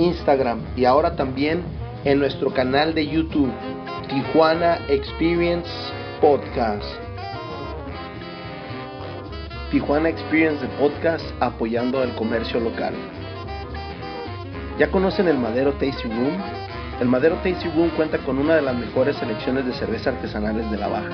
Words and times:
Instagram 0.00 0.60
y 0.76 0.84
ahora 0.86 1.14
también 1.14 1.62
en 2.04 2.18
nuestro 2.18 2.52
canal 2.52 2.94
de 2.94 3.06
YouTube, 3.06 3.52
Tijuana 4.08 4.78
Experience 4.88 5.68
Podcast. 6.20 6.84
Tijuana 9.70 10.08
Experience 10.08 10.66
de 10.66 10.68
Podcast 10.78 11.24
apoyando 11.40 12.02
el 12.02 12.14
comercio 12.14 12.58
local. 12.60 12.94
¿Ya 14.78 14.90
conocen 14.90 15.28
el 15.28 15.36
Madero 15.36 15.72
Tasty 15.74 16.08
Room? 16.08 16.38
El 17.00 17.08
Madero 17.08 17.36
Tasty 17.44 17.68
Room 17.76 17.90
cuenta 17.90 18.18
con 18.18 18.38
una 18.38 18.56
de 18.56 18.62
las 18.62 18.76
mejores 18.76 19.16
selecciones 19.16 19.66
de 19.66 19.74
cerveza 19.74 20.10
artesanales 20.10 20.70
de 20.70 20.78
la 20.78 20.88
Baja. 20.88 21.10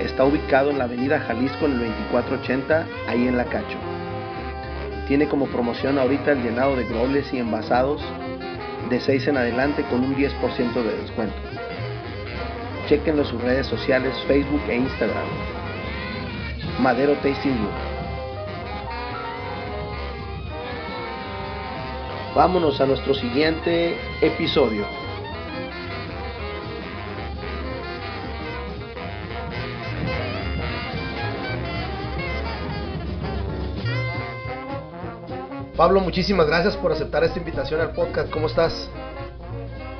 Está 0.00 0.24
ubicado 0.24 0.70
en 0.70 0.78
la 0.78 0.84
avenida 0.84 1.20
Jalisco 1.20 1.66
en 1.66 1.72
el 1.72 1.78
2480, 1.78 2.86
ahí 3.08 3.28
en 3.28 3.36
La 3.36 3.44
Cacho. 3.44 3.93
Tiene 5.08 5.28
como 5.28 5.46
promoción 5.46 5.98
ahorita 5.98 6.32
el 6.32 6.42
llenado 6.42 6.76
de 6.76 6.84
groles 6.84 7.32
y 7.32 7.38
envasados 7.38 8.02
de 8.88 9.00
6 9.00 9.28
en 9.28 9.36
adelante 9.36 9.84
con 9.84 10.02
un 10.02 10.16
10% 10.16 10.72
de 10.72 10.96
descuento. 10.96 11.36
Chequenlo 12.88 13.24
sus 13.24 13.40
redes 13.42 13.66
sociales 13.66 14.14
Facebook 14.26 14.62
e 14.68 14.76
Instagram. 14.76 15.26
Madero 16.80 17.14
Tasting 17.22 17.56
Room. 17.56 17.94
Vámonos 22.34 22.80
a 22.80 22.86
nuestro 22.86 23.14
siguiente 23.14 23.96
episodio. 24.20 25.03
Pablo, 35.76 36.00
muchísimas 36.00 36.46
gracias 36.46 36.76
por 36.76 36.92
aceptar 36.92 37.24
esta 37.24 37.40
invitación 37.40 37.80
al 37.80 37.90
podcast. 37.94 38.30
¿Cómo 38.30 38.46
estás? 38.46 38.88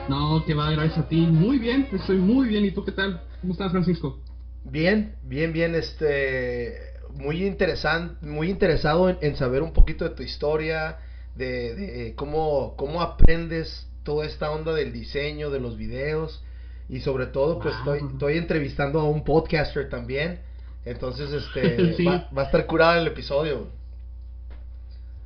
No, 0.09 0.45
que 0.47 0.55
va, 0.55 0.71
gracias 0.71 0.99
a 0.99 1.09
ti. 1.09 1.17
Muy 1.17 1.59
bien, 1.59 1.89
estoy 1.91 2.19
muy 2.19 2.47
bien. 2.47 2.65
¿Y 2.65 2.71
tú 2.71 2.85
qué 2.85 2.93
tal? 2.93 3.21
¿Cómo 3.41 3.55
estás, 3.55 3.73
Francisco? 3.73 4.21
Bien, 4.63 5.17
bien, 5.25 5.53
bien. 5.53 5.75
Este, 5.75 6.79
muy 7.15 7.45
interesante, 7.45 8.25
muy 8.25 8.51
interesado 8.51 9.19
en, 9.21 9.35
saber 9.35 9.63
un 9.63 9.73
poquito 9.73 10.05
de 10.05 10.11
tu 10.11 10.23
historia, 10.23 10.99
de, 11.35 12.13
cómo, 12.15 12.77
cómo 12.77 13.03
aprendes 13.03 13.89
toda 14.05 14.27
esta 14.27 14.53
onda 14.53 14.75
del 14.75 14.93
diseño, 14.93 15.51
de 15.51 15.59
los 15.59 15.77
videos 15.77 16.45
y 16.89 17.01
sobre 17.01 17.27
todo, 17.27 17.59
pues 17.59 17.75
estoy, 17.79 17.99
estoy 18.13 18.39
entrevistando 18.39 19.01
a 19.01 19.09
un 19.09 19.25
podcaster 19.25 19.89
también. 19.89 20.39
Entonces, 20.85 21.33
este, 21.33 22.05
va, 22.09 22.29
va, 22.33 22.43
a 22.43 22.45
estar 22.45 22.65
curado 22.67 23.01
el 23.01 23.09
episodio. 23.09 23.83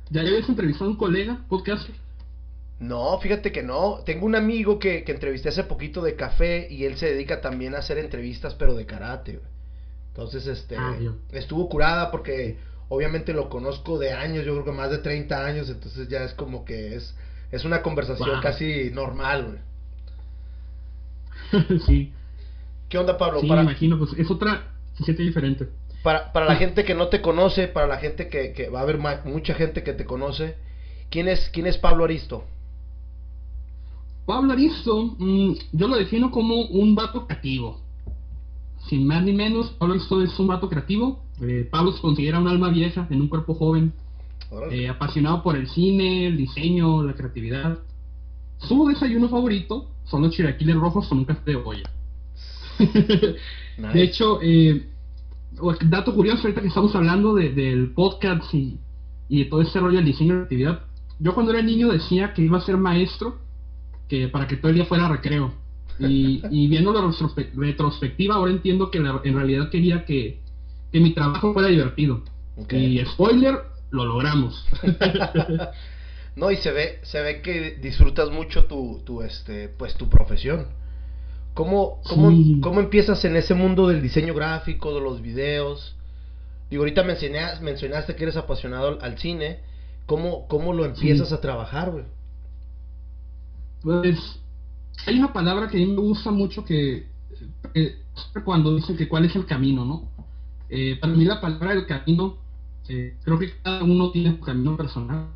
¿Ya 0.09 0.21
habías 0.21 0.49
entrevistado 0.49 0.89
a 0.89 0.93
un 0.93 0.97
colega 0.97 1.45
podcaster? 1.47 1.95
No, 2.79 3.19
fíjate 3.19 3.51
que 3.51 3.61
no. 3.61 3.99
Tengo 4.05 4.25
un 4.25 4.35
amigo 4.35 4.79
que, 4.79 5.03
que 5.03 5.11
entrevisté 5.11 5.49
hace 5.49 5.63
poquito 5.65 6.01
de 6.01 6.15
café 6.15 6.67
y 6.71 6.85
él 6.85 6.97
se 6.97 7.07
dedica 7.07 7.41
también 7.41 7.75
a 7.75 7.79
hacer 7.79 7.97
entrevistas, 7.97 8.55
pero 8.55 8.73
de 8.73 8.85
karate. 8.85 9.39
Entonces, 10.09 10.47
este, 10.47 10.77
ah, 10.77 10.97
estuvo 11.31 11.69
curada 11.69 12.09
porque 12.09 12.57
obviamente 12.87 13.33
lo 13.33 13.49
conozco 13.49 13.99
de 13.99 14.13
años, 14.13 14.45
yo 14.45 14.53
creo 14.53 14.65
que 14.65 14.71
más 14.71 14.89
de 14.89 14.97
30 14.97 15.45
años, 15.45 15.69
entonces 15.69 16.07
ya 16.09 16.23
es 16.23 16.33
como 16.33 16.65
que 16.65 16.95
es, 16.95 17.15
es 17.51 17.63
una 17.63 17.81
conversación 17.81 18.41
casi 18.41 18.89
normal, 18.91 19.59
güey. 21.51 21.79
sí. 21.85 22.13
¿Qué 22.89 22.97
onda, 22.97 23.17
Pablo? 23.17 23.41
Sí, 23.41 23.49
me 23.49 23.61
imagino, 23.61 23.97
pues 23.97 24.13
es 24.17 24.29
otra, 24.31 24.73
se 24.97 25.03
siente 25.03 25.23
diferente. 25.23 25.69
Para, 26.03 26.31
para 26.31 26.45
la 26.45 26.55
gente 26.55 26.85
que 26.85 26.95
no 26.95 27.07
te 27.07 27.21
conoce, 27.21 27.67
para 27.67 27.87
la 27.87 27.97
gente 27.97 28.29
que, 28.29 28.53
que 28.53 28.69
va 28.69 28.79
a 28.79 28.83
haber 28.83 28.99
mucha 29.25 29.53
gente 29.53 29.83
que 29.83 29.93
te 29.93 30.05
conoce, 30.05 30.55
¿quién 31.09 31.27
es, 31.27 31.49
quién 31.49 31.67
es 31.67 31.77
Pablo 31.77 32.05
Aristo? 32.05 32.45
Pablo 34.25 34.53
Aristo, 34.53 35.15
mm, 35.17 35.53
yo 35.73 35.87
lo 35.87 35.97
defino 35.97 36.31
como 36.31 36.61
un 36.61 36.95
vato 36.95 37.25
creativo. 37.25 37.81
Sin 38.87 39.05
más 39.05 39.23
ni 39.23 39.33
menos, 39.33 39.71
Pablo 39.71 39.95
Aristo 39.95 40.21
es 40.21 40.39
un 40.39 40.47
vato 40.47 40.69
creativo. 40.69 41.23
Eh, 41.41 41.67
Pablo 41.69 41.91
se 41.91 42.01
considera 42.01 42.39
un 42.39 42.47
alma 42.47 42.69
vieja 42.69 43.07
en 43.09 43.21
un 43.21 43.27
cuerpo 43.27 43.53
joven. 43.53 43.93
Eh, 44.71 44.87
apasionado 44.87 45.43
por 45.43 45.55
el 45.55 45.67
cine, 45.67 46.25
el 46.25 46.37
diseño, 46.37 47.03
la 47.03 47.13
creatividad. 47.13 47.79
Su 48.57 48.87
desayuno 48.87 49.29
favorito 49.29 49.89
son 50.05 50.23
los 50.23 50.35
chilaquiles 50.35 50.75
rojos 50.75 51.07
con 51.07 51.19
un 51.19 51.25
café 51.25 51.51
de 51.51 51.55
olla. 51.55 51.89
De 53.93 54.03
hecho, 54.03 54.39
eh, 54.41 54.87
dato 55.85 56.13
curioso, 56.13 56.41
ahorita 56.43 56.61
que 56.61 56.67
estamos 56.67 56.95
hablando 56.95 57.35
del 57.35 57.91
podcast 57.93 58.53
y, 58.53 58.79
y, 59.27 59.43
de 59.43 59.49
todo 59.49 59.61
ese 59.61 59.79
rollo 59.79 59.97
del 59.97 60.05
diseño 60.05 60.35
de 60.35 60.41
actividad, 60.43 60.81
yo 61.19 61.33
cuando 61.33 61.51
era 61.51 61.61
niño 61.61 61.89
decía 61.89 62.33
que 62.33 62.41
iba 62.41 62.57
a 62.57 62.61
ser 62.61 62.77
maestro 62.77 63.39
que 64.07 64.27
para 64.27 64.47
que 64.47 64.57
todo 64.57 64.69
el 64.69 64.75
día 64.75 64.85
fuera 64.85 65.07
recreo. 65.07 65.53
Y, 65.99 66.41
y 66.51 66.67
viendo 66.67 66.91
la 66.91 67.01
retrospectiva, 67.55 68.35
ahora 68.35 68.51
entiendo 68.51 68.89
que 68.91 68.97
en 68.97 69.35
realidad 69.35 69.69
quería 69.69 70.05
que, 70.05 70.41
que 70.91 70.99
mi 70.99 71.13
trabajo 71.13 71.53
fuera 71.53 71.69
divertido. 71.69 72.23
Y 72.71 72.99
spoiler, 73.05 73.59
lo 73.91 74.05
logramos. 74.05 74.65
no, 76.35 76.51
y 76.51 76.57
se 76.57 76.71
ve, 76.71 76.99
se 77.03 77.21
ve 77.21 77.41
que 77.41 77.77
disfrutas 77.81 78.29
mucho 78.31 78.65
tu, 78.65 79.01
tu, 79.05 79.21
este, 79.21 79.69
pues, 79.69 79.95
tu 79.95 80.09
profesión. 80.09 80.67
¿Cómo, 81.53 82.01
cómo, 82.07 82.31
¿Cómo 82.61 82.79
empiezas 82.79 83.23
en 83.25 83.35
ese 83.35 83.53
mundo 83.53 83.87
del 83.87 84.01
diseño 84.01 84.33
gráfico, 84.33 84.93
de 84.93 85.01
los 85.01 85.21
videos? 85.21 85.95
Digo, 86.69 86.83
ahorita 86.83 87.03
mencionaste, 87.03 87.63
mencionaste 87.63 88.15
que 88.15 88.23
eres 88.23 88.37
apasionado 88.37 88.99
al, 89.01 89.17
cine. 89.17 89.59
¿Cómo, 90.05 90.47
¿Cómo 90.47 90.73
lo 90.73 90.85
empiezas 90.85 91.33
a 91.33 91.41
trabajar, 91.41 91.91
güey? 91.91 92.05
Pues 93.81 94.39
hay 95.05 95.17
una 95.17 95.33
palabra 95.33 95.67
que 95.67 95.77
a 95.77 95.79
mí 95.79 95.85
me 95.85 96.01
gusta 96.01 96.31
mucho 96.31 96.65
que, 96.65 97.07
cuando 98.43 98.75
dicen 98.75 98.97
que 98.97 99.07
cuál 99.07 99.25
es 99.25 99.35
el 99.35 99.45
camino, 99.45 99.85
¿no? 99.85 100.09
Eh, 100.69 100.97
para 100.99 101.13
mí 101.13 101.25
la 101.25 101.41
palabra 101.41 101.73
del 101.73 101.85
camino, 101.85 102.37
eh, 102.87 103.15
creo 103.23 103.39
que 103.39 103.51
cada 103.61 103.83
uno 103.83 104.11
tiene 104.11 104.35
su 104.35 104.41
camino 104.41 104.77
personal. 104.77 105.27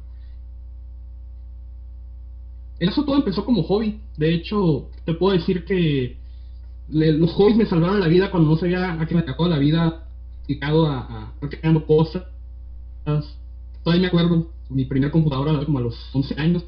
Eso 2.80 3.04
todo 3.04 3.16
empezó 3.16 3.46
como 3.46 3.64
hobby. 3.64 4.00
De 4.18 4.34
hecho, 4.34 4.90
te 5.06 5.14
puedo 5.14 5.38
decir 5.38 5.66
que 5.66 6.18
los 6.90 7.32
hobbies 7.32 7.58
me 7.58 7.66
salvaron 7.66 8.00
la 8.00 8.08
vida 8.08 8.32
cuando 8.32 8.50
no 8.50 8.58
sabía 8.58 8.94
a 8.94 9.06
qué 9.06 9.16
me 9.16 9.22
acabó 9.22 9.48
la 9.48 9.58
vida 9.58 10.08
dedicado 10.48 10.88
a, 10.88 11.34
a 11.42 11.50
creando 11.50 11.86
cosas. 11.86 12.24
Todavía 13.84 14.02
me 14.02 14.08
acuerdo, 14.08 14.52
mi 14.70 14.86
primer 14.86 15.12
computadora 15.12 15.64
como 15.66 15.80
a 15.80 15.82
los 15.82 15.96
11 16.14 16.40
años. 16.40 16.66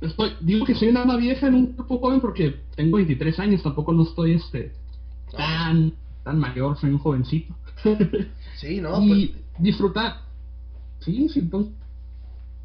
Estoy, 0.00 0.32
digo 0.40 0.66
que 0.66 0.74
soy 0.74 0.88
una 0.88 1.02
alma 1.02 1.16
vieja 1.16 1.46
en 1.46 1.54
un 1.54 1.66
cuerpo 1.66 1.98
joven 1.98 2.20
porque 2.20 2.56
tengo 2.74 2.96
23 2.96 3.38
años, 3.38 3.62
tampoco 3.62 3.92
no 3.92 4.02
estoy 4.02 4.32
este 4.32 4.72
tan 5.30 5.92
tan 6.24 6.38
mayor, 6.38 6.76
soy 6.78 6.90
un 6.90 6.98
jovencito. 6.98 7.54
Sí, 8.56 8.80
¿no? 8.80 9.00
y 9.00 9.26
pues... 9.28 9.40
disfrutar. 9.60 10.22
Sí, 10.98 11.28
sí, 11.28 11.38
entonces. 11.38 11.72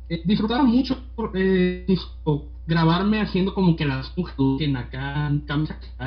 Eh, 0.09 0.23
disfrutar 0.25 0.63
mucho 0.63 0.97
eh, 1.35 1.85
grabarme 2.65 3.21
haciendo 3.21 3.53
como 3.53 3.75
que 3.75 3.85
las 3.85 4.11
en 4.59 4.77
acá, 4.77 5.31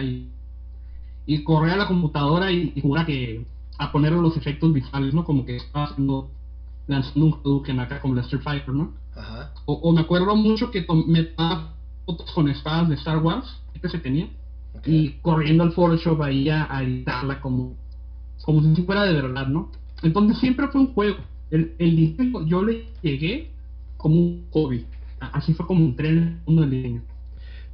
y, 0.02 0.28
y 1.26 1.44
correr 1.44 1.74
a 1.74 1.76
la 1.76 1.88
computadora 1.88 2.50
y, 2.50 2.80
jugar 2.80 3.06
que 3.06 3.44
a 3.78 3.92
poner 3.92 4.12
los 4.12 4.36
efectos 4.36 4.72
visuales, 4.72 5.12
¿no? 5.12 5.24
Como 5.24 5.44
que 5.44 5.56
estaba 5.56 5.86
haciendo 5.86 6.30
lanzando 6.86 7.26
un 7.26 7.32
Hadouken 7.34 7.80
acá 7.80 8.00
como 8.00 8.14
la 8.14 8.22
Street 8.22 8.42
Fighter, 8.42 8.72
¿no? 8.72 8.92
Ajá. 9.14 9.52
O, 9.66 9.92
me 9.92 10.02
acuerdo 10.02 10.36
mucho 10.36 10.70
que 10.70 10.86
me 11.06 11.24
tomaba 11.24 11.74
fotos 12.04 12.30
con 12.32 12.48
espadas 12.48 12.88
de 12.88 12.94
Star 12.94 13.18
Wars, 13.18 13.60
que 13.80 13.88
se 13.88 13.98
tenía, 13.98 14.28
y 14.84 15.10
corriendo 15.20 15.64
al 15.64 15.72
Photoshop 15.72 16.22
ahí 16.22 16.48
a, 16.48 16.68
editarla 16.82 17.40
como, 17.40 17.74
como 18.42 18.62
si 18.62 18.82
fuera 18.82 19.02
de 19.02 19.14
verdad, 19.14 19.48
¿no? 19.48 19.70
Entonces 20.02 20.38
siempre 20.38 20.68
fue 20.68 20.82
un 20.82 20.94
juego. 20.94 21.18
El, 21.50 21.74
el 21.78 21.96
diseño 21.96 22.46
yo 22.46 22.62
le 22.62 22.86
llegué 23.02 23.50
como 23.96 24.16
un 24.16 24.46
hobby. 24.52 24.86
Así 25.20 25.54
fue 25.54 25.66
como 25.66 25.84
un 25.84 25.96
tren 25.96 26.42
uno 26.46 26.62
del 26.62 26.70
diseño. 26.70 27.02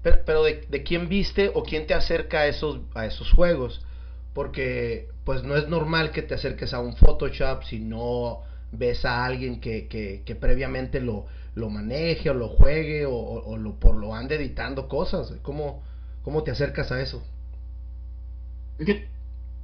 Pero, 0.02 0.18
pero 0.24 0.42
de, 0.44 0.66
de, 0.68 0.82
quién 0.82 1.08
viste 1.08 1.50
o 1.54 1.62
quién 1.62 1.86
te 1.86 1.94
acerca 1.94 2.40
a 2.40 2.46
esos, 2.46 2.80
a 2.94 3.06
esos 3.06 3.30
juegos. 3.32 3.84
Porque 4.32 5.08
pues 5.24 5.44
no 5.44 5.56
es 5.56 5.68
normal 5.68 6.10
que 6.10 6.22
te 6.22 6.34
acerques 6.34 6.72
a 6.74 6.80
un 6.80 6.96
Photoshop 6.96 7.62
si 7.64 7.78
no 7.78 8.40
ves 8.72 9.04
a 9.04 9.24
alguien 9.24 9.60
que, 9.60 9.86
que, 9.88 10.34
previamente 10.34 11.00
lo, 11.00 11.26
lo 11.54 11.68
maneje 11.68 12.30
o 12.30 12.34
lo 12.34 12.48
juegue 12.48 13.04
o, 13.06 13.56
lo, 13.56 13.78
por 13.78 13.96
lo 13.96 14.14
ande 14.14 14.36
editando 14.36 14.88
cosas. 14.88 15.32
¿Cómo, 15.42 15.82
¿Cómo 16.22 16.42
te 16.42 16.50
acercas 16.50 16.90
a 16.90 17.00
eso? 17.00 17.22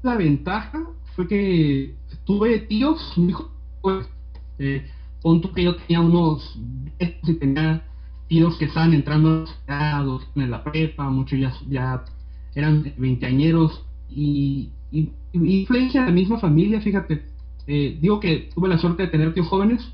La 0.02 0.16
ventaja 0.16 0.86
fue 1.16 1.26
que 1.26 1.94
tuve 2.24 2.60
tíos, 2.60 3.00
mi 3.16 3.32
pues, 5.22 5.44
eh, 5.44 5.50
que 5.54 5.62
yo 5.64 5.76
tenía 5.76 6.00
unos 6.00 6.58
y 7.00 7.34
tenía 7.34 7.82
tíos 8.28 8.56
que 8.56 8.66
estaban 8.66 8.92
entrando 8.92 9.44
en 10.34 10.50
la 10.50 10.64
prepa, 10.64 11.08
muchos 11.08 11.38
ya, 11.38 11.52
ya 11.68 12.04
eran 12.54 12.92
veinteañeros 12.96 13.84
y, 14.10 14.70
y, 14.92 15.10
influencia 15.32 16.02
de 16.02 16.06
la 16.08 16.12
misma 16.12 16.38
familia, 16.38 16.80
fíjate. 16.80 17.24
Eh, 17.66 17.98
digo 18.00 18.18
que 18.20 18.50
tuve 18.54 18.68
la 18.68 18.78
suerte 18.78 19.04
de 19.04 19.08
tener 19.08 19.34
tíos 19.34 19.46
jóvenes 19.46 19.92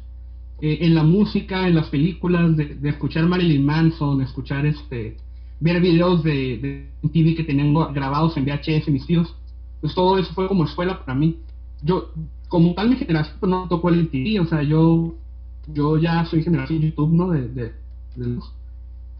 eh, 0.60 0.78
en 0.80 0.94
la 0.94 1.02
música, 1.02 1.66
en 1.66 1.74
las 1.74 1.88
películas, 1.88 2.56
de, 2.56 2.78
escuchar 2.84 3.26
Marilyn 3.26 3.64
Manson, 3.64 4.18
de 4.18 4.24
escuchar 4.24 4.64
este, 4.66 5.16
ver 5.60 5.80
videos 5.80 6.22
de, 6.22 6.88
de 7.02 7.08
TV 7.08 7.34
que 7.34 7.44
tenían 7.44 7.74
grabados 7.92 8.36
en 8.36 8.44
VHS 8.44 8.88
mis 8.88 9.06
tíos. 9.06 9.34
Pues 9.80 9.94
todo 9.94 10.18
eso 10.18 10.32
fue 10.34 10.48
como 10.48 10.64
escuela 10.64 11.04
para 11.04 11.18
mí. 11.18 11.36
Yo, 11.82 12.10
como 12.54 12.72
tal, 12.72 12.88
mi 12.88 12.94
generación 12.94 13.36
pues, 13.40 13.50
no 13.50 13.66
tocó 13.66 13.88
el 13.88 14.08
TV, 14.10 14.38
o 14.38 14.46
sea, 14.46 14.62
yo, 14.62 15.12
yo 15.66 15.98
ya 15.98 16.24
soy 16.26 16.44
generación 16.44 16.82
YouTube, 16.82 17.10
¿no? 17.10 17.30
De, 17.30 17.48
de, 17.48 17.72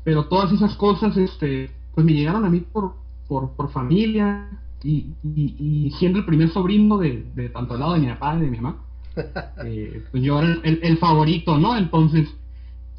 pero 0.05 0.27
todas 0.27 0.53
esas 0.53 0.77
cosas, 0.77 1.17
este, 1.17 1.69
pues 1.97 2.07
me 2.07 2.13
llegaron 2.13 2.45
a 2.45 2.49
mí 2.49 2.61
por, 2.61 2.95
por, 3.27 3.51
por 3.57 3.73
familia, 3.73 4.49
y, 4.85 5.09
y, 5.25 5.93
siendo 5.99 6.21
el 6.21 6.27
primer 6.27 6.51
sobrino 6.51 6.97
de, 6.97 7.27
de 7.35 7.49
tanto 7.49 7.75
el 7.75 7.81
lado 7.81 7.95
de 7.95 8.01
mi 8.03 8.07
papá 8.07 8.37
y 8.37 8.43
de 8.43 8.51
mi 8.53 8.61
mamá, 8.61 8.85
eh, 9.65 10.05
pues 10.13 10.23
yo 10.23 10.39
era 10.41 10.61
el, 10.63 10.99
favorito, 10.99 11.59
¿no? 11.59 11.77
Entonces, 11.77 12.33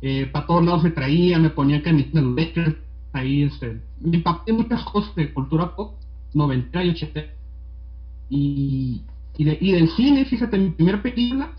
eh, 0.01 0.25
para 0.33 0.47
todos 0.47 0.65
lados 0.65 0.81
se 0.81 0.91
traía, 0.91 1.39
me 1.39 1.49
ponía 1.49 1.81
camiseta 1.81 2.19
de 2.19 2.75
ahí, 3.13 3.43
este, 3.43 3.79
me 4.01 4.17
impacté 4.17 4.51
muchas 4.51 4.83
cosas 4.83 5.15
de 5.15 5.33
cultura 5.33 5.73
pop, 5.77 5.93
90 6.33 6.83
y 6.83 6.89
80. 6.89 7.21
Y, 8.29 9.01
y, 9.37 9.45
de, 9.45 9.57
y 9.59 9.71
del 9.73 9.89
cine, 9.89 10.25
fíjate, 10.25 10.57
mi 10.57 10.69
primera 10.71 11.01
película 11.01 11.51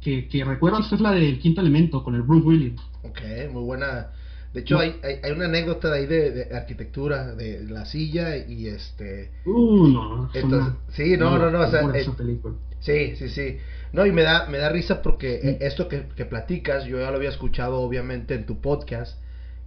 que, 0.00 0.28
que 0.28 0.44
recuerdo 0.44 0.80
es 0.80 1.00
la 1.00 1.12
del 1.12 1.38
Quinto 1.38 1.60
Elemento 1.60 2.02
con 2.04 2.14
el 2.14 2.22
Bruce 2.22 2.46
Willis. 2.46 2.80
Ok, 3.02 3.20
muy 3.52 3.62
buena 3.62 4.10
de 4.54 4.60
hecho, 4.60 4.78
hay, 4.78 4.94
hay, 5.02 5.32
una 5.32 5.46
anécdota 5.46 5.90
de 5.90 5.98
ahí 5.98 6.06
de, 6.06 6.48
arquitectura, 6.54 7.34
de 7.34 7.64
la 7.64 7.84
silla 7.86 8.36
y 8.36 8.68
este... 8.68 9.32
Uh, 9.44 9.88
no. 9.88 10.30
Entonces, 10.32 10.74
sí, 10.90 11.16
no, 11.16 11.36
no, 11.38 11.50
no, 11.50 11.60
o 11.60 11.70
sea, 11.72 11.80
eh, 11.92 12.06
sí, 12.78 13.16
sí, 13.16 13.28
sí. 13.30 13.58
No, 13.92 14.06
y 14.06 14.12
me 14.12 14.22
da, 14.22 14.46
me 14.46 14.58
da 14.58 14.68
risa 14.68 15.02
porque 15.02 15.40
eh, 15.42 15.58
esto 15.62 15.88
que, 15.88 16.06
que, 16.14 16.24
platicas, 16.24 16.84
yo 16.84 17.00
ya 17.00 17.10
lo 17.10 17.16
había 17.16 17.30
escuchado 17.30 17.80
obviamente 17.80 18.34
en 18.34 18.46
tu 18.46 18.60
podcast, 18.60 19.18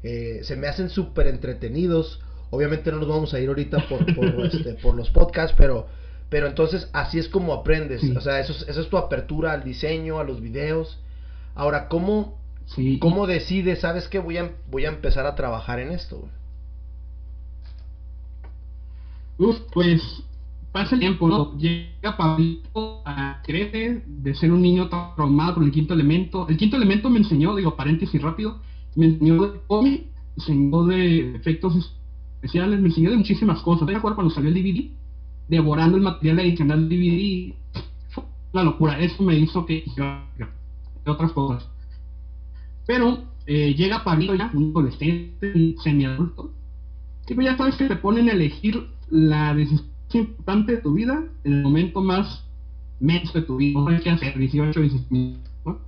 eh, 0.03 0.39
se 0.43 0.55
me 0.55 0.67
hacen 0.67 0.89
súper 0.89 1.27
entretenidos. 1.27 2.21
Obviamente 2.49 2.89
no 2.89 2.99
nos 2.99 3.09
vamos 3.09 3.33
a 3.33 3.41
ir 3.41 3.49
ahorita 3.49 3.89
por, 3.89 4.15
por, 4.15 4.25
este, 4.45 4.75
por 4.75 4.95
los 4.95 5.09
podcasts, 5.09 5.53
pero, 5.57 5.87
pero 6.29 6.47
entonces 6.47 6.89
así 6.93 7.19
es 7.19 7.29
como 7.29 7.53
aprendes. 7.53 8.03
O 8.15 8.21
sea, 8.21 8.39
eso, 8.39 8.53
eso 8.67 8.81
es 8.81 8.89
tu 8.89 8.97
apertura 8.97 9.53
al 9.53 9.63
diseño, 9.63 10.19
a 10.19 10.23
los 10.23 10.41
videos. 10.41 10.99
Ahora, 11.55 11.87
¿cómo, 11.87 12.37
¿Cómo 12.99 13.27
decides, 13.27 13.79
sabes 13.79 14.07
que 14.07 14.19
voy 14.19 14.37
a, 14.37 14.51
voy 14.69 14.85
a 14.85 14.89
empezar 14.89 15.25
a 15.25 15.35
trabajar 15.35 15.79
en 15.79 15.91
esto? 15.91 16.27
Uf, 19.37 19.57
pues 19.73 20.01
pasa 20.71 20.95
el 20.95 20.99
tiempo, 20.99 21.27
¿no? 21.27 21.57
Llega 21.57 22.17
Pablito 22.17 23.01
a 23.05 23.41
crecer 23.43 24.03
de 24.05 24.35
ser 24.35 24.51
un 24.51 24.61
niño 24.61 24.89
traumado 25.15 25.55
por 25.55 25.63
el 25.63 25.71
quinto 25.71 25.93
elemento. 25.93 26.47
El 26.49 26.57
quinto 26.57 26.75
elemento 26.75 27.09
me 27.09 27.19
enseñó, 27.19 27.55
digo, 27.55 27.75
paréntesis 27.75 28.21
rápido, 28.21 28.59
me 28.95 29.05
enseñó 29.05 29.41
de 29.47 29.59
cómic, 29.67 30.03
me 30.35 30.43
enseñó 30.43 30.83
de 30.85 31.35
efectos 31.35 31.73
especiales, 32.35 32.79
me 32.79 32.89
enseñó 32.89 33.11
de 33.11 33.17
muchísimas 33.17 33.61
cosas. 33.61 33.87
¿Te 33.87 33.95
acuerdas 33.95 34.15
cuando 34.15 34.33
salió 34.33 34.49
el 34.49 34.55
DVD? 34.55 34.91
Devorando 35.47 35.97
el 35.97 36.03
material 36.03 36.39
adicional 36.39 36.89
DVD. 36.89 37.53
Fue 38.09 38.23
una 38.53 38.63
locura. 38.63 38.99
Eso 38.99 39.23
me 39.23 39.37
hizo 39.37 39.65
que 39.65 39.83
de 41.05 41.11
otras 41.11 41.31
cosas. 41.31 41.67
Pero 42.85 43.23
eh, 43.45 43.73
llega 43.75 44.03
Pablito 44.03 44.35
ya, 44.35 44.51
un 44.53 44.71
adolescente, 44.71 45.75
semiadulto, 45.83 46.51
y 47.29 47.33
pues 47.33 47.45
ya 47.45 47.57
sabes 47.57 47.75
que 47.75 47.87
te 47.87 47.95
ponen 47.97 48.29
a 48.29 48.33
elegir 48.33 48.87
la 49.09 49.53
decisión 49.53 49.89
importante 50.13 50.75
de 50.75 50.81
tu 50.81 50.93
vida 50.93 51.25
en 51.43 51.53
el 51.53 51.63
momento 51.63 52.01
más 52.01 52.45
menos 52.99 53.33
de 53.33 53.41
tu 53.41 53.57
vida, 53.57 53.79
no 53.79 53.87
hacer, 53.87 54.37
18, 54.37 54.79
19, 54.79 55.37
¿no? 55.65 55.79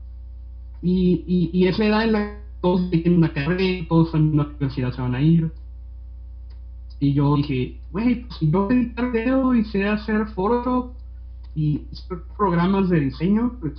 Y, 0.82 1.24
y, 1.26 1.50
y 1.54 1.68
esa 1.68 1.86
edad 1.86 2.04
en 2.04 2.12
la 2.12 2.20
que 2.20 2.42
todos 2.62 2.90
tienen 2.92 3.18
una 3.18 3.34
carrera, 3.34 3.86
todos 3.88 4.14
en 4.14 4.34
una 4.34 4.44
universidad 4.44 4.94
se 4.94 5.02
van 5.02 5.16
a 5.16 5.22
ir. 5.22 5.52
Y 7.00 7.14
yo 7.14 7.36
dije, 7.36 7.80
güey, 7.92 8.22
pues 8.22 8.38
si 8.38 8.52
yo 8.52 8.70
editar 8.70 9.12
video 9.12 9.56
y 9.56 9.64
sé 9.66 9.88
hacer 9.88 10.28
Photoshop 10.28 10.92
y 11.56 11.82
programas 12.38 12.90
de 12.90 13.00
diseño, 13.00 13.54
pues 13.62 13.74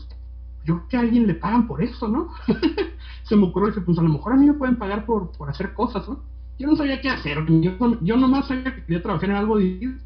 yo 0.65 0.77
creo 0.77 0.89
que 0.89 0.97
a 0.97 1.01
alguien 1.01 1.27
le 1.27 1.35
pagan 1.35 1.67
por 1.67 1.83
eso, 1.83 2.09
¿no? 2.09 2.31
Se 3.25 3.37
me 3.37 3.45
ocurrió 3.45 3.75
que 3.75 3.81
pues 3.83 3.99
a 3.99 4.03
lo 4.03 4.09
mejor 4.09 4.33
a 4.33 4.37
mí 4.37 4.47
me 4.47 4.55
pueden 4.55 4.77
pagar 4.77 5.05
por, 5.05 5.31
por 5.33 5.51
hacer 5.51 5.75
cosas, 5.75 6.09
¿no? 6.09 6.21
Yo 6.59 6.67
no 6.67 6.77
sabía 6.77 7.01
qué 7.01 7.09
hacer, 7.09 7.45
yo, 7.47 7.73
yo 8.03 8.17
nomás 8.17 8.49
sabía 8.49 8.75
que 8.75 8.85
quería 8.85 9.03
trabajar 9.03 9.31
en 9.31 9.37
algo 9.37 9.61
y 9.61 9.97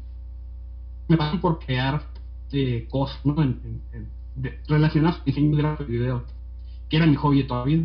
Me 1.07 1.17
pagan 1.17 1.41
por 1.41 1.59
crear 1.59 2.01
eh, 2.51 2.87
cosas, 2.89 3.19
¿no? 3.25 3.41
En, 3.41 3.81
relacionadas 4.67 5.17
con 5.17 5.25
diseño 5.25 5.57
gráfico 5.57 5.91
y 5.91 5.97
video, 5.97 6.23
que 6.89 6.97
era 6.97 7.05
mi 7.05 7.15
hobby 7.15 7.47
todavía. 7.47 7.81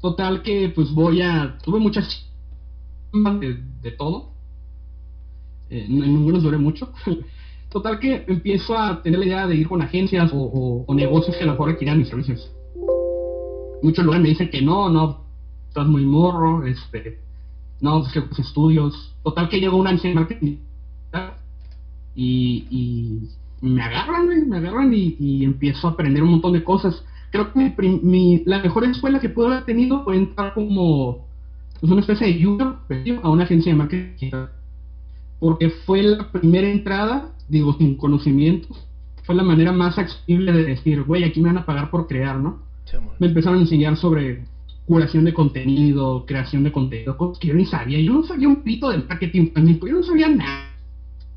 Total 0.00 0.42
que 0.42 0.70
pues 0.74 0.92
voy 0.92 1.22
a... 1.22 1.58
Tuve 1.58 1.80
muchas 1.80 2.27
de, 3.12 3.90
todo. 3.92 4.32
Eh, 5.70 5.86
en 5.88 5.98
ninguno 6.00 6.40
duré 6.40 6.58
mucho. 6.58 6.92
Total 7.70 7.98
que 7.98 8.24
empiezo 8.26 8.78
a 8.78 9.02
tener 9.02 9.18
la 9.18 9.26
idea 9.26 9.46
de 9.46 9.56
ir 9.56 9.68
con 9.68 9.82
agencias 9.82 10.30
o, 10.32 10.86
negocios 10.94 11.36
que 11.36 11.42
a 11.42 11.46
lo 11.46 11.52
mejor 11.52 11.70
requieran 11.70 11.98
mis 11.98 12.08
servicios. 12.08 12.50
Muchos 13.82 14.04
lugares 14.04 14.22
me 14.22 14.30
dicen 14.30 14.50
que 14.50 14.62
no, 14.62 14.88
no, 14.88 15.24
estás 15.68 15.86
muy 15.86 16.04
morro, 16.04 16.64
este, 16.66 17.20
no, 17.80 18.06
es 18.06 18.12
que 18.12 18.22
pues, 18.22 18.38
estudios. 18.38 19.14
Total 19.22 19.48
que 19.48 19.60
llego 19.60 19.76
a 19.76 19.80
una 19.80 19.90
agencia 19.90 20.10
de 20.10 20.14
marketing 20.14 20.56
y, 22.14 23.28
me 23.60 23.82
agarran, 23.82 24.48
me 24.48 24.56
agarran 24.56 24.92
y, 24.92 25.44
empiezo 25.44 25.88
a 25.88 25.90
aprender 25.92 26.22
un 26.22 26.30
montón 26.30 26.52
de 26.52 26.64
cosas. 26.64 27.04
Creo 27.30 27.52
que 27.52 27.74
mi, 28.02 28.42
la 28.44 28.60
mejor 28.60 28.84
escuela 28.84 29.20
que 29.20 29.28
pude 29.28 29.46
haber 29.46 29.64
tenido 29.64 30.02
fue 30.04 30.16
entrar 30.16 30.54
como 30.54 31.27
pues, 31.80 31.92
una 31.92 32.00
especie 32.00 32.26
de 32.26 32.42
junior 32.42 32.78
a 33.22 33.30
una 33.30 33.44
agencia 33.44 33.72
de 33.72 33.78
marketing 33.78 34.30
porque 35.38 35.70
fue 35.70 36.02
la 36.02 36.30
primera 36.32 36.68
entrada 36.68 37.32
digo, 37.48 37.74
sin 37.74 37.96
conocimientos, 37.96 38.86
fue 39.24 39.34
la 39.34 39.42
manera 39.42 39.72
más 39.72 39.98
accesible 39.98 40.52
de 40.52 40.64
decir, 40.64 41.02
güey, 41.02 41.24
aquí 41.24 41.40
me 41.40 41.48
van 41.48 41.58
a 41.58 41.66
pagar 41.66 41.90
por 41.90 42.06
crear, 42.06 42.38
¿no? 42.38 42.66
me 43.18 43.26
empezaron 43.26 43.58
a 43.58 43.62
enseñar 43.62 43.98
sobre 43.98 44.44
curación 44.86 45.26
de 45.26 45.34
contenido, 45.34 46.24
creación 46.24 46.64
de 46.64 46.72
contenido, 46.72 47.18
cosas 47.18 47.38
que 47.38 47.48
yo 47.48 47.54
ni 47.54 47.66
sabía. 47.66 48.00
Yo 48.00 48.14
no 48.14 48.22
sabía 48.22 48.48
un 48.48 48.62
pito 48.62 48.88
del 48.88 49.06
marketing 49.06 49.50
yo 49.54 49.92
no 49.92 50.02
sabía 50.02 50.28
nada. 50.28 50.70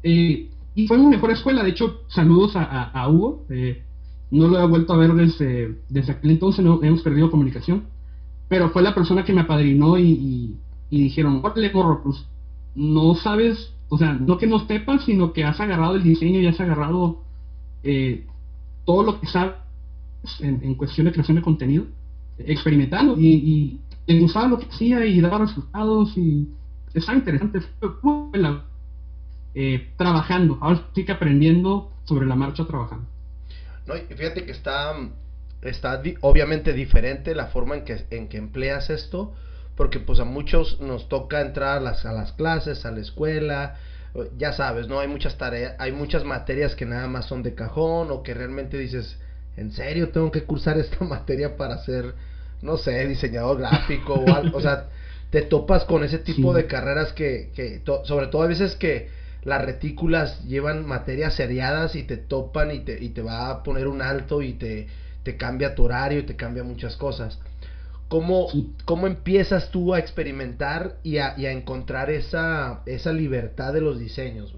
Eh, 0.01 0.47
y 0.73 0.87
fue 0.87 0.97
mi 0.97 1.07
mejor 1.07 1.31
escuela. 1.31 1.61
De 1.61 1.71
hecho, 1.71 2.03
saludos 2.07 2.53
a, 2.55 3.09
Hugo. 3.09 3.43
Eh, 3.49 3.83
no 4.31 4.47
lo 4.47 4.61
he 4.61 4.65
vuelto 4.65 4.93
a 4.93 4.97
ver 4.97 5.13
desde, 5.13 5.75
desde 5.89 6.13
aquel 6.13 6.31
entonces, 6.31 6.63
no, 6.63 6.81
hemos 6.81 7.01
perdido 7.01 7.29
comunicación. 7.29 7.83
Pero 8.51 8.69
fue 8.69 8.81
la 8.81 8.93
persona 8.93 9.23
que 9.23 9.31
me 9.31 9.41
apadrinó 9.41 9.97
y, 9.97 10.11
y, 10.11 10.57
y 10.89 11.03
dijeron, 11.05 11.39
órale, 11.41 11.71
morro, 11.71 12.03
pues 12.03 12.25
no 12.75 13.15
sabes 13.15 13.71
o 13.93 13.97
sea, 13.97 14.13
no 14.13 14.37
que 14.37 14.47
no 14.47 14.65
sepas, 14.67 15.03
sino 15.03 15.33
que 15.33 15.43
has 15.43 15.59
agarrado 15.59 15.95
el 15.95 16.03
diseño 16.03 16.39
y 16.39 16.47
has 16.47 16.61
agarrado 16.61 17.23
eh, 17.83 18.25
todo 18.85 19.03
lo 19.03 19.19
que 19.19 19.27
sabes 19.27 19.55
en, 20.39 20.75
cuestión 20.75 21.07
de 21.07 21.11
creación 21.11 21.35
de 21.35 21.43
contenido, 21.43 21.87
experimentando 22.37 23.19
y, 23.19 23.81
y 24.07 24.19
gustaba 24.21 24.47
lo 24.47 24.59
que 24.59 24.67
hacía 24.67 25.05
y 25.05 25.19
daba 25.19 25.39
resultados 25.39 26.17
y 26.17 26.47
estaba 26.93 27.17
interesante. 27.17 27.59
Eh, 29.53 29.89
trabajando, 29.97 30.57
ahora 30.61 30.87
sí 30.95 31.03
que 31.03 31.11
aprendiendo 31.11 31.91
sobre 32.05 32.25
la 32.25 32.37
marcha 32.37 32.65
trabajando. 32.65 33.05
No, 33.87 33.97
y 33.97 34.15
fíjate 34.15 34.45
que 34.45 34.51
está, 34.53 34.95
está 35.61 36.01
obviamente 36.21 36.73
diferente 36.73 37.35
la 37.35 37.47
forma 37.47 37.75
en 37.75 37.83
que, 37.83 38.05
en 38.09 38.27
que 38.27 38.37
empleas 38.37 38.89
esto 38.89 39.33
porque 39.75 39.99
pues 39.99 40.19
a 40.19 40.25
muchos 40.25 40.79
nos 40.79 41.09
toca 41.09 41.41
entrar 41.41 41.77
a 41.77 41.79
las, 41.79 42.05
a 42.05 42.11
las 42.11 42.33
clases, 42.33 42.85
a 42.85 42.91
la 42.91 42.99
escuela, 42.99 43.75
ya 44.37 44.53
sabes, 44.53 44.87
¿no? 44.87 44.99
Hay 44.99 45.07
muchas 45.07 45.37
tareas, 45.37 45.75
hay 45.79 45.91
muchas 45.91 46.23
materias 46.23 46.75
que 46.75 46.85
nada 46.85 47.07
más 47.07 47.25
son 47.25 47.43
de 47.43 47.55
cajón 47.55 48.11
o 48.11 48.23
que 48.23 48.33
realmente 48.33 48.77
dices, 48.77 49.17
¿en 49.57 49.71
serio 49.71 50.09
tengo 50.09 50.31
que 50.31 50.43
cursar 50.43 50.77
esta 50.79 51.03
materia 51.05 51.55
para 51.57 51.77
ser, 51.79 52.13
no 52.61 52.77
sé, 52.77 53.07
diseñador 53.07 53.57
gráfico 53.59 54.13
o 54.13 54.33
algo? 54.33 54.57
O 54.57 54.61
sea, 54.61 54.87
te 55.29 55.41
topas 55.41 55.85
con 55.85 56.03
ese 56.03 56.19
tipo 56.19 56.53
de 56.53 56.67
carreras 56.67 57.13
que, 57.13 57.51
que 57.55 57.81
sobre 58.03 58.27
todo 58.27 58.43
a 58.43 58.47
veces 58.47 58.75
que 58.75 59.09
las 59.43 59.63
retículas 59.63 60.43
llevan 60.43 60.85
materias 60.85 61.33
seriadas 61.33 61.95
y 61.95 62.03
te 62.03 62.17
topan 62.17 62.69
y 62.71 62.79
te, 62.81 63.01
y 63.01 63.09
te 63.09 63.21
va 63.21 63.49
a 63.49 63.63
poner 63.63 63.87
un 63.87 64.01
alto 64.01 64.41
y 64.41 64.53
te, 64.53 64.87
te 65.23 65.37
cambia 65.37 65.75
tu 65.75 65.83
horario 65.83 66.19
y 66.19 66.23
te 66.23 66.35
cambia 66.35 66.63
muchas 66.63 66.97
cosas. 66.97 67.39
¿Cómo, 68.07 68.47
cómo 68.85 69.07
empiezas 69.07 69.71
tú 69.71 69.93
a 69.93 69.99
experimentar 69.99 70.97
y 71.01 71.17
a, 71.17 71.33
y 71.37 71.45
a 71.45 71.51
encontrar 71.51 72.09
esa, 72.09 72.81
esa 72.85 73.13
libertad 73.13 73.71
de 73.71 73.81
los 73.81 73.99
diseños? 73.99 74.53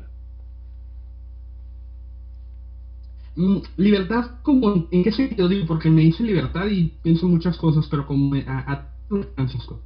Mm, 3.35 3.57
libertad, 3.77 4.31
como 4.43 4.87
¿en 4.91 5.03
qué 5.03 5.11
sentido 5.11 5.47
digo? 5.47 5.65
Porque 5.65 5.89
me 5.89 6.01
dice 6.01 6.23
libertad 6.23 6.67
y 6.67 6.93
pienso 7.01 7.27
muchas 7.27 7.57
cosas, 7.57 7.87
pero 7.89 8.05
como 8.05 8.35
a, 8.47 8.89
Francisco. 9.35 9.81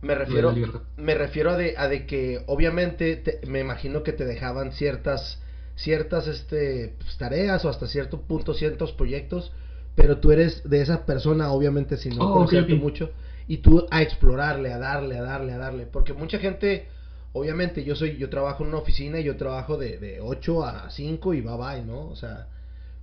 Me 0.00 0.14
refiero, 0.16 0.52
me 0.96 1.14
refiero 1.14 1.50
a 1.50 1.56
de, 1.56 1.74
a 1.76 1.86
de 1.86 2.06
que 2.06 2.42
obviamente 2.46 3.40
me 3.46 3.60
imagino 3.60 4.02
que 4.02 4.12
te 4.12 4.24
dejaban 4.24 4.72
ciertas, 4.72 5.40
ciertas 5.76 6.26
este, 6.26 6.96
pues, 6.98 7.16
tareas 7.18 7.64
o 7.64 7.68
hasta 7.68 7.86
cierto 7.86 8.22
punto 8.22 8.54
ciertos 8.54 8.92
proyectos 8.92 9.52
pero 9.94 10.18
tú 10.18 10.32
eres 10.32 10.68
de 10.68 10.80
esa 10.80 11.04
persona, 11.04 11.52
obviamente, 11.52 11.96
si 11.96 12.08
no 12.10 12.22
oh, 12.24 12.46
mucho, 12.78 13.10
y 13.46 13.58
tú 13.58 13.86
a 13.90 14.02
explorarle, 14.02 14.72
a 14.72 14.78
darle, 14.78 15.18
a 15.18 15.22
darle, 15.22 15.52
a 15.52 15.58
darle, 15.58 15.86
porque 15.86 16.12
mucha 16.14 16.38
gente, 16.38 16.86
obviamente, 17.32 17.84
yo 17.84 17.94
soy, 17.94 18.16
yo 18.16 18.30
trabajo 18.30 18.62
en 18.62 18.70
una 18.70 18.78
oficina 18.78 19.20
y 19.20 19.24
yo 19.24 19.36
trabajo 19.36 19.76
de, 19.76 19.98
de 19.98 20.20
8 20.20 20.64
a 20.64 20.90
5 20.90 21.34
y 21.34 21.40
bye 21.40 21.56
bye, 21.56 21.82
¿no? 21.82 22.08
O 22.08 22.16
sea, 22.16 22.48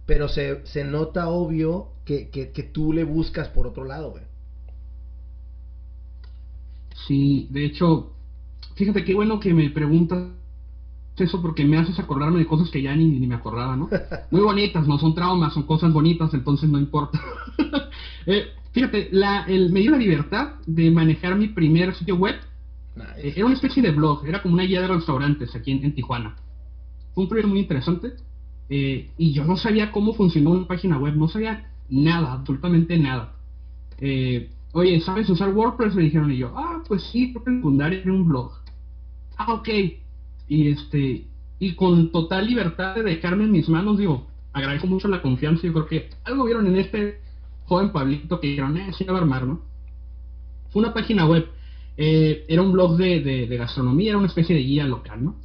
pero 0.05 0.27
se, 0.27 0.65
se 0.65 0.83
nota 0.83 1.29
obvio 1.29 1.89
que, 2.05 2.29
que, 2.29 2.51
que 2.51 2.63
tú 2.63 2.93
le 2.93 3.03
buscas 3.03 3.49
por 3.49 3.67
otro 3.67 3.85
lado, 3.85 4.11
güey. 4.11 4.23
Sí, 7.07 7.47
de 7.51 7.65
hecho, 7.65 8.13
fíjate 8.75 9.03
qué 9.03 9.13
bueno 9.13 9.39
que 9.39 9.53
me 9.53 9.69
preguntas 9.69 10.38
eso 11.21 11.41
porque 11.41 11.65
me 11.65 11.77
haces 11.77 11.99
acordarme 11.99 12.39
de 12.39 12.45
cosas 12.45 12.69
que 12.69 12.81
ya 12.81 12.95
ni, 12.95 13.05
ni 13.05 13.27
me 13.27 13.35
acordaba, 13.35 13.75
¿no? 13.75 13.89
Muy 14.31 14.41
bonitas, 14.41 14.87
no 14.87 14.97
son 14.97 15.13
traumas, 15.13 15.53
son 15.53 15.63
cosas 15.63 15.93
bonitas, 15.93 16.33
entonces 16.33 16.69
no 16.69 16.79
importa. 16.79 17.19
eh, 18.25 18.47
fíjate, 18.71 19.09
la, 19.11 19.43
el, 19.43 19.71
me 19.71 19.81
dio 19.81 19.91
la 19.91 19.97
libertad 19.97 20.55
de 20.65 20.91
manejar 20.91 21.35
mi 21.35 21.47
primer 21.47 21.95
sitio 21.95 22.15
web. 22.15 22.35
Eh, 23.17 23.33
era 23.35 23.45
una 23.45 23.55
especie 23.55 23.81
de 23.81 23.91
blog, 23.91 24.25
era 24.25 24.41
como 24.41 24.55
una 24.55 24.63
guía 24.63 24.81
de 24.81 24.87
restaurantes 24.87 25.55
aquí 25.55 25.71
en, 25.71 25.93
Tijuana. 25.93 26.35
Fue 27.13 27.23
un 27.23 27.29
proyecto 27.29 27.49
muy 27.49 27.59
interesante 27.59 28.13
eh, 28.69 29.09
y 29.17 29.33
yo 29.33 29.45
no 29.45 29.57
sabía 29.57 29.91
cómo 29.91 30.13
funcionaba 30.13 30.57
una 30.57 30.67
página 30.67 30.97
web, 30.97 31.15
no 31.15 31.27
sabía 31.27 31.71
nada, 31.89 32.33
absolutamente 32.33 32.97
nada. 32.97 33.33
Eh, 33.99 34.49
oye, 34.73 34.99
¿sabes 35.01 35.29
usar 35.29 35.49
WordPress? 35.49 35.95
Me 35.95 36.03
dijeron 36.03 36.31
y 36.31 36.37
yo, 36.37 36.53
ah, 36.55 36.81
pues 36.87 37.03
sí, 37.11 37.31
creo 37.31 37.43
que 37.43 37.51
secundaria 37.51 37.99
era 37.99 38.13
un 38.13 38.27
blog. 38.27 38.51
Ah, 39.37 39.53
ok 39.53 39.69
y 40.49 40.69
este 40.69 41.25
y 41.59 41.75
con 41.75 42.11
total 42.11 42.47
libertad 42.47 42.95
de 42.95 43.03
dejarme 43.03 43.43
en 43.43 43.51
mis 43.51 43.69
manos, 43.69 43.97
digo, 43.97 44.27
agradezco 44.53 44.87
mucho 44.87 45.07
la 45.07 45.21
confianza, 45.21 45.67
yo 45.67 45.73
creo 45.73 45.87
que 45.87 46.09
algo 46.23 46.45
vieron 46.45 46.67
en 46.67 46.77
este 46.77 47.19
joven 47.65 47.91
Pablito 47.91 48.39
que 48.39 48.47
dijeron, 48.47 48.77
eh, 48.77 48.91
sí 48.97 49.03
va 49.03 49.15
a 49.15 49.21
armar, 49.21 49.45
¿no? 49.45 49.61
Fue 50.71 50.81
una 50.81 50.93
página 50.93 51.25
web, 51.25 51.47
eh, 51.97 52.45
era 52.47 52.61
un 52.61 52.71
blog 52.71 52.97
de, 52.97 53.19
de, 53.21 53.57
gastronomía, 53.57 54.09
era 54.09 54.17
una 54.17 54.27
especie 54.27 54.55
de 54.55 54.63
guía 54.63 54.85
local, 54.85 55.23
¿no? 55.23 55.35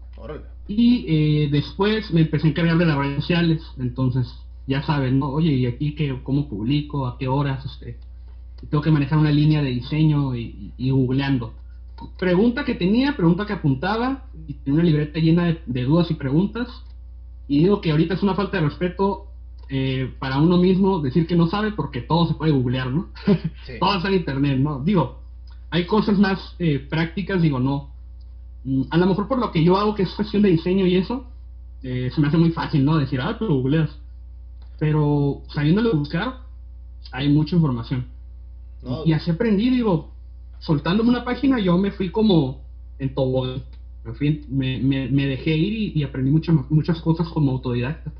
Y 0.68 1.04
eh, 1.08 1.48
después 1.50 2.10
me 2.12 2.22
empecé 2.22 2.46
a 2.46 2.50
encargar 2.50 2.78
de 2.78 2.86
las 2.86 2.96
redes 2.96 3.16
sociales, 3.16 3.62
entonces 3.78 4.32
ya 4.66 4.82
saben, 4.82 5.18
¿no? 5.18 5.30
Oye, 5.30 5.52
¿y 5.52 5.66
aquí 5.66 5.94
qué, 5.94 6.16
cómo 6.22 6.48
publico? 6.48 7.06
¿A 7.06 7.18
qué 7.18 7.26
horas? 7.28 7.64
Este, 7.66 7.98
tengo 8.70 8.82
que 8.82 8.90
manejar 8.92 9.18
una 9.18 9.32
línea 9.32 9.62
de 9.62 9.70
diseño 9.70 10.34
y, 10.36 10.72
y 10.78 10.90
googleando 10.90 11.52
pregunta 12.18 12.64
que 12.64 12.74
tenía, 12.74 13.16
pregunta 13.16 13.46
que 13.46 13.52
apuntaba, 13.52 14.24
y 14.46 14.54
tenía 14.54 14.80
una 14.80 14.88
libreta 14.88 15.18
llena 15.18 15.56
de, 15.66 15.84
dudas 15.84 16.10
y 16.10 16.14
preguntas. 16.14 16.68
Y 17.48 17.60
digo 17.60 17.80
que 17.80 17.90
ahorita 17.90 18.14
es 18.14 18.22
una 18.22 18.34
falta 18.34 18.58
de 18.58 18.64
respeto 18.64 19.26
eh, 19.68 20.12
para 20.18 20.38
uno 20.38 20.58
mismo 20.58 21.00
decir 21.00 21.26
que 21.26 21.36
no 21.36 21.48
sabe 21.48 21.72
porque 21.72 22.00
todo 22.00 22.26
se 22.26 22.34
puede 22.34 22.52
googlear, 22.52 22.90
¿no? 22.90 23.08
todo 23.80 23.96
está 23.96 24.08
en 24.08 24.14
internet, 24.14 24.58
¿no? 24.58 24.82
Digo, 24.82 25.20
hay 25.70 25.86
cosas 25.86 26.18
más 26.18 26.54
eh, 26.58 26.78
prácticas, 26.78 27.42
digo, 27.42 27.60
no. 27.60 27.90
Mm, 28.64 28.82
a 28.90 28.96
lo 28.96 29.06
mejor 29.06 29.28
por 29.28 29.38
lo 29.38 29.50
que 29.50 29.62
yo 29.62 29.76
hago, 29.76 29.94
que 29.94 30.04
es 30.04 30.14
cuestión 30.14 30.42
de 30.42 30.50
diseño 30.50 30.86
y 30.86 30.96
eso, 30.96 31.26
eh, 31.82 32.10
se 32.14 32.20
me 32.20 32.28
hace 32.28 32.36
muy 32.36 32.50
fácil, 32.50 32.84
¿no? 32.84 32.96
Decir, 32.96 33.20
ah, 33.20 33.36
pero 33.38 33.54
googleas. 33.54 33.90
Pero 34.78 35.42
sabiéndolo 35.48 35.94
buscar, 35.94 36.40
hay 37.12 37.28
mucha 37.28 37.56
información. 37.56 38.06
Y, 38.82 39.10
y 39.10 39.12
así 39.12 39.30
aprendí, 39.30 39.70
digo, 39.70 40.13
soltándome 40.58 41.10
una 41.10 41.24
página, 41.24 41.58
yo 41.58 41.76
me 41.78 41.90
fui 41.90 42.10
como 42.10 42.64
en 42.98 43.14
todo. 43.14 43.62
Me, 44.48 44.78
me, 44.80 45.08
me, 45.08 45.26
dejé 45.26 45.56
ir 45.56 45.96
y, 45.96 46.02
aprendí 46.02 46.30
muchas 46.30 46.54
muchas 46.70 47.00
cosas 47.00 47.28
como 47.28 47.52
autodidacta. 47.52 48.12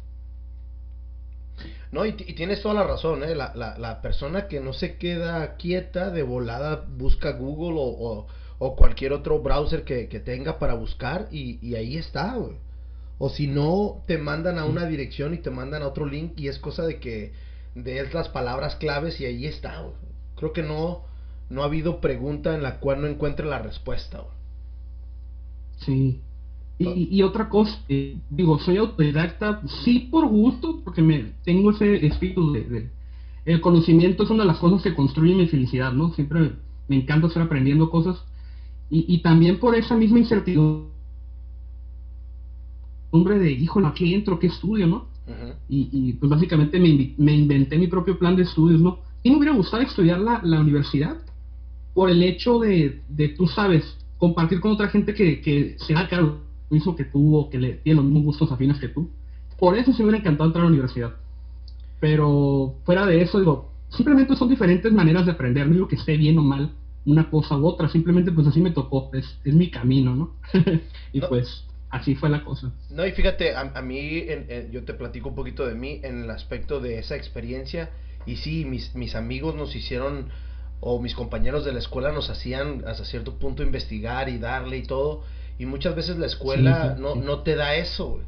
No, 1.92 2.06
y, 2.06 2.12
tienes 2.12 2.62
toda 2.62 2.74
la 2.74 2.84
razón, 2.84 3.22
¿eh? 3.22 3.34
La, 3.34 3.52
la, 3.54 3.78
la, 3.78 4.00
persona 4.00 4.48
que 4.48 4.60
no 4.60 4.72
se 4.72 4.96
queda 4.96 5.56
quieta 5.56 6.10
de 6.10 6.22
volada 6.22 6.84
busca 6.88 7.32
Google 7.32 7.78
o, 7.78 8.26
o, 8.58 8.76
cualquier 8.76 9.12
otro 9.12 9.40
browser 9.40 9.84
que, 9.84 10.08
que, 10.08 10.20
tenga 10.20 10.58
para 10.58 10.74
buscar 10.74 11.28
y, 11.30 11.58
y 11.64 11.76
ahí 11.76 11.96
está, 11.96 12.36
O 13.18 13.28
si 13.28 13.46
no, 13.46 14.02
te 14.06 14.18
mandan 14.18 14.58
a 14.58 14.64
una 14.64 14.86
dirección 14.86 15.34
y 15.34 15.38
te 15.38 15.50
mandan 15.50 15.82
a 15.82 15.88
otro 15.88 16.06
link 16.06 16.32
y 16.36 16.48
es 16.48 16.58
cosa 16.58 16.84
de 16.84 16.98
que 16.98 17.32
des 17.74 18.14
las 18.14 18.28
palabras 18.28 18.76
claves 18.76 19.20
y 19.20 19.26
ahí 19.26 19.46
está, 19.46 19.84
Creo 20.36 20.52
que 20.52 20.62
no, 20.62 21.04
no 21.50 21.62
ha 21.62 21.66
habido 21.66 22.00
pregunta 22.00 22.54
en 22.54 22.62
la 22.62 22.80
cual 22.80 23.00
no 23.00 23.06
encuentre 23.06 23.46
la 23.46 23.58
respuesta. 23.58 24.24
Sí. 25.78 26.20
Y, 26.76 27.22
otra 27.22 27.48
cosa, 27.48 27.78
eh, 27.88 28.16
digo, 28.30 28.58
soy 28.58 28.78
autodidacta, 28.78 29.62
sí 29.84 30.08
por 30.10 30.26
gusto, 30.26 30.80
porque 30.82 31.02
me 31.02 31.32
tengo 31.44 31.70
ese 31.70 32.04
espíritu 32.04 32.52
de, 32.52 32.90
El 33.44 33.60
conocimiento 33.60 34.24
es 34.24 34.30
una 34.30 34.42
de 34.42 34.48
las 34.48 34.58
cosas 34.58 34.82
que 34.82 34.94
construye 34.94 35.36
mi 35.36 35.46
felicidad, 35.46 35.92
¿no? 35.92 36.12
Siempre 36.14 36.52
me 36.88 36.96
encanta 36.96 37.28
estar 37.28 37.44
aprendiendo 37.44 37.90
cosas. 37.90 38.24
Y, 38.90 39.18
también 39.22 39.58
por 39.58 39.74
esa 39.74 39.96
misma 39.96 40.18
incertidumbre 40.20 40.88
de, 43.12 43.50
híjole, 43.50 43.88
¿a 43.88 43.94
qué 43.94 44.14
entro? 44.14 44.38
¿Qué 44.38 44.48
estudio, 44.48 44.86
no? 44.86 45.06
y, 45.68 46.12
pues 46.14 46.28
básicamente 46.28 46.78
me, 46.78 47.14
me, 47.16 47.34
inventé 47.34 47.78
mi 47.78 47.86
propio 47.86 48.18
plan 48.18 48.36
de 48.36 48.42
estudios, 48.42 48.80
¿no? 48.80 48.98
Y 49.22 49.30
me 49.30 49.36
hubiera 49.36 49.54
gustado 49.54 49.82
estudiar 49.82 50.20
la, 50.20 50.40
la 50.44 50.60
universidad, 50.60 51.16
por 51.94 52.10
el 52.10 52.22
hecho 52.22 52.58
de, 52.58 53.00
de, 53.08 53.28
tú 53.30 53.46
sabes, 53.46 53.96
compartir 54.18 54.60
con 54.60 54.72
otra 54.72 54.88
gente 54.88 55.14
que, 55.14 55.40
que 55.40 55.76
se 55.78 55.94
da 55.94 56.08
lo 56.20 56.40
mismo 56.68 56.96
que 56.96 57.04
tú 57.04 57.36
o 57.36 57.48
que 57.48 57.58
le 57.58 57.74
tiene 57.74 57.96
los 57.96 58.04
mismos 58.04 58.24
gustos 58.24 58.52
afines 58.52 58.78
que 58.78 58.88
tú. 58.88 59.08
Por 59.58 59.78
eso 59.78 59.92
se 59.92 59.98
me 59.98 60.08
hubiera 60.08 60.18
encantado 60.18 60.48
entrar 60.48 60.62
a 60.62 60.66
la 60.66 60.72
universidad. 60.72 61.14
Pero 62.00 62.74
fuera 62.84 63.06
de 63.06 63.22
eso, 63.22 63.38
digo, 63.38 63.70
simplemente 63.88 64.34
son 64.36 64.48
diferentes 64.48 64.92
maneras 64.92 65.24
de 65.24 65.32
aprender, 65.32 65.66
no 65.66 65.74
digo 65.74 65.88
que 65.88 65.96
esté 65.96 66.16
bien 66.16 66.38
o 66.38 66.42
mal 66.42 66.72
una 67.06 67.28
cosa 67.30 67.56
u 67.56 67.66
otra, 67.66 67.88
simplemente 67.88 68.32
pues 68.32 68.46
así 68.46 68.60
me 68.60 68.70
tocó, 68.70 69.10
es, 69.12 69.38
es 69.44 69.54
mi 69.54 69.70
camino, 69.70 70.14
¿no? 70.14 70.34
y 71.12 71.20
pues 71.20 71.64
así 71.90 72.14
fue 72.14 72.30
la 72.30 72.42
cosa. 72.44 72.72
No, 72.90 73.06
y 73.06 73.12
fíjate, 73.12 73.54
a, 73.54 73.82
mí, 73.82 74.24
yo 74.70 74.84
te 74.84 74.94
platico 74.94 75.28
un 75.28 75.34
poquito 75.34 75.66
de 75.66 75.74
mí 75.74 76.00
en 76.02 76.24
el 76.24 76.30
aspecto 76.30 76.80
de 76.80 76.98
esa 76.98 77.16
experiencia, 77.16 77.90
y 78.26 78.36
sí, 78.36 78.64
mis, 78.64 78.94
mis 78.94 79.14
amigos 79.14 79.54
nos 79.54 79.76
hicieron 79.76 80.28
o 80.86 81.00
mis 81.00 81.14
compañeros 81.14 81.64
de 81.64 81.72
la 81.72 81.78
escuela 81.78 82.12
nos 82.12 82.28
hacían 82.28 82.84
hasta 82.86 83.06
cierto 83.06 83.38
punto 83.38 83.62
investigar 83.62 84.28
y 84.28 84.36
darle 84.36 84.76
y 84.76 84.82
todo. 84.82 85.22
Y 85.58 85.64
muchas 85.64 85.96
veces 85.96 86.18
la 86.18 86.26
escuela 86.26 86.94
no, 86.98 87.14
no 87.14 87.38
te 87.38 87.56
da 87.56 87.74
eso, 87.74 88.20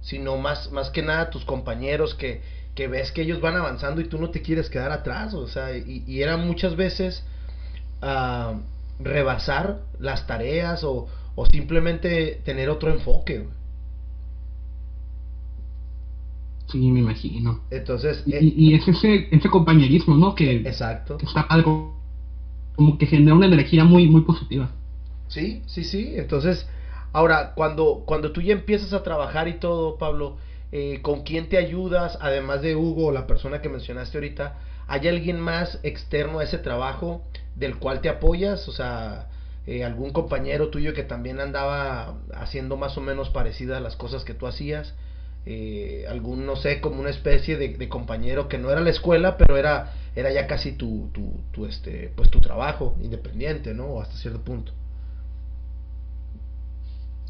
sino 0.00 0.36
más, 0.36 0.72
más 0.72 0.90
que 0.90 1.02
nada 1.02 1.30
tus 1.30 1.44
compañeros 1.44 2.16
que, 2.16 2.42
que 2.74 2.88
ves 2.88 3.12
que 3.12 3.22
ellos 3.22 3.40
van 3.40 3.54
avanzando 3.54 4.00
y 4.00 4.08
tú 4.08 4.18
no 4.18 4.30
te 4.30 4.42
quieres 4.42 4.68
quedar 4.68 4.90
atrás. 4.90 5.34
O 5.34 5.46
sea, 5.46 5.76
y, 5.76 6.02
y 6.04 6.20
era 6.20 6.36
muchas 6.36 6.74
veces 6.74 7.24
uh, 8.02 8.58
rebasar 8.98 9.82
las 10.00 10.26
tareas 10.26 10.82
o, 10.82 11.06
o 11.36 11.46
simplemente 11.46 12.40
tener 12.44 12.70
otro 12.70 12.90
enfoque. 12.90 13.46
Sí, 16.72 16.90
me 16.90 16.98
imagino. 16.98 17.60
Entonces. 17.70 18.24
Y, 18.26 18.34
eh, 18.34 18.42
y 18.42 18.74
es 18.74 18.88
ese, 18.88 19.28
ese 19.30 19.48
compañerismo, 19.48 20.16
¿no? 20.16 20.34
Que, 20.34 20.56
exacto. 20.56 21.18
Que 21.18 21.26
está 21.26 21.42
algo 21.42 21.99
como 22.80 22.96
que 22.96 23.04
genera 23.04 23.34
una 23.34 23.44
energía 23.44 23.84
muy, 23.84 24.08
muy 24.08 24.22
positiva. 24.22 24.70
Sí, 25.28 25.60
sí, 25.66 25.84
sí. 25.84 26.14
Entonces, 26.16 26.66
ahora, 27.12 27.52
cuando, 27.54 28.04
cuando 28.06 28.32
tú 28.32 28.40
ya 28.40 28.54
empiezas 28.54 28.94
a 28.94 29.02
trabajar 29.02 29.48
y 29.48 29.58
todo, 29.58 29.98
Pablo, 29.98 30.38
eh, 30.72 31.00
¿con 31.02 31.20
quién 31.20 31.50
te 31.50 31.58
ayudas? 31.58 32.16
Además 32.22 32.62
de 32.62 32.76
Hugo, 32.76 33.12
la 33.12 33.26
persona 33.26 33.60
que 33.60 33.68
mencionaste 33.68 34.16
ahorita, 34.16 34.54
¿hay 34.86 35.08
alguien 35.08 35.38
más 35.38 35.78
externo 35.82 36.38
a 36.38 36.44
ese 36.44 36.56
trabajo 36.56 37.20
del 37.54 37.76
cual 37.76 38.00
te 38.00 38.08
apoyas? 38.08 38.66
O 38.66 38.72
sea, 38.72 39.28
eh, 39.66 39.84
algún 39.84 40.08
compañero 40.08 40.70
tuyo 40.70 40.94
que 40.94 41.02
también 41.02 41.38
andaba 41.38 42.14
haciendo 42.32 42.78
más 42.78 42.96
o 42.96 43.02
menos 43.02 43.28
parecidas 43.28 43.82
las 43.82 43.94
cosas 43.96 44.24
que 44.24 44.32
tú 44.32 44.46
hacías. 44.46 44.94
Eh, 45.44 46.06
algún, 46.08 46.46
no 46.46 46.56
sé, 46.56 46.80
como 46.80 46.98
una 47.00 47.10
especie 47.10 47.58
de, 47.58 47.88
compañero 47.90 48.48
que 48.48 48.56
no 48.56 48.70
era 48.70 48.80
la 48.80 48.88
escuela, 48.88 49.36
pero 49.36 49.58
era, 49.58 49.92
era 50.14 50.32
ya 50.32 50.46
casi 50.46 50.72
tu, 50.72 51.08
tu, 51.12 51.40
tu, 51.52 51.66
este, 51.66 52.12
pues 52.16 52.30
tu 52.30 52.40
trabajo 52.40 52.96
independiente, 53.02 53.74
¿no? 53.74 54.00
Hasta 54.00 54.16
cierto 54.16 54.40
punto. 54.40 54.72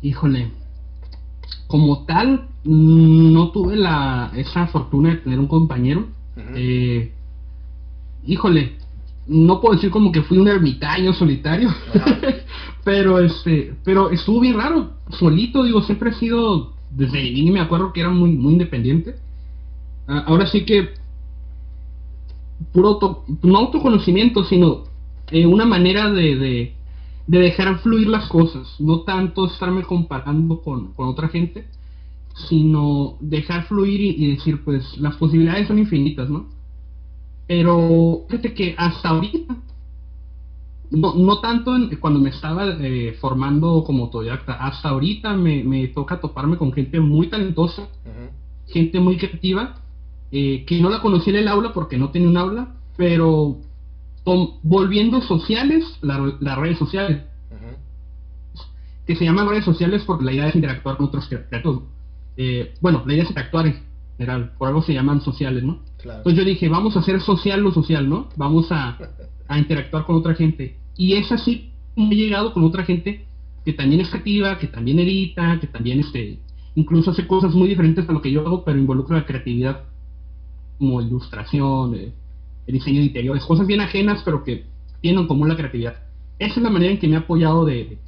Híjole, 0.02 0.50
como 1.66 2.04
tal, 2.04 2.48
no 2.64 3.50
tuve 3.50 3.76
la 3.76 4.32
esa 4.34 4.66
fortuna 4.66 5.10
de 5.10 5.16
tener 5.16 5.38
un 5.38 5.46
compañero. 5.46 6.08
Eh, 6.54 7.12
híjole, 8.24 8.76
no 9.26 9.60
puedo 9.60 9.74
decir 9.74 9.90
como 9.90 10.10
que 10.10 10.22
fui 10.22 10.38
un 10.38 10.48
ermitaño 10.48 11.12
solitario, 11.12 11.68
pero 12.84 13.18
este, 13.20 13.74
pero 13.84 14.10
estuvo 14.10 14.40
bien 14.40 14.56
raro, 14.56 14.94
solito, 15.10 15.62
digo, 15.62 15.82
siempre 15.82 16.10
he 16.10 16.14
sido, 16.14 16.72
desde 16.90 17.22
niño 17.30 17.52
me 17.52 17.60
acuerdo 17.60 17.92
que 17.92 18.00
era 18.00 18.10
muy, 18.10 18.30
muy 18.32 18.54
independiente. 18.54 19.16
Ah, 20.08 20.24
ahora 20.26 20.46
sí 20.46 20.64
que, 20.64 20.94
puro 22.72 23.24
no 23.42 23.58
autoconocimiento, 23.58 24.44
sino 24.44 24.84
eh, 25.30 25.46
una 25.46 25.64
manera 25.64 26.10
de, 26.10 26.36
de, 26.36 26.74
dejar 27.26 27.78
fluir 27.80 28.08
las 28.08 28.28
cosas, 28.28 28.74
no 28.80 29.00
tanto 29.00 29.46
estarme 29.46 29.82
comparando 29.82 30.60
con, 30.60 30.92
otra 30.96 31.28
gente, 31.28 31.66
sino 32.48 33.16
dejar 33.20 33.64
fluir 33.66 34.00
y 34.00 34.34
decir, 34.34 34.64
pues 34.64 34.98
las 34.98 35.16
posibilidades 35.16 35.68
son 35.68 35.78
infinitas, 35.78 36.28
¿no? 36.28 36.46
Pero 37.46 38.24
fíjate 38.28 38.54
que 38.54 38.74
hasta 38.76 39.10
ahorita, 39.10 39.56
no, 40.90 41.14
no 41.14 41.38
tanto 41.40 41.72
cuando 42.00 42.18
me 42.20 42.30
estaba 42.30 42.66
eh, 42.80 43.16
formando 43.20 43.84
como 43.84 44.04
autodidacta, 44.04 44.54
hasta 44.54 44.88
ahorita 44.88 45.34
me, 45.34 45.88
toca 45.88 46.20
toparme 46.20 46.56
con 46.56 46.72
gente 46.72 46.98
muy 47.00 47.28
talentosa, 47.28 47.88
gente 48.66 48.98
muy 49.00 49.16
creativa, 49.16 49.80
eh, 50.32 50.64
que 50.66 50.80
no 50.80 50.90
la 50.90 51.00
conocí 51.00 51.30
en 51.30 51.36
el 51.36 51.48
aula 51.48 51.72
porque 51.72 51.98
no 51.98 52.10
tenía 52.10 52.28
un 52.28 52.36
aula, 52.36 52.74
pero 52.96 53.58
volviendo 54.62 55.20
sociales, 55.22 55.84
las 56.02 56.58
redes 56.58 56.78
sociales, 56.78 57.22
que 59.06 59.16
se 59.16 59.24
llaman 59.24 59.48
redes 59.48 59.64
sociales 59.64 60.04
porque 60.06 60.24
la 60.24 60.32
idea 60.32 60.48
es 60.48 60.54
interactuar 60.54 60.96
con 60.96 61.06
otros 61.06 61.26
creativos. 61.26 61.82
Eh, 62.36 62.74
bueno, 62.80 63.02
la 63.06 63.12
idea 63.12 63.24
es 63.24 63.30
interactuar 63.30 63.66
en 63.66 63.82
general, 64.16 64.52
por 64.56 64.68
algo 64.68 64.82
se 64.82 64.94
llaman 64.94 65.20
sociales, 65.20 65.64
¿no? 65.64 65.80
Entonces 66.02 66.34
yo 66.34 66.44
dije, 66.44 66.68
vamos 66.68 66.96
a 66.96 67.00
hacer 67.00 67.20
social 67.20 67.60
lo 67.60 67.72
social, 67.72 68.08
¿no? 68.08 68.28
Vamos 68.36 68.70
a, 68.70 68.96
interactuar 69.56 70.04
con 70.06 70.16
otra 70.16 70.34
gente. 70.34 70.76
Y 70.96 71.14
es 71.14 71.32
así 71.32 71.72
he 71.96 72.14
llegado 72.14 72.52
con 72.52 72.62
otra 72.64 72.84
gente 72.84 73.26
que 73.64 73.72
también 73.72 74.00
es 74.00 74.08
creativa, 74.08 74.58
que 74.58 74.68
también 74.68 75.00
edita, 75.00 75.58
que 75.60 75.66
también 75.66 76.00
este, 76.00 76.38
incluso 76.76 77.10
hace 77.10 77.26
cosas 77.26 77.54
muy 77.54 77.68
diferentes 77.68 78.08
a 78.08 78.12
lo 78.12 78.22
que 78.22 78.30
yo 78.30 78.46
hago, 78.46 78.64
pero 78.64 78.78
involucra 78.78 79.18
la 79.18 79.26
creatividad, 79.26 79.82
como 80.80 81.00
ilustración, 81.00 81.94
el 81.94 82.12
diseño 82.66 82.98
de 82.98 83.06
interiores, 83.06 83.44
cosas 83.44 83.68
bien 83.68 83.80
ajenas, 83.80 84.22
pero 84.24 84.42
que 84.42 84.64
tienen 85.00 85.20
en 85.20 85.28
común 85.28 85.48
la 85.48 85.56
creatividad. 85.56 85.94
Esa 86.40 86.56
es 86.56 86.62
la 86.62 86.70
manera 86.70 86.90
en 86.90 86.98
que 86.98 87.06
me 87.06 87.14
he 87.14 87.18
apoyado 87.18 87.64
de, 87.64 87.98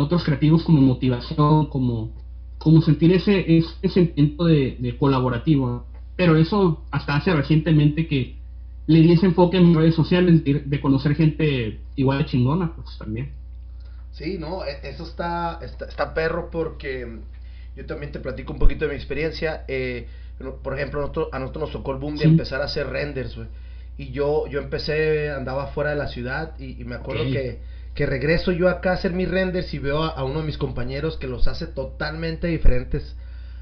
otros 0.00 0.24
creativos 0.24 0.64
como 0.64 0.80
motivación, 0.80 1.66
como, 1.66 2.10
como 2.58 2.82
sentir 2.82 3.12
ese, 3.12 3.58
ese 3.58 3.88
sentimiento 3.88 4.46
de, 4.46 4.76
de 4.80 4.96
colaborativo 4.96 5.84
pero 6.16 6.36
eso 6.36 6.82
hasta 6.90 7.16
hace 7.16 7.32
recientemente 7.34 8.08
que 8.08 8.36
le 8.86 9.00
di 9.00 9.12
ese 9.12 9.26
enfoque 9.26 9.58
en 9.58 9.74
redes 9.74 9.94
sociales 9.94 10.42
de, 10.44 10.80
conocer 10.80 11.14
gente 11.14 11.80
igual 11.96 12.18
de 12.18 12.26
chingona, 12.26 12.74
pues 12.74 12.96
también. 12.98 13.32
Sí, 14.12 14.38
no, 14.38 14.64
e, 14.64 14.78
eso 14.88 15.04
está, 15.04 15.60
está, 15.62 16.14
perro 16.14 16.48
porque 16.50 17.18
yo 17.76 17.86
también 17.86 18.12
te 18.12 18.20
platico 18.20 18.52
un 18.52 18.58
poquito 18.58 18.86
de 18.86 18.92
mi 18.92 18.96
experiencia. 18.96 19.64
Eh, 19.68 20.06
por 20.62 20.74
ejemplo, 20.74 21.00
a 21.32 21.38
nosotros, 21.38 21.62
nos 21.62 21.72
tocó 21.72 21.92
el 21.92 21.98
boom 21.98 22.16
de 22.16 22.24
empezar 22.24 22.60
a 22.60 22.64
hacer 22.64 22.88
renders, 22.88 23.36
güey. 23.36 23.48
Y 23.98 24.10
yo, 24.10 24.46
yo 24.46 24.60
empecé, 24.60 25.30
andaba 25.30 25.68
fuera 25.68 25.90
de 25.90 25.96
la 25.96 26.08
ciudad 26.08 26.58
y, 26.58 26.84
me 26.84 26.96
acuerdo 26.96 27.24
que, 27.24 27.60
que 27.94 28.04
regreso 28.04 28.52
yo 28.52 28.68
acá 28.68 28.90
a 28.90 28.94
hacer 28.94 29.12
mis 29.12 29.28
renders 29.28 29.72
y 29.72 29.78
veo 29.78 30.02
a, 30.02 30.22
uno 30.22 30.40
de 30.40 30.46
mis 30.46 30.58
compañeros 30.58 31.16
que 31.16 31.26
los 31.26 31.48
hace 31.48 31.66
totalmente 31.66 32.46
diferentes 32.48 33.16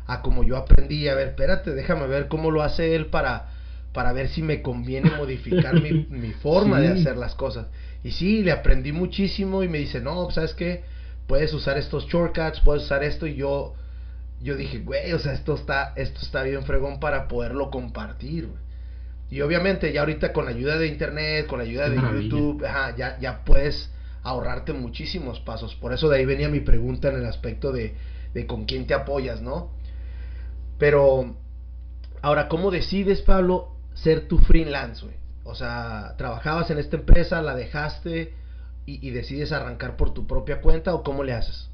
a 0.06 0.22
como 0.22 0.42
yo 0.42 0.56
aprendí. 0.56 1.06
A 1.06 1.14
ver, 1.14 1.28
espérate, 1.28 1.70
déjame 1.72 2.08
ver 2.08 2.26
cómo 2.26 2.50
lo 2.50 2.62
hace 2.62 2.96
él 2.96 3.06
para, 3.06 3.50
para 3.92 4.12
ver 4.12 4.28
si 4.28 4.42
me 4.42 4.60
conviene 4.60 5.12
modificar 5.12 5.80
mi, 5.80 5.92
mi, 6.10 6.32
forma 6.32 6.80
de 6.80 6.88
hacer 6.88 7.16
las 7.16 7.36
cosas. 7.36 7.68
Y 8.02 8.10
sí, 8.10 8.42
le 8.42 8.50
aprendí 8.50 8.90
muchísimo 8.90 9.62
y 9.62 9.68
me 9.68 9.78
dice, 9.78 10.00
no, 10.00 10.28
¿sabes 10.32 10.54
qué? 10.54 10.82
Puedes 11.28 11.54
usar 11.54 11.78
estos 11.78 12.06
shortcuts, 12.08 12.60
puedes 12.60 12.82
usar 12.82 13.04
esto 13.04 13.28
y 13.28 13.36
yo, 13.36 13.74
yo 14.44 14.56
dije, 14.56 14.80
güey, 14.80 15.12
o 15.12 15.18
sea, 15.18 15.32
esto 15.32 15.54
está, 15.54 15.94
esto 15.96 16.20
está 16.20 16.42
bien 16.42 16.64
fregón 16.64 17.00
para 17.00 17.28
poderlo 17.28 17.70
compartir, 17.70 18.50
Y 19.30 19.40
obviamente 19.40 19.92
ya 19.92 20.00
ahorita 20.00 20.32
con 20.32 20.44
la 20.44 20.52
ayuda 20.52 20.78
de 20.78 20.86
internet, 20.86 21.46
con 21.46 21.58
la 21.58 21.64
ayuda 21.64 21.88
de 21.88 21.96
YouTube, 21.96 22.62
ya, 22.62 23.18
ya 23.18 23.44
puedes 23.44 23.90
ahorrarte 24.22 24.74
muchísimos 24.74 25.40
pasos. 25.40 25.74
Por 25.76 25.92
eso 25.92 26.08
de 26.08 26.18
ahí 26.18 26.26
venía 26.26 26.48
mi 26.48 26.60
pregunta 26.60 27.08
en 27.08 27.16
el 27.16 27.26
aspecto 27.26 27.72
de, 27.72 27.94
de 28.34 28.46
con 28.46 28.66
quién 28.66 28.86
te 28.86 28.94
apoyas, 28.94 29.40
¿no? 29.40 29.70
Pero, 30.78 31.34
ahora, 32.20 32.48
¿cómo 32.48 32.70
decides, 32.70 33.22
Pablo, 33.22 33.76
ser 33.94 34.28
tu 34.28 34.38
freelance, 34.38 35.04
güey? 35.04 35.16
O 35.44 35.54
sea, 35.54 36.14
¿trabajabas 36.18 36.70
en 36.70 36.78
esta 36.78 36.96
empresa, 36.96 37.40
la 37.42 37.54
dejaste 37.54 38.34
y, 38.86 39.10
decides 39.10 39.52
arrancar 39.52 39.96
por 39.96 40.12
tu 40.12 40.26
propia 40.26 40.60
cuenta 40.60 40.94
o 40.94 41.02
cómo 41.02 41.22
le 41.22 41.32
haces? 41.32 41.70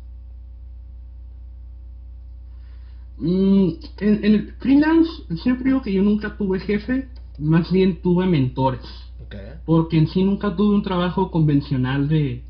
Mm, 3.21 3.73
en, 3.99 4.25
el 4.25 4.53
freelance, 4.59 5.11
siempre 5.43 5.67
digo 5.67 5.83
que 5.83 5.93
yo 5.93 6.03
nunca 6.03 6.37
tuve 6.39 6.59
jefe, 6.61 7.09
más 7.39 7.71
bien 7.71 8.01
tuve 8.01 8.27
mentores. 8.27 8.83
Porque 9.65 9.97
en 9.97 10.09
sí 10.09 10.25
nunca 10.25 10.57
tuve 10.57 10.75
un 10.75 10.83
trabajo 10.83 11.31
convencional 11.31 12.09
de, 12.09 12.43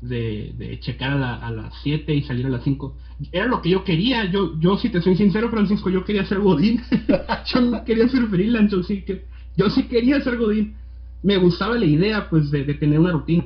de, 0.00 0.78
checar 0.80 1.22
a, 1.22 1.50
las 1.50 1.72
7 1.82 2.14
y 2.14 2.22
salir 2.22 2.46
a 2.46 2.48
las 2.48 2.64
5. 2.64 2.96
Era 3.30 3.46
lo 3.46 3.62
que 3.62 3.70
yo 3.70 3.84
quería. 3.84 4.24
Yo, 4.24 4.58
yo 4.58 4.76
si 4.76 4.88
te 4.88 5.00
soy 5.00 5.16
sincero, 5.16 5.50
Francisco, 5.50 5.88
yo 5.88 6.04
quería 6.04 6.26
ser 6.26 6.40
Godín. 6.40 6.82
yo 7.54 7.60
no 7.60 7.84
quería 7.84 8.08
ser 8.08 8.26
freelance. 8.26 8.74
Yo 8.74 8.82
sí, 8.82 9.02
que, 9.02 9.24
yo 9.56 9.70
sí 9.70 9.84
quería 9.84 10.20
ser 10.20 10.36
Godín. 10.36 10.74
Me 11.22 11.36
gustaba 11.36 11.76
la 11.76 11.86
idea, 11.86 12.28
pues, 12.28 12.50
de, 12.50 12.64
tener 12.74 12.98
una 12.98 13.12
rutina. 13.12 13.44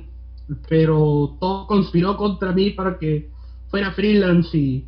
Pero 0.68 1.36
todo 1.38 1.66
conspiró 1.66 2.16
contra 2.16 2.52
mí 2.52 2.70
para 2.70 2.98
que 2.98 3.28
fuera 3.70 3.92
freelance 3.92 4.56
y, 4.56 4.84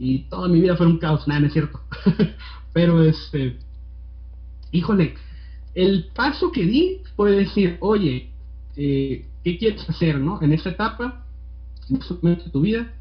y 0.00 0.20
toda 0.30 0.48
mi 0.48 0.60
vida 0.60 0.76
fuera 0.76 0.90
un 0.90 0.98
caos. 0.98 1.28
Nada, 1.28 1.40
no 1.40 1.46
es 1.46 1.52
cierto. 1.52 1.78
Pero, 2.72 3.02
este, 3.02 3.58
híjole, 4.72 5.14
el 5.74 6.06
paso 6.14 6.50
que 6.50 6.64
di 6.64 7.02
fue 7.16 7.32
decir, 7.32 7.76
oye, 7.80 8.30
eh, 8.76 9.26
¿qué 9.44 9.58
quieres 9.58 9.88
hacer, 9.88 10.18
no? 10.18 10.40
En 10.40 10.52
esta 10.52 10.70
etapa, 10.70 11.26
en 11.90 11.96
este 11.96 12.14
momento 12.14 12.44
de 12.44 12.50
tu 12.50 12.62
vida, 12.62 12.94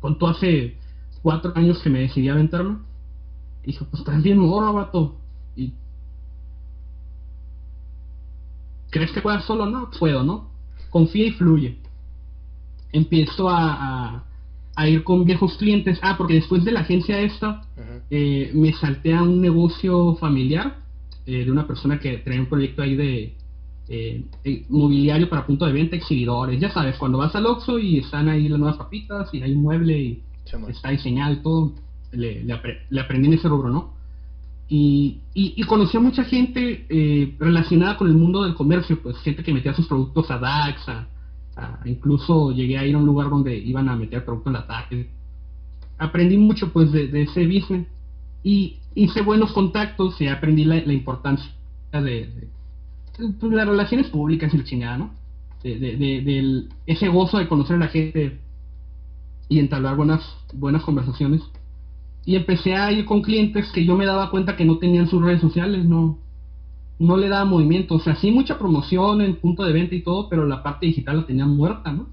con 0.00 0.18
tú 0.18 0.26
hace 0.26 0.76
cuatro 1.22 1.50
años 1.54 1.78
que 1.78 1.88
me 1.88 2.00
decidí 2.00 2.28
a 2.28 2.34
aventarme, 2.34 2.76
y 3.62 3.68
dije, 3.68 3.86
pues 3.90 4.04
también 4.04 4.36
morro, 4.36 4.74
vato, 4.74 5.16
y 5.56 5.72
¿crees 8.90 9.12
que 9.12 9.22
puedas 9.22 9.46
solo? 9.46 9.64
No, 9.64 9.90
puedo, 9.98 10.22
¿no? 10.22 10.50
Confía 10.90 11.28
y 11.28 11.32
fluye. 11.32 11.78
Empiezo 12.92 13.48
a, 13.48 14.24
ir 14.88 15.04
con 15.04 15.24
viejos 15.24 15.56
clientes. 15.56 15.98
Ah, 16.02 16.16
porque 16.16 16.34
después 16.34 16.64
de 16.64 16.72
la 16.72 16.80
agencia 16.80 17.20
esta, 17.20 17.62
eh, 18.10 18.50
me 18.54 18.72
salté 18.72 19.14
a 19.14 19.22
un 19.22 19.40
negocio 19.40 20.16
familiar 20.16 20.78
eh, 21.26 21.44
de 21.44 21.50
una 21.50 21.66
persona 21.66 21.98
que 21.98 22.18
tenía 22.18 22.40
un 22.40 22.46
proyecto 22.46 22.82
ahí 22.82 22.96
de, 22.96 23.34
eh, 23.88 24.24
mobiliario 24.68 25.28
para 25.28 25.46
punto 25.46 25.64
de 25.66 25.72
venta, 25.72 25.96
exhibidores. 25.96 26.60
Ya 26.60 26.70
sabes, 26.70 26.96
cuando 26.96 27.18
vas 27.18 27.34
al 27.34 27.46
Oxxo 27.46 27.78
y 27.78 27.98
están 27.98 28.28
ahí 28.28 28.48
las 28.48 28.58
nuevas 28.58 28.76
papitas 28.78 29.32
y 29.32 29.42
hay 29.42 29.52
un 29.52 29.62
mueble 29.62 29.98
y 29.98 30.22
está 30.68 30.90
diseñado 30.90 31.34
y 31.34 31.36
todo, 31.36 31.72
le, 32.12 32.46
aprendí 33.00 33.28
en 33.28 33.34
ese 33.34 33.48
rubro, 33.48 33.70
¿no? 33.70 33.94
Y, 34.68 35.20
y, 35.34 35.62
conocí 35.64 35.96
a 35.96 36.00
mucha 36.00 36.24
gente 36.24 36.86
relacionada 37.38 37.98
con 37.98 38.08
el 38.08 38.14
mundo 38.14 38.44
del 38.44 38.54
comercio, 38.54 38.98
pues 39.02 39.18
gente 39.18 39.42
que 39.42 39.52
metía 39.52 39.74
sus 39.74 39.86
productos 39.86 40.30
a 40.30 40.38
DAX, 40.38 40.88
incluso 41.84 42.52
llegué 42.52 42.78
a 42.78 42.86
ir 42.86 42.94
a 42.94 42.98
un 42.98 43.06
lugar 43.06 43.30
donde 43.30 43.56
iban 43.56 43.88
a 43.88 43.96
meter 43.96 44.24
productos 44.24 44.54
en 44.54 44.66
DAX. 44.66 45.06
Aprendí 45.98 46.36
mucho 46.36 46.72
pues 46.72 46.90
de, 46.92 47.22
ese 47.22 47.46
business 47.46 47.86
y 48.42 48.78
hice 48.94 49.22
buenos 49.22 49.52
contactos 49.52 50.20
y 50.20 50.28
aprendí 50.28 50.64
la, 50.64 50.76
importancia 50.92 51.50
de 51.92 52.48
pues, 53.16 53.52
las 53.52 53.66
relaciones 53.66 54.08
públicas 54.08 54.52
y 54.52 54.58
la 54.58 54.64
chingada, 54.64 54.98
¿no? 54.98 55.10
De, 55.62 56.66
ese 56.86 57.08
gozo 57.08 57.38
de 57.38 57.48
conocer 57.48 57.76
a 57.76 57.80
la 57.80 57.88
gente 57.88 58.38
y 59.48 59.58
entablar 59.58 59.96
buenas, 59.96 60.22
buenas 60.52 60.82
conversaciones. 60.82 61.42
Y 62.26 62.36
empecé 62.36 62.74
a 62.74 62.90
ir 62.90 63.04
con 63.04 63.22
clientes 63.22 63.70
que 63.72 63.84
yo 63.84 63.96
me 63.96 64.06
daba 64.06 64.30
cuenta 64.30 64.56
que 64.56 64.64
no 64.64 64.78
tenían 64.78 65.08
sus 65.08 65.22
redes 65.22 65.40
sociales, 65.40 65.84
no, 65.84 66.18
no 66.98 67.16
le 67.16 67.28
daba 67.28 67.44
movimiento. 67.44 67.94
O 67.94 68.00
sea, 68.00 68.16
sí 68.16 68.30
mucha 68.30 68.58
promoción 68.58 69.20
en 69.20 69.36
punto 69.36 69.64
de 69.64 69.72
venta 69.72 69.94
y 69.94 70.02
todo, 70.02 70.28
pero 70.28 70.46
la 70.46 70.62
parte 70.62 70.86
digital 70.86 71.18
la 71.18 71.26
tenían 71.26 71.56
muerta, 71.56 71.92
¿no? 71.92 72.08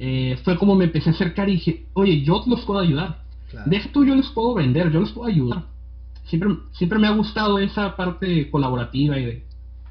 Eh, 0.00 0.38
fue 0.44 0.56
como 0.56 0.76
me 0.76 0.84
empecé 0.84 1.10
a 1.10 1.12
acercar 1.12 1.48
y 1.48 1.54
dije, 1.54 1.86
oye, 1.94 2.22
yo 2.22 2.42
los 2.46 2.64
puedo 2.64 2.78
ayudar. 2.78 3.22
Deja 3.66 3.90
tú, 3.90 4.04
yo 4.04 4.14
les 4.14 4.28
puedo 4.28 4.54
vender, 4.54 4.90
yo 4.92 5.00
les 5.00 5.10
puedo 5.10 5.26
ayudar 5.26 5.64
siempre, 6.28 6.56
siempre 6.72 6.98
me 6.98 7.06
ha 7.06 7.10
gustado 7.10 7.58
esa 7.58 7.96
parte 7.96 8.50
colaborativa 8.50 9.18
y 9.18 9.42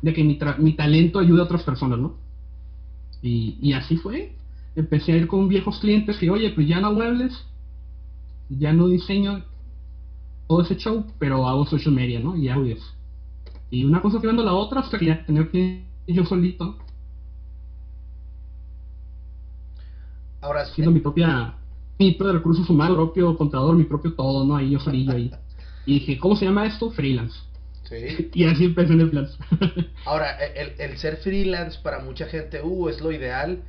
de, 0.01 0.13
que 0.13 0.23
mi, 0.23 0.39
mi, 0.59 0.73
talento 0.73 1.19
ayude 1.19 1.41
a 1.41 1.45
otras 1.45 1.63
personas, 1.63 1.99
¿no? 1.99 2.15
Y, 3.21 3.57
y, 3.61 3.73
así 3.73 3.97
fue. 3.97 4.33
Empecé 4.75 5.13
a 5.13 5.17
ir 5.17 5.27
con 5.27 5.47
viejos 5.47 5.79
clientes 5.79 6.17
que, 6.17 6.29
oye, 6.29 6.51
pues 6.51 6.67
ya 6.67 6.79
no 6.79 6.93
muebles, 6.93 7.33
ya 8.49 8.73
no 8.73 8.87
diseño 8.87 9.43
todo 10.47 10.61
ese 10.61 10.77
show, 10.77 11.05
pero 11.19 11.47
hago 11.47 11.65
social 11.65 11.93
media, 11.93 12.19
¿no? 12.19 12.35
Y 12.35 12.49
audios. 12.49 12.79
Y 13.69 13.83
una 13.83 14.01
cosa 14.01 14.19
a 14.19 14.33
la 14.33 14.53
otra 14.53 14.81
hasta 14.81 14.97
que 14.97 15.13
tener 15.13 15.51
que 15.51 15.83
yo 16.07 16.25
solito. 16.25 16.77
Ahora 20.41 20.61
haciendo 20.61 20.91
mi 20.91 20.99
propia 20.99 21.55
mi 21.99 22.11
propio 22.11 22.33
recursos 22.33 22.69
humanos, 22.69 22.97
mi 22.97 23.03
propio 23.05 23.37
contador, 23.37 23.75
mi 23.75 23.83
propio 23.83 24.13
todo, 24.13 24.45
¿no? 24.45 24.55
Ahí 24.55 24.71
yo 24.71 24.79
solillo 24.79 25.13
ahí. 25.13 25.31
Y 25.85 25.95
dije, 25.95 26.19
¿cómo 26.19 26.35
se 26.35 26.45
llama 26.45 26.65
esto? 26.65 26.91
Freelance. 26.91 27.37
Sí. 27.89 28.29
Y 28.33 28.45
así 28.45 28.65
empecé 28.65 28.93
en 28.93 29.01
el 29.01 29.09
plan. 29.09 29.27
Ahora, 30.05 30.37
el, 30.37 30.73
el, 30.77 30.97
ser 30.97 31.17
freelance 31.17 31.79
para 31.81 31.99
mucha 31.99 32.27
gente, 32.27 32.61
uh, 32.61 32.89
es 32.89 33.01
lo 33.01 33.11
ideal, 33.11 33.63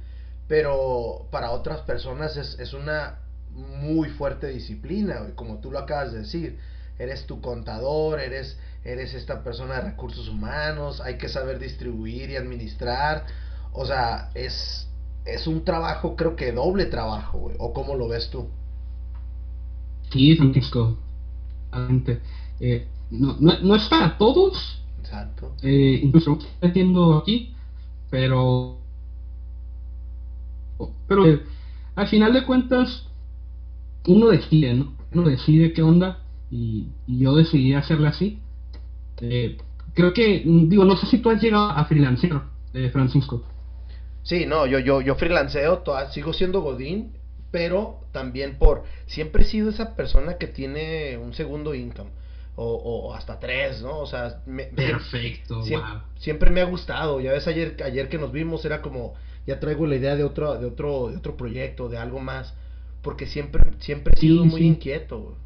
pero 0.47 1.27
para 1.31 1.53
otras 1.53 1.81
personas 1.83 2.37
es, 2.37 2.59
es 2.59 2.75
una 2.75 3.19
muy 3.59 4.09
fuerte 4.09 4.49
disciplina, 4.49 5.21
como 5.35 5.59
tú 5.59 5.71
lo 5.71 5.79
acabas 5.79 6.13
de 6.13 6.21
decir. 6.21 6.59
Eres 6.99 7.27
tu 7.27 7.41
contador, 7.41 8.19
eres, 8.21 8.59
eres 8.85 9.15
esta 9.15 9.43
persona 9.45 9.75
de 9.77 9.83
recursos 9.83 10.29
humanos, 10.29 11.01
hay 11.01 11.17
que 11.17 11.29
saber 11.29 11.59
distribuir 11.59 12.31
y 12.31 12.37
administrar. 12.37 13.25
O 13.73 13.87
sea, 13.87 14.31
es, 14.35 14.89
es 15.25 15.47
un 15.47 15.65
trabajo, 15.65 16.17
creo 16.17 16.35
que 16.35 16.53
doble 16.53 16.87
trabajo, 16.87 17.53
¿O 17.59 17.73
cómo 17.73 17.95
lo 17.95 18.09
ves 18.09 18.31
tú? 18.31 18.49
Sí, 20.11 20.37
Francisco. 20.37 20.97
Eh, 22.61 22.87
no, 23.11 23.37
no, 23.39 23.59
no, 23.61 23.75
es 23.77 23.89
para 23.89 24.17
todos. 24.17 24.83
Exacto. 25.01 25.53
Eh, 25.63 26.01
incluso 26.03 26.39
entiendo 26.61 27.19
aquí, 27.19 27.55
pero. 28.11 28.79
Pero 31.07 31.27
eh, 31.27 31.43
al 31.95 32.09
final 32.09 32.33
de 32.33 32.45
cuentas, 32.45 33.08
uno 34.07 34.29
decide, 34.29 34.75
¿no? 34.75 34.97
Uno 35.13 35.29
decide 35.29 35.73
qué 35.73 35.83
onda 35.83 36.23
y, 36.51 36.89
yo 37.07 37.35
decidí 37.35 37.75
hacerle 37.75 38.09
así. 38.09 38.39
Eh, 39.21 39.57
creo 39.95 40.13
que, 40.13 40.43
digo, 40.45 40.85
no 40.85 40.97
sé 40.97 41.07
si 41.07 41.19
tú 41.19 41.31
has 41.31 41.43
llegado 41.43 41.71
a 41.71 41.85
freelancer, 41.85 42.33
eh, 42.75 42.91
Francisco. 42.91 43.45
Sí, 44.23 44.47
no, 44.47 44.67
yo, 44.67 44.79
yo, 44.79 45.01
yo 45.01 45.15
freelanceo, 45.15 45.83
sigo 46.11 46.33
siendo 46.33 46.61
Godín, 46.61 47.13
pero 47.51 48.01
también 48.13 48.59
por, 48.59 48.85
siempre 49.07 49.43
he 49.43 49.47
sido 49.47 49.71
esa 49.71 49.97
persona 49.97 50.37
que 50.37 50.47
tiene 50.47 51.17
un 51.17 51.33
segundo 51.33 51.75
income. 51.75 52.11
O, 52.61 52.75
o, 52.75 53.15
hasta 53.15 53.39
tres, 53.39 53.83
¿no? 53.83 54.01
O 54.01 54.07
sea, 54.07 54.43
perfecto, 54.75 55.63
siempre, 55.63 55.91
siempre, 56.17 56.51
me 56.51 56.61
ha 56.61 56.65
gustado. 56.65 57.21
Ya 57.21 57.31
ves 57.31 57.47
ayer, 57.47 57.77
ayer 57.85 58.09
que 58.09 58.19
nos 58.19 58.33
vimos 58.33 58.65
era 58.65 58.83
como 58.83 59.15
ya 59.47 59.61
traigo 59.61 59.87
la 59.87 59.95
idea 59.95 60.17
de 60.17 60.25
otro, 60.25 60.59
de 60.59 60.67
otro, 60.67 61.09
de 61.09 61.17
otro 61.17 61.37
proyecto, 61.37 61.89
de 61.89 61.99
algo 61.99 62.19
más 62.19 62.55
porque 63.03 63.27
siempre, 63.27 63.63
siempre 63.79 64.13
he 64.17 64.21
sido 64.21 64.45
muy 64.45 64.63
inquieto. 64.63 65.37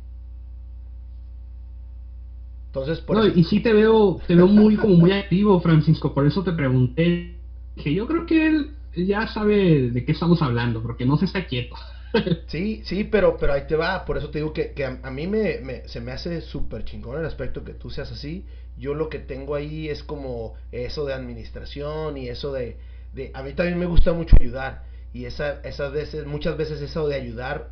Entonces, 2.68 3.00
por 3.00 3.16
no, 3.16 3.26
y 3.26 3.44
sí 3.44 3.60
te 3.60 3.74
veo, 3.74 4.18
te 4.26 4.34
veo 4.34 4.46
muy 4.46 4.76
como 4.76 4.96
muy 4.96 5.12
activo, 5.12 5.60
Francisco, 5.60 6.14
por 6.14 6.26
eso 6.26 6.42
te 6.42 6.52
pregunté, 6.52 7.36
que 7.76 7.92
yo 7.92 8.06
creo 8.06 8.24
que 8.24 8.46
él 8.46 8.70
ya 8.96 9.26
sabe 9.26 9.90
de 9.90 10.04
qué 10.04 10.12
estamos 10.12 10.40
hablando, 10.40 10.82
porque 10.82 11.04
no 11.04 11.18
se 11.18 11.26
está 11.26 11.46
quieto. 11.46 11.76
sí, 12.46 12.80
sí, 12.84 13.04
pero, 13.04 13.36
pero 13.36 13.52
ahí 13.52 13.66
te 13.66 13.76
va, 13.76 14.06
por 14.06 14.16
eso 14.16 14.30
te 14.30 14.38
digo 14.38 14.54
que, 14.54 14.72
que 14.72 14.86
a, 14.86 15.10
mí 15.10 15.26
me, 15.26 15.60
me, 15.60 15.86
se 15.88 16.00
me 16.00 16.12
hace 16.12 16.40
súper 16.40 16.84
chingón 16.84 17.18
el 17.18 17.26
aspecto 17.26 17.62
que 17.62 17.74
tú 17.74 17.90
seas 17.90 18.10
así. 18.10 18.46
Yo 18.78 18.94
lo 18.94 19.10
que 19.10 19.18
tengo 19.18 19.54
ahí 19.54 19.88
es 19.88 20.02
como 20.02 20.54
eso 20.72 21.04
de 21.04 21.12
administración 21.12 22.16
y 22.16 22.28
eso 22.28 22.52
de, 22.52 22.78
de 23.12 23.30
a 23.34 23.42
mí 23.42 23.52
también 23.52 23.78
me 23.78 23.86
gusta 23.86 24.14
mucho 24.14 24.34
ayudar 24.40 24.82
y 25.12 25.26
esa, 25.26 25.60
esas 25.62 25.92
veces, 25.92 26.26
muchas 26.26 26.56
veces 26.56 26.80
eso 26.80 27.06
de 27.08 27.16
ayudar, 27.16 27.70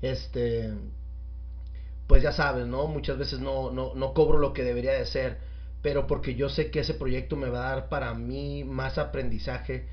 este, 0.00 0.72
pues 2.06 2.22
ya 2.22 2.32
sabes, 2.32 2.66
¿no? 2.66 2.86
Muchas 2.86 3.18
veces 3.18 3.38
no, 3.40 3.70
no, 3.70 3.92
no 3.94 4.14
cobro 4.14 4.38
lo 4.38 4.52
que 4.52 4.62
debería 4.64 4.92
de 4.92 5.06
ser, 5.06 5.38
pero 5.82 6.06
porque 6.06 6.34
yo 6.34 6.48
sé 6.48 6.70
que 6.70 6.80
ese 6.80 6.94
proyecto 6.94 7.36
me 7.36 7.50
va 7.50 7.66
a 7.66 7.74
dar 7.74 7.88
para 7.88 8.14
mí 8.14 8.64
más 8.64 8.98
aprendizaje 8.98 9.86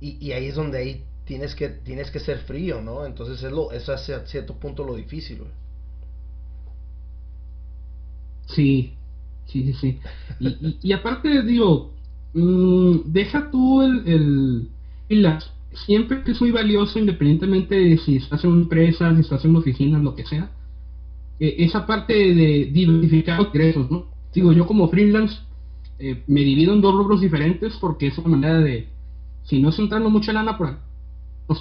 y, 0.00 0.16
y 0.24 0.32
ahí 0.32 0.48
es 0.48 0.56
donde 0.56 0.78
ahí 0.78 1.04
tienes 1.26 1.54
que, 1.54 1.68
tienes 1.70 2.10
que 2.10 2.20
ser 2.20 2.38
frío, 2.40 2.80
¿no? 2.82 3.06
Entonces 3.06 3.42
es, 3.42 3.52
lo, 3.52 3.72
es 3.72 3.88
a 3.88 3.98
cierto 3.98 4.54
punto 4.58 4.84
lo 4.84 4.94
difícil, 4.96 5.42
Sí, 8.46 8.92
sí, 9.46 9.64
sí, 9.64 9.72
sí. 9.74 10.00
Y, 10.38 10.78
y, 10.82 10.92
aparte, 10.92 11.42
digo, 11.42 11.90
mm, 12.34 13.12
deja 13.12 13.50
tú 13.50 13.82
el 13.82 14.68
siempre 15.72 16.22
es 16.26 16.40
muy 16.40 16.50
valioso, 16.50 16.98
independientemente 16.98 17.74
de 17.74 17.98
si 17.98 18.16
estás 18.16 18.44
en 18.44 18.50
una 18.50 18.62
empresa, 18.62 19.14
si 19.14 19.20
estás 19.20 19.44
en 19.44 19.50
una 19.50 19.60
oficina, 19.60 19.98
lo 19.98 20.14
que 20.14 20.24
sea, 20.24 20.50
eh, 21.40 21.56
esa 21.58 21.86
parte 21.86 22.12
de 22.12 22.70
diversificar 22.72 23.40
ingresos, 23.40 23.90
¿no? 23.90 24.06
Digo, 24.34 24.52
yo 24.52 24.66
como 24.66 24.88
freelance 24.88 25.36
eh, 25.98 26.22
me 26.26 26.40
divido 26.40 26.72
en 26.72 26.80
dos 26.80 26.94
rubros 26.94 27.20
diferentes 27.20 27.76
porque 27.80 28.08
es 28.08 28.18
una 28.18 28.36
manera 28.36 28.58
de, 28.60 28.88
si 29.44 29.60
no 29.60 29.70
es 29.70 29.78
entrando 29.78 30.10
mucha 30.10 30.32
lana, 30.32 30.56
pues, 30.56 30.72
pues 31.46 31.60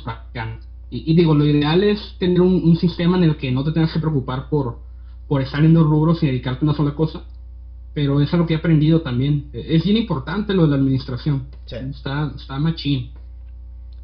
Y, 0.90 1.12
y, 1.12 1.16
digo, 1.16 1.34
lo 1.34 1.46
ideal 1.46 1.84
es 1.84 2.16
tener 2.20 2.42
un, 2.42 2.76
sistema 2.76 3.18
en 3.18 3.24
el 3.24 3.38
que 3.38 3.52
no 3.52 3.64
te 3.64 3.72
tengas 3.72 3.94
que 3.94 4.00
preocupar 4.00 4.50
por, 4.50 4.80
por 5.28 5.42
estar 5.42 5.64
en 5.64 5.74
dos 5.74 5.88
rubros 5.88 6.22
y 6.24 6.28
dedicarte 6.28 6.66
a 6.66 6.70
una 6.70 6.78
sola 6.78 6.96
cosa. 6.96 7.24
Pero 7.94 8.22
es 8.22 8.34
algo 8.34 8.48
que 8.48 8.54
he 8.54 8.58
aprendido 8.58 9.02
también. 9.02 9.50
Es 9.52 9.84
bien 9.84 9.98
importante 9.98 10.54
lo 10.54 10.64
de 10.64 10.70
la 10.70 10.76
administración. 10.76 11.48
Está, 11.66 12.32
está 12.36 12.58
machín. 12.58 13.12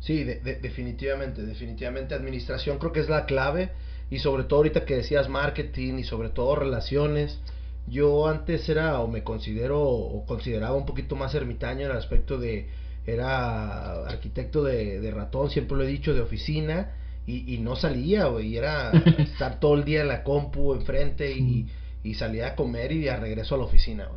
Sí, 0.08 0.24
definitivamente, 0.24 1.42
definitivamente 1.42 2.16
administración 2.16 2.80
creo 2.80 2.94
que 2.94 3.02
es 3.02 3.10
la 3.10 3.26
clave 3.26 3.72
y 4.10 4.20
sobre 4.20 4.46
todo 4.46 4.60
ahorita 4.60 4.86
que 4.86 4.96
decías 4.96 5.28
marketing 5.28 5.96
y 5.96 6.06
sobre 6.06 6.30
todo 6.30 6.56
relaciones. 6.56 7.42
Yo 7.88 8.26
antes 8.30 8.70
era 8.70 9.02
o 9.02 9.10
me 9.10 9.26
considero 9.26 9.82
o 9.82 10.26
consideraba 10.26 10.78
un 10.78 10.86
poquito 10.86 11.18
más 11.18 11.36
ermitaño 11.36 11.88
en 11.88 11.92
el 11.92 11.98
aspecto 11.98 12.38
de 12.38 12.70
era 13.06 14.06
arquitecto 14.06 14.64
de, 14.64 15.12
ratón, 15.12 15.50
siempre 15.50 15.76
lo 15.76 15.84
he 15.84 15.88
dicho, 15.88 16.14
de 16.14 16.22
oficina 16.22 16.94
y, 17.26 17.58
no 17.58 17.76
salía, 17.76 18.28
güey, 18.28 18.48
y 18.48 18.58
era 18.58 18.92
estar 19.18 19.60
todo 19.60 19.76
el 19.76 19.84
día 19.84 20.00
en 20.00 20.08
la 20.08 20.24
compu 20.24 20.74
enfrente 20.74 21.34
y, 21.34 21.68
y 22.02 22.14
salía 22.14 22.48
a 22.48 22.56
comer 22.56 22.94
y 22.94 23.10
a 23.10 23.18
regreso 23.18 23.56
a 23.56 23.58
la 23.58 23.66
oficina, 23.66 24.08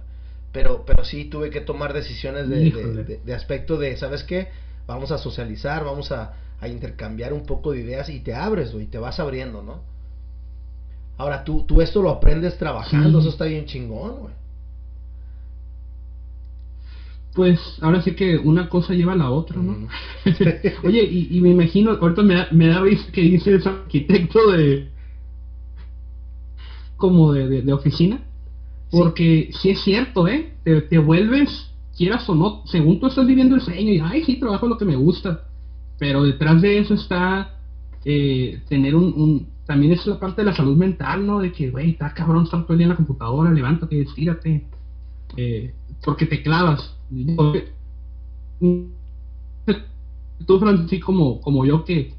Pero, 0.52 0.84
pero 0.86 1.04
sí 1.04 1.24
tuve 1.24 1.50
que 1.50 1.60
tomar 1.60 1.92
decisiones 1.92 2.48
de, 2.48 2.70
de, 2.70 3.20
de 3.24 3.34
aspecto 3.34 3.76
de, 3.76 3.96
¿sabes 3.96 4.22
qué? 4.22 4.48
Vamos 4.90 5.12
a 5.12 5.18
socializar, 5.18 5.84
vamos 5.84 6.10
a, 6.10 6.34
intercambiar 6.68 7.32
un 7.32 7.46
poco 7.46 7.72
de 7.72 7.80
ideas 7.80 8.10
y 8.10 8.20
te 8.20 8.34
abres, 8.34 8.74
y 8.78 8.84
te 8.84 8.98
vas 8.98 9.18
abriendo, 9.18 9.62
¿no? 9.62 9.80
Ahora, 11.16 11.42
tú, 11.42 11.64
tú 11.66 11.80
esto 11.80 12.02
lo 12.02 12.10
aprendes 12.10 12.58
trabajando, 12.58 13.20
eso 13.20 13.30
está 13.30 13.46
bien 13.46 13.64
chingón, 13.64 14.18
güey. 14.20 14.34
Pues 17.34 17.58
ahora 17.80 18.02
sí 18.02 18.14
que 18.14 18.36
una 18.36 18.68
cosa 18.68 18.92
lleva 18.92 19.12
a 19.12 19.16
la 19.16 19.30
otra, 19.30 19.56
¿no? 19.62 19.88
Oye, 20.84 21.02
y, 21.02 21.40
me 21.40 21.50
imagino, 21.50 21.92
ahorita 21.92 22.22
me 22.22 22.34
da, 22.34 22.48
me 22.50 22.66
da 22.66 22.82
que 23.12 23.20
dices 23.22 23.66
arquitecto 23.66 24.50
de... 24.50 24.90
como 26.96 27.32
de, 27.32 27.62
de, 27.62 27.72
oficina. 27.72 28.20
Porque 28.90 29.50
sí. 29.62 29.70
es 29.70 29.80
cierto, 29.82 30.26
¿eh? 30.26 30.52
Te, 30.64 30.82
te 30.82 30.98
vuelves 30.98 31.69
quieras 32.00 32.26
o 32.30 32.34
no, 32.34 32.62
según 32.64 32.98
tú 32.98 33.08
estás 33.08 33.26
viviendo 33.26 33.54
el 33.56 33.60
sueño 33.60 33.92
y, 33.92 34.00
ay, 34.02 34.24
sí, 34.24 34.40
trabajo 34.40 34.66
lo 34.66 34.78
que 34.78 34.86
me 34.86 34.96
gusta, 34.96 35.42
pero 35.98 36.22
detrás 36.22 36.62
de 36.62 36.78
eso 36.78 36.94
está 36.94 37.56
eh, 38.06 38.62
tener 38.70 38.94
un, 38.96 39.46
también 39.66 39.92
es 39.92 40.06
la 40.06 40.18
parte 40.18 40.40
de 40.40 40.46
la 40.46 40.56
salud 40.56 40.78
mental, 40.78 41.26
¿no? 41.26 41.40
De 41.40 41.52
que, 41.52 41.68
güey, 41.68 41.90
está 41.90 42.14
cabrón 42.14 42.44
estar 42.44 42.62
todo 42.62 42.72
el 42.72 42.78
día 42.78 42.86
en 42.86 42.90
la 42.92 42.96
computadora, 42.96 43.50
levántate, 43.50 44.00
estírate, 44.00 44.64
eh, 45.36 45.74
porque 46.02 46.24
te 46.24 46.42
clavas. 46.42 46.96
Tú, 50.46 50.58
Francis, 50.58 51.04
como, 51.04 51.38
como 51.42 51.66
yo, 51.66 51.84
que 51.84 52.14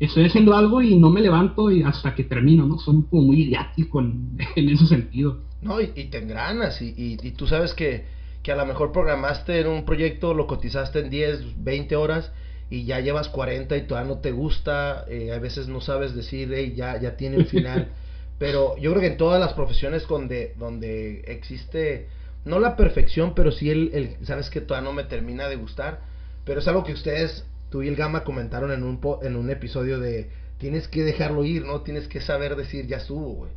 estoy 0.00 0.24
haciendo 0.24 0.56
algo 0.56 0.80
y 0.80 0.98
no 0.98 1.10
me 1.10 1.20
levanto 1.20 1.70
y 1.70 1.82
hasta 1.82 2.14
que 2.14 2.24
termino, 2.24 2.64
¿no? 2.64 2.78
Soy 2.78 3.02
como 3.10 3.20
muy 3.20 3.42
idiático 3.42 4.00
en, 4.00 4.38
ese 4.56 4.86
sentido. 4.86 5.40
No, 5.60 5.78
y, 5.78 5.88
te 5.88 6.22
engranas, 6.22 6.80
y, 6.80 7.18
y, 7.22 7.30
tú 7.32 7.46
sabes 7.46 7.74
que 7.74 8.15
que 8.46 8.52
a 8.52 8.56
lo 8.56 8.64
mejor 8.64 8.92
programaste 8.92 9.58
en 9.58 9.66
un 9.66 9.84
proyecto, 9.84 10.32
lo 10.32 10.46
cotizaste 10.46 11.00
en 11.00 11.10
10, 11.10 11.64
20 11.64 11.96
horas 11.96 12.30
y 12.70 12.84
ya 12.84 13.00
llevas 13.00 13.28
40 13.28 13.76
y 13.76 13.88
todavía 13.88 14.14
no 14.14 14.20
te 14.20 14.30
gusta, 14.30 15.04
eh, 15.08 15.32
a 15.32 15.40
veces 15.40 15.66
no 15.66 15.80
sabes 15.80 16.14
decir, 16.14 16.52
hey, 16.54 16.72
ya, 16.76 16.96
ya 16.96 17.16
tiene 17.16 17.38
un 17.38 17.46
final. 17.46 17.88
pero 18.38 18.76
yo 18.76 18.92
creo 18.92 19.00
que 19.00 19.08
en 19.08 19.16
todas 19.16 19.40
las 19.40 19.52
profesiones 19.54 20.06
donde, 20.06 20.54
donde 20.58 21.24
existe, 21.26 22.06
no 22.44 22.60
la 22.60 22.76
perfección, 22.76 23.34
pero 23.34 23.50
sí 23.50 23.68
el, 23.68 23.90
el, 23.92 24.24
sabes 24.24 24.48
que 24.48 24.60
todavía 24.60 24.88
no 24.88 24.94
me 24.94 25.02
termina 25.02 25.48
de 25.48 25.56
gustar, 25.56 26.02
pero 26.44 26.60
es 26.60 26.68
algo 26.68 26.84
que 26.84 26.92
ustedes, 26.92 27.44
tú 27.68 27.82
y 27.82 27.88
el 27.88 27.96
Gama 27.96 28.22
comentaron 28.22 28.70
en 28.70 28.84
un, 28.84 29.00
en 29.22 29.34
un 29.34 29.50
episodio 29.50 29.98
de, 29.98 30.30
tienes 30.58 30.86
que 30.86 31.02
dejarlo 31.02 31.44
ir, 31.44 31.64
¿no? 31.64 31.80
Tienes 31.80 32.06
que 32.06 32.20
saber 32.20 32.54
decir, 32.54 32.86
ya 32.86 32.98
estuvo, 32.98 33.26
güey. 33.26 33.50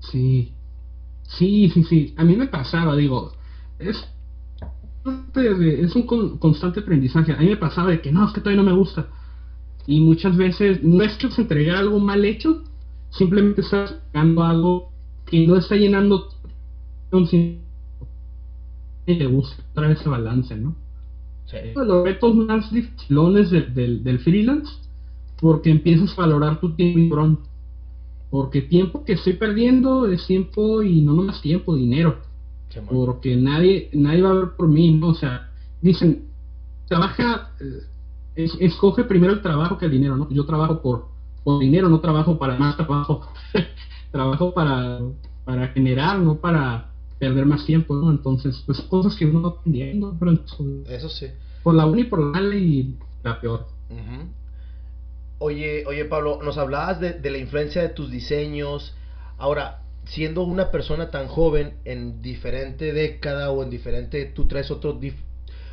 Sí, 0.00 0.52
Sí, 1.38 1.70
sí, 1.70 1.82
sí. 1.84 2.14
A 2.16 2.24
mí 2.24 2.36
me 2.36 2.46
pasaba, 2.46 2.96
digo, 2.96 3.32
es, 3.78 4.06
es 5.34 5.96
un 5.96 6.38
constante 6.38 6.80
aprendizaje. 6.80 7.32
A 7.32 7.38
mí 7.38 7.48
me 7.48 7.56
pasaba 7.56 7.90
de 7.90 8.00
que 8.00 8.12
no, 8.12 8.26
es 8.26 8.32
que 8.32 8.40
todavía 8.40 8.62
no 8.62 8.70
me 8.70 8.76
gusta. 8.76 9.08
Y 9.86 10.00
muchas 10.00 10.36
veces 10.36 10.82
no 10.82 11.02
es 11.02 11.16
que 11.16 11.30
se 11.30 11.42
entregar 11.42 11.76
algo 11.76 11.98
mal 11.98 12.24
hecho, 12.24 12.62
simplemente 13.10 13.62
estás 13.62 13.92
entregando 13.92 14.44
algo 14.44 14.92
que 15.26 15.46
no 15.46 15.56
está 15.56 15.76
llenando 15.76 16.28
y 19.06 19.14
le 19.14 19.26
gusta 19.26 19.62
otra 19.72 19.88
vez 19.88 20.00
ese 20.00 20.08
balance, 20.08 20.56
¿no? 20.56 20.74
Sí. 21.46 21.56
Uno 21.74 21.84
de 21.84 21.88
los 21.88 22.04
retos 22.04 22.34
más 22.34 22.72
difíciles 22.72 23.50
del, 23.50 24.04
del 24.04 24.18
freelance, 24.20 24.72
porque 25.40 25.70
empiezas 25.70 26.16
a 26.16 26.22
valorar 26.22 26.60
tu 26.60 26.74
tiempo 26.74 27.16
porque 28.32 28.62
tiempo 28.62 29.04
que 29.04 29.12
estoy 29.12 29.34
perdiendo 29.34 30.06
es 30.06 30.26
tiempo 30.26 30.82
y 30.82 31.02
no 31.02 31.14
más 31.14 31.42
tiempo, 31.42 31.74
dinero. 31.74 32.16
Porque 32.88 33.36
nadie 33.36 33.90
nadie 33.92 34.22
va 34.22 34.30
a 34.30 34.34
ver 34.34 34.48
por 34.56 34.68
mí, 34.68 34.90
¿no? 34.90 35.08
O 35.08 35.14
sea, 35.14 35.50
dicen, 35.82 36.28
trabaja, 36.88 37.50
eh, 37.60 38.48
escoge 38.58 39.04
primero 39.04 39.34
el 39.34 39.42
trabajo 39.42 39.76
que 39.76 39.84
el 39.84 39.90
dinero, 39.90 40.16
¿no? 40.16 40.30
Yo 40.30 40.46
trabajo 40.46 40.80
por, 40.80 41.08
por 41.44 41.60
dinero, 41.60 41.90
no 41.90 42.00
trabajo 42.00 42.38
para 42.38 42.56
más 42.58 42.74
trabajo. 42.74 43.28
trabajo 44.10 44.54
para, 44.54 45.00
para 45.44 45.68
generar, 45.68 46.18
no 46.18 46.36
para 46.36 46.90
perder 47.18 47.44
más 47.44 47.66
tiempo, 47.66 47.94
¿no? 47.96 48.10
Entonces, 48.10 48.62
pues 48.64 48.80
cosas 48.80 49.14
que 49.14 49.26
uno 49.26 49.40
no 49.40 49.58
entiende, 49.66 50.06
pero 50.18 50.30
Eso 50.88 51.10
sí. 51.10 51.26
Por 51.62 51.74
la 51.74 51.84
una 51.84 52.00
y 52.00 52.04
por 52.04 52.34
la 52.34 52.56
y 52.56 52.96
la 53.22 53.38
peor. 53.38 53.66
Oye, 55.44 55.82
oye 55.86 56.04
Pablo, 56.04 56.38
nos 56.40 56.56
hablabas 56.56 57.00
de, 57.00 57.14
de, 57.14 57.30
la 57.32 57.38
influencia 57.38 57.82
de 57.82 57.88
tus 57.88 58.12
diseños. 58.12 58.94
Ahora, 59.38 59.82
siendo 60.04 60.44
una 60.44 60.70
persona 60.70 61.10
tan 61.10 61.26
joven 61.26 61.78
en 61.84 62.22
diferente 62.22 62.92
década 62.92 63.50
o 63.50 63.64
en 63.64 63.68
diferente, 63.68 64.24
tú 64.26 64.46
traes 64.46 64.70
otro, 64.70 65.00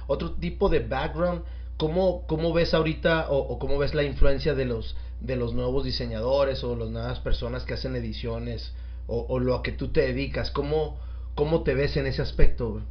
otro 0.07 0.31
tipo 0.31 0.69
de 0.69 0.79
background, 0.79 1.43
¿cómo, 1.77 2.25
cómo 2.25 2.51
ves 2.51 2.73
ahorita 2.73 3.27
o, 3.29 3.59
cómo 3.59 3.77
ves 3.77 3.93
la 3.93 4.01
influencia 4.01 4.55
de 4.55 4.65
los, 4.65 4.95
de 5.19 5.35
los 5.35 5.53
nuevos 5.53 5.83
diseñadores 5.83 6.63
o 6.63 6.75
las 6.75 6.89
nuevas 6.89 7.19
personas 7.19 7.63
que 7.63 7.75
hacen 7.75 7.95
ediciones 7.95 8.73
o, 9.05 9.27
o 9.29 9.37
lo 9.37 9.53
a 9.53 9.61
que 9.61 9.71
tú 9.71 9.89
te 9.89 10.01
dedicas? 10.01 10.49
¿Cómo, 10.49 10.99
cómo 11.35 11.61
te 11.61 11.75
ves 11.75 11.95
en 11.95 12.07
ese 12.07 12.23
aspecto? 12.23 12.81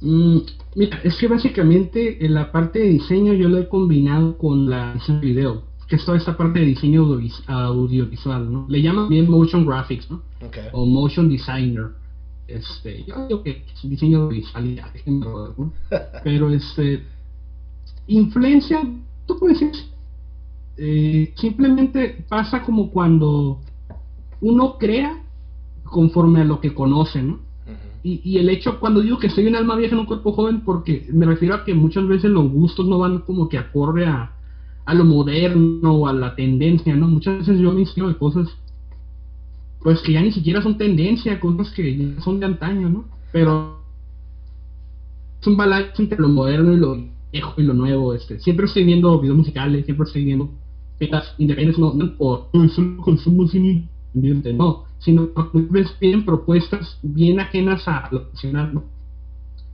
Mm, 0.00 0.38
mira, 0.74 1.00
es 1.02 1.16
que 1.16 1.28
básicamente 1.28 2.24
en 2.24 2.34
la 2.34 2.52
parte 2.52 2.78
de 2.80 2.88
diseño 2.88 3.32
yo 3.32 3.48
lo 3.48 3.58
he 3.58 3.68
combinado 3.68 4.36
con 4.36 4.68
la 4.68 4.94
video, 5.20 5.62
que 5.88 5.96
es 5.96 6.04
toda 6.04 6.18
esta 6.18 6.36
parte 6.36 6.60
de 6.60 6.66
diseño 6.66 7.02
audiovisual, 7.46 8.52
¿no? 8.52 8.66
Le 8.68 8.82
llaman 8.82 9.08
bien 9.08 9.30
motion 9.30 9.64
graphics, 9.64 10.10
¿no? 10.10 10.22
O 10.72 10.84
motion 10.84 11.28
designer. 11.28 11.92
Este, 12.46 13.04
yo 13.04 13.26
digo 13.26 13.42
que 13.42 13.64
es 13.72 13.88
diseño 13.88 14.22
audiovisual, 14.22 14.74
ya, 14.74 14.92
¿no? 15.06 15.72
Pero 16.24 16.50
este, 16.50 17.02
influencia, 18.06 18.82
tú 19.26 19.38
puedes 19.38 19.60
decir, 19.60 19.84
eh, 20.76 21.32
simplemente 21.36 22.24
pasa 22.28 22.62
como 22.62 22.90
cuando 22.90 23.60
uno 24.40 24.76
crea 24.78 25.22
conforme 25.84 26.40
a 26.40 26.44
lo 26.44 26.60
que 26.60 26.74
conoce, 26.74 27.22
¿no? 27.22 27.43
Y, 28.06 28.36
el 28.36 28.50
hecho, 28.50 28.78
cuando 28.80 29.00
digo 29.00 29.18
que 29.18 29.30
soy 29.30 29.46
un 29.46 29.56
alma 29.56 29.76
vieja 29.76 29.94
en 29.94 30.00
un 30.00 30.06
cuerpo 30.06 30.32
joven, 30.32 30.60
porque 30.60 31.08
me 31.10 31.24
refiero 31.24 31.54
a 31.54 31.64
que 31.64 31.72
muchas 31.72 32.06
veces 32.06 32.30
los 32.30 32.50
gustos 32.50 32.86
no 32.86 32.98
van 32.98 33.20
como 33.20 33.48
que 33.48 33.56
acorde 33.56 34.04
a, 34.04 34.30
a 34.84 34.94
lo 34.94 35.06
moderno 35.06 35.94
o 35.94 36.06
a 36.06 36.12
la 36.12 36.34
tendencia, 36.34 36.94
¿no? 36.94 37.08
Muchas 37.08 37.38
veces 37.38 37.58
yo 37.58 37.72
me 37.72 37.80
inspiro 37.80 38.08
de 38.08 38.18
cosas, 38.18 38.50
pues 39.82 40.02
que 40.02 40.12
ya 40.12 40.20
ni 40.20 40.32
siquiera 40.32 40.60
son 40.60 40.76
tendencia, 40.76 41.40
cosas 41.40 41.70
que 41.72 41.96
ya 41.96 42.20
son 42.20 42.40
de 42.40 42.46
antaño, 42.46 42.90
¿no? 42.90 43.06
Pero 43.32 43.78
es 45.40 45.46
un 45.46 45.56
balance 45.56 46.02
entre 46.02 46.18
lo 46.18 46.28
moderno 46.28 46.74
y 46.74 46.76
lo 46.76 46.98
viejo 47.32 47.54
y 47.56 47.64
lo 47.64 47.72
nuevo, 47.72 48.12
este. 48.12 48.38
Siempre 48.38 48.66
estoy 48.66 48.84
viendo 48.84 49.18
videos 49.18 49.38
musicales, 49.38 49.86
siempre 49.86 50.06
estoy 50.06 50.26
viendo 50.26 50.50
petas 50.98 51.34
independientes, 51.38 51.78
no, 51.78 51.94
no 51.94 52.14
por, 52.18 52.48
no, 52.52 53.02
consumo 53.02 53.48
cine 53.48 53.88
no, 54.14 54.84
sino 55.04 55.28
ves 55.52 55.94
bien 56.00 56.24
propuestas 56.24 56.98
bien 57.02 57.38
ajenas 57.38 57.86
a 57.86 58.08
lo 58.10 58.28
nacional, 58.32 58.74
¿no? 58.74 58.84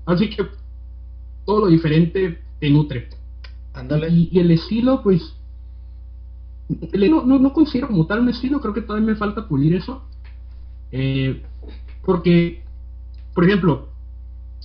Así 0.04 0.28
que 0.28 0.44
todo 1.46 1.60
lo 1.60 1.66
diferente 1.68 2.40
te 2.58 2.70
nutre. 2.70 3.08
Y, 4.10 4.38
el 4.38 4.50
estilo, 4.50 5.02
pues, 5.02 5.36
no, 6.68 7.24
no, 7.24 7.38
no, 7.38 7.52
considero 7.52 7.86
como 7.86 8.06
tal 8.06 8.20
un 8.20 8.30
estilo, 8.30 8.60
creo 8.60 8.74
que 8.74 8.82
todavía 8.82 9.06
me 9.06 9.16
falta 9.16 9.46
pulir 9.46 9.74
eso. 9.74 10.02
Eh, 10.90 11.40
porque, 12.04 12.64
por 13.32 13.44
ejemplo, 13.44 13.88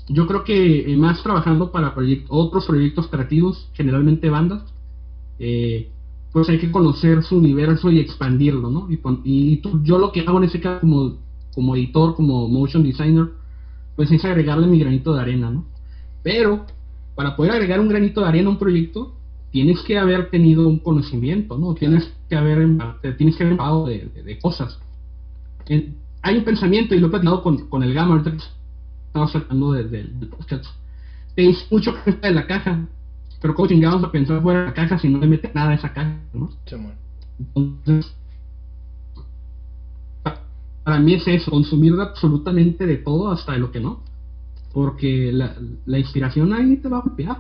yo 0.07 0.25
creo 0.25 0.43
que 0.43 0.91
eh, 0.91 0.97
más 0.97 1.21
trabajando 1.21 1.71
para 1.71 1.93
otros 2.29 2.65
proyectos 2.65 3.07
creativos, 3.07 3.69
generalmente 3.73 4.29
bandas, 4.31 4.63
eh, 5.37 5.91
pues 6.35 6.49
hay 6.49 6.59
que 6.59 6.69
conocer 6.69 7.23
su 7.23 7.37
universo 7.37 7.89
y 7.89 8.01
expandirlo, 8.01 8.69
¿no? 8.69 8.89
Y, 9.23 9.61
yo 9.83 9.97
lo 9.97 10.11
que 10.11 10.19
hago 10.19 10.37
en 10.37 10.43
ese 10.43 10.59
caso 10.59 10.81
como, 10.81 11.15
como 11.53 11.77
editor, 11.77 12.13
como 12.13 12.49
motion 12.49 12.83
designer, 12.83 13.29
pues 13.95 14.11
es 14.11 14.25
agregarle 14.25 14.67
mi 14.67 14.77
granito 14.77 15.13
de 15.13 15.21
arena, 15.21 15.49
¿no? 15.49 15.63
Pero 16.23 16.65
para 17.15 17.37
poder 17.37 17.53
agregar 17.53 17.79
un 17.79 17.87
granito 17.87 18.19
de 18.19 18.27
arena 18.27 18.49
a 18.49 18.51
un 18.51 18.59
proyecto, 18.59 19.15
tienes 19.51 19.79
que 19.83 19.97
haber 19.97 20.29
tenido 20.29 20.67
un 20.67 20.79
conocimiento, 20.79 21.57
¿no? 21.57 21.73
Tienes 21.73 22.11
que 22.27 22.35
haber, 22.35 22.67
tienes 23.17 23.37
que 23.37 23.43
haber 23.43 23.53
empapado 23.53 23.85
de, 23.85 24.09
de, 24.21 24.37
cosas. 24.39 24.77
hay 26.21 26.37
un 26.37 26.43
pensamiento, 26.43 26.95
y 26.95 26.99
lo 26.99 27.07
he 27.07 27.11
platicado 27.11 27.43
con, 27.43 27.69
con 27.69 27.81
el 27.81 27.93
Gamma, 27.93 28.15
ahorita 28.15 28.35
estamos 29.07 29.31
tratando 29.31 29.71
del 29.71 29.89
de, 29.89 30.25
podcast. 30.25 30.65
Te 31.33 31.43
dice 31.43 31.65
mucho 31.71 31.93
que 32.03 32.09
está 32.09 32.27
de 32.27 32.33
la 32.33 32.45
caja, 32.45 32.85
pero 33.45 33.53
¿cómo 33.53 33.67
chingados 33.67 34.03
a 34.03 34.09
pensar 34.09 34.41
fuera 34.41 34.61
de 34.61 34.65
la 34.65 34.73
caja 34.73 34.97
si 34.97 35.07
no 35.07 35.19
le 35.19 35.27
mete 35.27 35.51
nada 35.53 35.69
a 35.69 35.73
esa 35.75 35.93
caja, 35.93 36.17
¿no? 36.33 36.49
Entonces, 37.37 38.11
para 40.83 40.99
mí 40.99 41.13
es 41.13 41.27
eso, 41.27 41.51
consumir 41.51 41.93
absolutamente 41.99 42.87
de 42.87 42.97
todo 42.97 43.31
hasta 43.31 43.51
de 43.51 43.59
lo 43.59 43.69
que 43.69 43.79
no. 43.79 44.01
Porque 44.73 45.31
la, 45.31 45.53
la 45.85 45.99
inspiración 45.99 46.53
ahí 46.53 46.77
te 46.77 46.89
va 46.89 46.97
a 46.97 47.01
golpear, 47.01 47.37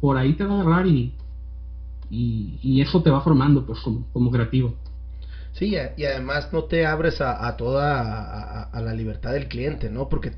por 0.00 0.16
ahí 0.16 0.32
te 0.32 0.44
va 0.44 0.54
a 0.54 0.60
agarrar 0.62 0.86
y, 0.86 1.12
y, 2.08 2.80
eso 2.80 3.02
te 3.02 3.10
va 3.10 3.20
formando 3.20 3.66
pues 3.66 3.78
como, 3.80 4.06
como 4.10 4.30
creativo. 4.30 4.72
Sí, 5.52 5.76
y 5.98 6.04
además 6.06 6.50
no 6.50 6.64
te 6.64 6.86
abres 6.86 7.20
a, 7.20 7.46
a 7.46 7.58
toda 7.58 8.62
a, 8.62 8.80
la 8.80 8.94
libertad 8.94 9.34
del 9.34 9.48
cliente, 9.48 9.90
¿no? 9.90 10.08
Porque 10.08 10.32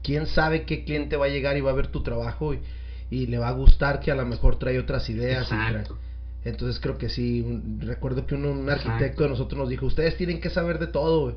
quién 0.00 0.26
sabe 0.26 0.64
qué 0.64 0.84
cliente 0.84 1.16
va 1.16 1.24
a 1.24 1.28
llegar 1.28 1.56
y 1.56 1.60
va 1.60 1.72
a 1.72 1.74
ver 1.74 1.88
tu 1.88 2.04
trabajo 2.04 2.54
y, 2.54 2.60
y 3.10 3.26
le 3.26 3.38
va 3.38 3.48
a 3.48 3.52
gustar 3.52 4.00
que 4.00 4.10
a 4.10 4.14
lo 4.14 4.26
mejor 4.26 4.56
trae 4.56 4.78
otras 4.78 5.08
ideas. 5.10 5.48
Entonces 6.44 6.80
creo 6.80 6.96
que 6.96 7.08
sí, 7.08 7.44
recuerdo 7.80 8.26
que 8.26 8.34
un, 8.34 8.68
arquitecto 8.70 9.24
de 9.24 9.30
nosotros 9.30 9.58
nos 9.58 9.68
dijo, 9.68 9.86
ustedes 9.86 10.16
tienen 10.16 10.40
que 10.40 10.50
saber 10.50 10.78
de 10.78 10.86
todo, 10.86 11.36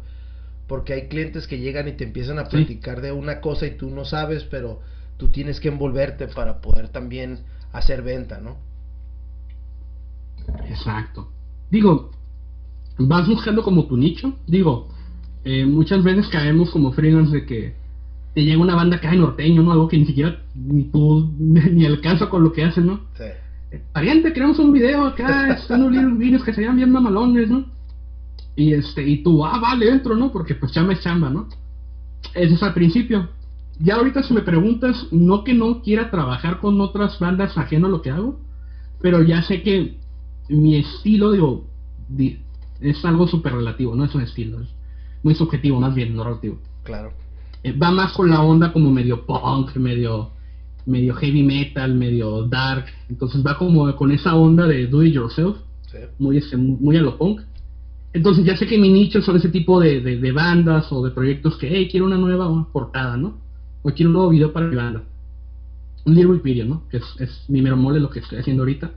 porque 0.68 0.94
hay 0.94 1.08
clientes 1.08 1.48
que 1.48 1.60
llegan 1.60 1.88
y 1.88 1.94
te 1.94 2.04
empiezan 2.04 2.38
a 2.38 2.46
platicar 2.46 3.02
de 3.02 3.12
una 3.12 3.42
cosa 3.42 3.66
y 3.66 3.72
tú 3.72 3.90
no 3.90 4.06
sabes, 4.06 4.44
pero 4.44 4.82
tú 5.18 5.30
tienes 5.30 5.60
que 5.60 5.68
envolverte 5.68 6.28
para 6.28 6.62
poder 6.62 6.90
también 6.90 7.40
hacer 7.72 8.04
venta, 8.04 8.40
¿no? 8.40 8.58
Exacto. 10.68 11.32
Digo, 11.72 12.12
vas 12.98 13.28
buscando 13.28 13.64
como 13.64 13.86
tu 13.86 13.98
nicho. 13.98 14.38
Digo, 14.46 14.90
eh, 15.44 15.66
muchas 15.66 16.04
veces 16.04 16.28
caemos 16.28 16.70
como 16.70 16.92
freelance 16.92 17.36
de 17.36 17.46
que 17.46 17.76
te 18.34 18.44
llega 18.44 18.62
una 18.62 18.76
banda 18.76 18.98
acá 18.98 19.12
de 19.12 19.18
norteño, 19.18 19.64
¿no? 19.64 19.72
Algo 19.72 19.88
que 19.88 19.98
ni 19.98 20.06
siquiera 20.06 20.40
ni 20.56 20.84
tú 20.84 21.32
ni 21.40 21.86
alcanza 21.86 22.30
con 22.30 22.44
lo 22.44 22.52
que 22.52 22.64
hacen, 22.64 22.88
¿no? 22.88 23.02
Sí. 23.18 23.78
Pariente, 23.94 24.34
creamos 24.34 24.60
un 24.60 24.74
video 24.74 25.06
acá, 25.06 25.54
están 25.54 25.84
unos 25.84 26.18
videos 26.18 26.44
que 26.44 26.54
se 26.54 26.62
llaman 26.62 26.78
bien 26.78 26.92
mamalones, 26.92 27.50
¿no? 27.50 27.66
Y 28.56 28.74
este, 28.74 29.04
y 29.08 29.24
tú, 29.24 29.46
ah, 29.46 29.60
vale, 29.60 29.90
entro, 29.90 30.16
¿no? 30.16 30.32
Porque 30.32 30.56
pues 30.56 30.72
chamba 30.72 30.94
es 30.94 31.02
chamba, 31.02 31.30
¿no? 31.30 31.48
Eso 32.34 32.56
es 32.56 32.64
al 32.64 32.74
principio. 32.74 33.30
Ya 33.80 33.96
ahorita 33.96 34.24
si 34.24 34.34
me 34.34 34.42
preguntas, 34.42 35.08
no 35.12 35.44
que 35.44 35.54
no 35.54 35.82
quiera 35.82 36.12
trabajar 36.12 36.60
con 36.60 36.82
otras 36.82 37.18
bandas 37.20 37.58
ajeno 37.58 37.88
a 37.88 37.90
lo 37.90 38.02
que 38.02 38.12
hago, 38.12 38.40
pero 39.02 39.24
ya 39.24 39.42
sé 39.42 39.62
que 39.62 39.98
mi 40.50 40.76
estilo, 40.76 41.32
digo, 41.32 41.66
es 42.82 43.06
algo 43.06 43.28
súper 43.28 43.54
relativo, 43.54 43.96
no 43.96 44.04
es 44.04 44.14
un 44.14 44.22
estilo, 44.22 44.62
es 44.62 44.70
muy 45.24 45.36
subjetivo, 45.36 45.80
más 45.80 45.96
bien, 45.96 46.16
no 46.16 46.24
relativo. 46.24 46.60
Claro. 46.84 47.14
Eh, 47.64 47.74
va 47.74 47.92
más 47.92 48.14
con 48.14 48.30
la 48.30 48.42
onda 48.42 48.72
como 48.72 48.92
medio 48.92 49.26
punk, 49.26 49.76
medio 49.76 50.32
medio 50.86 51.14
heavy 51.16 51.44
metal, 51.44 51.94
medio 51.94 52.48
dark, 52.48 52.86
entonces 53.10 53.46
va 53.46 53.58
como 53.58 53.96
con 53.96 54.12
esa 54.12 54.36
onda 54.36 54.66
de 54.66 54.88
do 54.88 55.04
it 55.04 55.14
yourself, 55.14 55.58
muy, 56.18 56.38
este, 56.38 56.58
muy 56.58 56.98
a 56.98 57.02
lo 57.02 57.18
punk. 57.18 57.42
Entonces 58.12 58.44
ya 58.44 58.58
sé 58.58 58.66
que 58.66 58.78
mi 58.78 58.90
nicho 58.90 59.22
son 59.22 59.38
ese 59.38 59.50
tipo 59.50 59.80
de, 59.80 60.02
de, 60.02 60.32
bandas 60.32 60.92
o 60.92 61.04
de 61.04 61.12
proyectos 61.12 61.58
que, 61.58 61.70
hey, 61.70 61.88
quiero 61.92 62.08
una 62.08 62.18
nueva 62.18 62.68
portada, 62.72 63.18
¿no? 63.18 63.38
O 63.84 63.92
quiero 63.92 64.10
un 64.10 64.14
nuevo 64.14 64.30
video 64.30 64.52
para 64.52 64.66
mi 64.66 64.76
banda. 64.76 65.04
Un 66.06 66.16
little 66.16 66.40
video, 66.44 66.66
¿no? 66.66 66.88
Que 66.90 66.98
es, 66.98 67.04
es 67.20 67.46
mi 67.50 67.62
mero 67.62 67.78
mole 67.78 68.00
lo 68.00 68.10
que 68.10 68.20
estoy 68.20 68.40
haciendo 68.40 68.64
ahorita. 68.64 68.92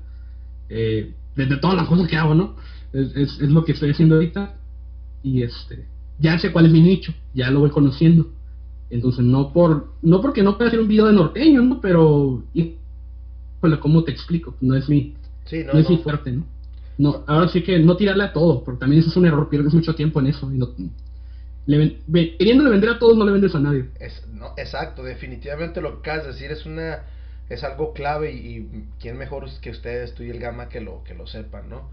Eh, 0.70 1.12
desde 1.36 1.58
todas 1.58 1.76
las 1.76 1.88
cosas 1.88 2.08
que 2.08 2.16
hago, 2.16 2.34
¿no? 2.34 2.56
Es, 2.94 3.14
es, 3.14 3.40
es, 3.40 3.50
lo 3.50 3.64
que 3.64 3.72
estoy 3.72 3.90
haciendo 3.90 4.14
ahorita. 4.14 4.54
Y 5.22 5.42
este, 5.42 5.86
ya 6.18 6.38
sé 6.38 6.50
cuál 6.50 6.66
es 6.66 6.72
mi 6.72 6.80
nicho, 6.80 7.12
ya 7.34 7.50
lo 7.50 7.60
voy 7.60 7.70
conociendo. 7.70 8.28
Entonces, 8.92 9.24
no 9.24 9.52
por 9.52 9.88
no 10.02 10.20
porque 10.20 10.42
no 10.42 10.56
pueda 10.56 10.68
hacer 10.68 10.80
un 10.80 10.88
video 10.88 11.06
de 11.06 11.14
norteño, 11.14 11.62
¿no? 11.62 11.80
Pero 11.80 12.42
híjole, 12.52 13.80
¿cómo 13.80 14.04
te 14.04 14.12
explico? 14.12 14.54
No 14.60 14.76
es 14.76 14.88
mi, 14.88 15.14
sí, 15.46 15.64
no, 15.64 15.72
no, 15.72 15.78
es 15.78 15.88
mi 15.88 15.96
fuerte, 15.98 16.30
¿no? 16.30 16.44
No, 16.98 17.24
ahora 17.26 17.48
sí 17.48 17.62
que 17.62 17.78
no 17.78 17.96
tirarle 17.96 18.24
a 18.24 18.32
todo, 18.32 18.62
porque 18.62 18.80
también 18.80 19.00
eso 19.00 19.08
es 19.08 19.16
un 19.16 19.26
error, 19.26 19.48
pierdes 19.48 19.72
mucho 19.72 19.94
tiempo 19.94 20.20
en 20.20 20.26
eso. 20.26 20.52
Y 20.52 20.58
no, 20.58 20.68
le, 21.64 21.98
queriéndole 22.36 22.70
vender 22.70 22.90
a 22.90 22.98
todos, 22.98 23.16
no 23.16 23.24
le 23.24 23.32
vendes 23.32 23.54
a 23.54 23.60
nadie. 23.60 23.86
Es, 23.98 24.26
no, 24.28 24.52
exacto, 24.58 25.02
definitivamente 25.02 25.80
lo 25.80 25.94
que 25.94 26.10
acabas 26.10 26.26
de 26.26 26.32
decir 26.32 26.52
es 26.52 26.66
una 26.66 27.02
es 27.48 27.64
algo 27.64 27.92
clave 27.92 28.32
y, 28.32 28.86
quién 29.00 29.16
mejor 29.18 29.46
que 29.60 29.70
ustedes, 29.70 30.14
tú 30.14 30.22
y 30.22 30.30
el 30.30 30.38
Gama, 30.38 30.68
que 30.68 30.80
lo, 30.80 31.02
que 31.04 31.14
lo 31.14 31.26
sepan, 31.26 31.68
¿no? 31.68 31.88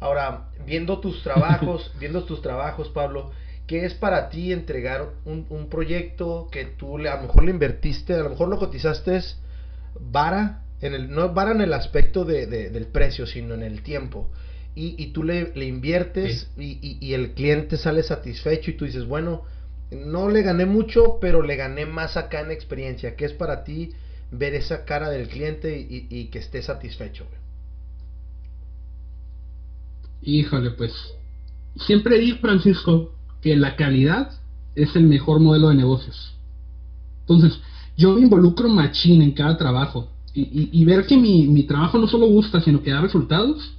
Ahora, 0.00 0.48
viendo 0.66 1.00
tus 1.00 1.22
trabajos, 1.22 1.92
viendo 1.98 2.24
tus 2.24 2.42
trabajos, 2.42 2.88
Pablo, 2.88 3.32
¿qué 3.68 3.84
es 3.84 3.94
para 3.94 4.30
ti 4.30 4.52
entregar 4.52 5.10
un, 5.24 5.46
un 5.50 5.68
proyecto 5.68 6.48
que 6.50 6.64
tú 6.64 6.98
le, 6.98 7.08
a 7.08 7.16
lo 7.16 7.22
mejor 7.28 7.44
le 7.44 7.52
invertiste, 7.52 8.14
a 8.14 8.24
lo 8.24 8.30
mejor 8.30 8.48
lo 8.48 8.58
cotizaste 8.58 9.20
vara, 10.00 10.62
en 10.80 10.94
el, 10.94 11.10
no 11.10 11.32
vara 11.32 11.52
en 11.52 11.60
el 11.60 11.72
aspecto 11.72 12.24
de, 12.24 12.46
del 12.46 12.86
precio, 12.86 13.26
sino 13.26 13.54
en 13.54 13.62
el 13.62 13.82
tiempo? 13.82 14.30
Y, 14.74 14.94
y 14.96 15.12
tú 15.12 15.22
le, 15.22 15.52
le 15.54 15.66
inviertes 15.66 16.50
y, 16.56 16.78
y, 16.80 16.98
y 17.00 17.14
el 17.14 17.34
cliente 17.34 17.76
sale 17.76 18.02
satisfecho 18.02 18.70
y 18.70 18.74
tú 18.76 18.84
dices, 18.86 19.04
bueno, 19.06 19.42
no 19.90 20.28
le 20.28 20.42
gané 20.42 20.66
mucho, 20.66 21.18
pero 21.20 21.42
le 21.42 21.56
gané 21.56 21.84
más 21.86 22.16
acá 22.16 22.40
en 22.40 22.50
experiencia. 22.50 23.16
¿Qué 23.16 23.26
es 23.26 23.32
para 23.32 23.64
ti 23.64 23.90
ver 24.30 24.54
esa 24.54 24.84
cara 24.84 25.10
del 25.10 25.28
cliente 25.28 25.78
y, 25.78 26.06
y 26.08 26.26
que 26.26 26.38
esté 26.38 26.62
satisfecho? 26.62 27.26
Híjole, 30.22 30.70
pues 30.72 30.92
siempre 31.76 32.18
digo, 32.18 32.38
Francisco, 32.38 33.17
que 33.40 33.56
la 33.56 33.76
calidad 33.76 34.30
es 34.74 34.94
el 34.96 35.04
mejor 35.04 35.40
modelo 35.40 35.68
de 35.68 35.74
negocios. 35.74 36.34
Entonces, 37.20 37.60
yo 37.96 38.14
me 38.14 38.20
involucro 38.20 38.68
machín 38.68 39.22
en 39.22 39.32
cada 39.32 39.56
trabajo. 39.56 40.08
Y, 40.34 40.70
y, 40.72 40.84
ver 40.84 41.06
que 41.06 41.16
mi, 41.16 41.48
mi, 41.48 41.64
trabajo 41.64 41.98
no 41.98 42.06
solo 42.06 42.26
gusta, 42.26 42.60
sino 42.60 42.80
que 42.80 42.92
da 42.92 43.00
resultados, 43.00 43.74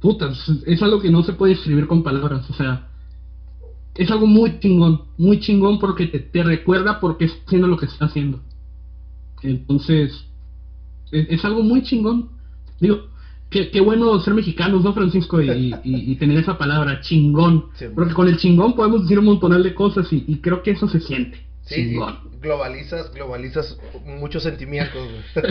puta, 0.00 0.32
es 0.66 0.82
algo 0.82 1.00
que 1.00 1.10
no 1.10 1.22
se 1.22 1.34
puede 1.34 1.52
escribir 1.52 1.86
con 1.86 2.02
palabras. 2.02 2.48
O 2.50 2.54
sea, 2.54 2.88
es 3.94 4.10
algo 4.10 4.26
muy 4.26 4.58
chingón, 4.58 5.02
muy 5.16 5.38
chingón 5.38 5.78
porque 5.78 6.06
te, 6.06 6.18
te 6.18 6.42
recuerda 6.42 6.98
por 6.98 7.18
qué 7.18 7.26
está 7.26 7.40
haciendo 7.46 7.68
lo 7.68 7.76
que 7.76 7.86
está 7.86 8.06
haciendo. 8.06 8.40
Entonces, 9.42 10.12
es, 11.12 11.26
es 11.30 11.44
algo 11.44 11.62
muy 11.62 11.82
chingón. 11.82 12.30
Digo, 12.80 13.10
qué, 13.50 13.70
qué, 13.70 13.80
bueno 13.80 14.18
ser 14.20 14.34
mexicanos, 14.34 14.82
¿no, 14.82 14.94
Francisco? 14.94 15.40
Y, 15.40 15.50
y, 15.50 16.12
y 16.12 16.16
tener 16.18 16.38
esa 16.38 16.56
palabra, 16.56 17.00
chingón. 17.00 17.66
Sí. 17.74 17.86
Porque 17.94 18.14
con 18.14 18.28
el 18.28 18.38
chingón 18.38 18.74
podemos 18.74 19.02
decir 19.02 19.18
un 19.18 19.26
montonal 19.26 19.62
de 19.62 19.74
cosas 19.74 20.10
y, 20.12 20.24
y 20.26 20.38
creo 20.38 20.62
que 20.62 20.70
eso 20.72 20.88
se 20.88 21.00
siente. 21.00 21.38
Sí, 21.62 21.90
chingón. 21.90 22.18
globalizas, 22.40 23.12
globalizas 23.12 23.78
muchos 24.04 24.42
sentimientos. 24.42 25.08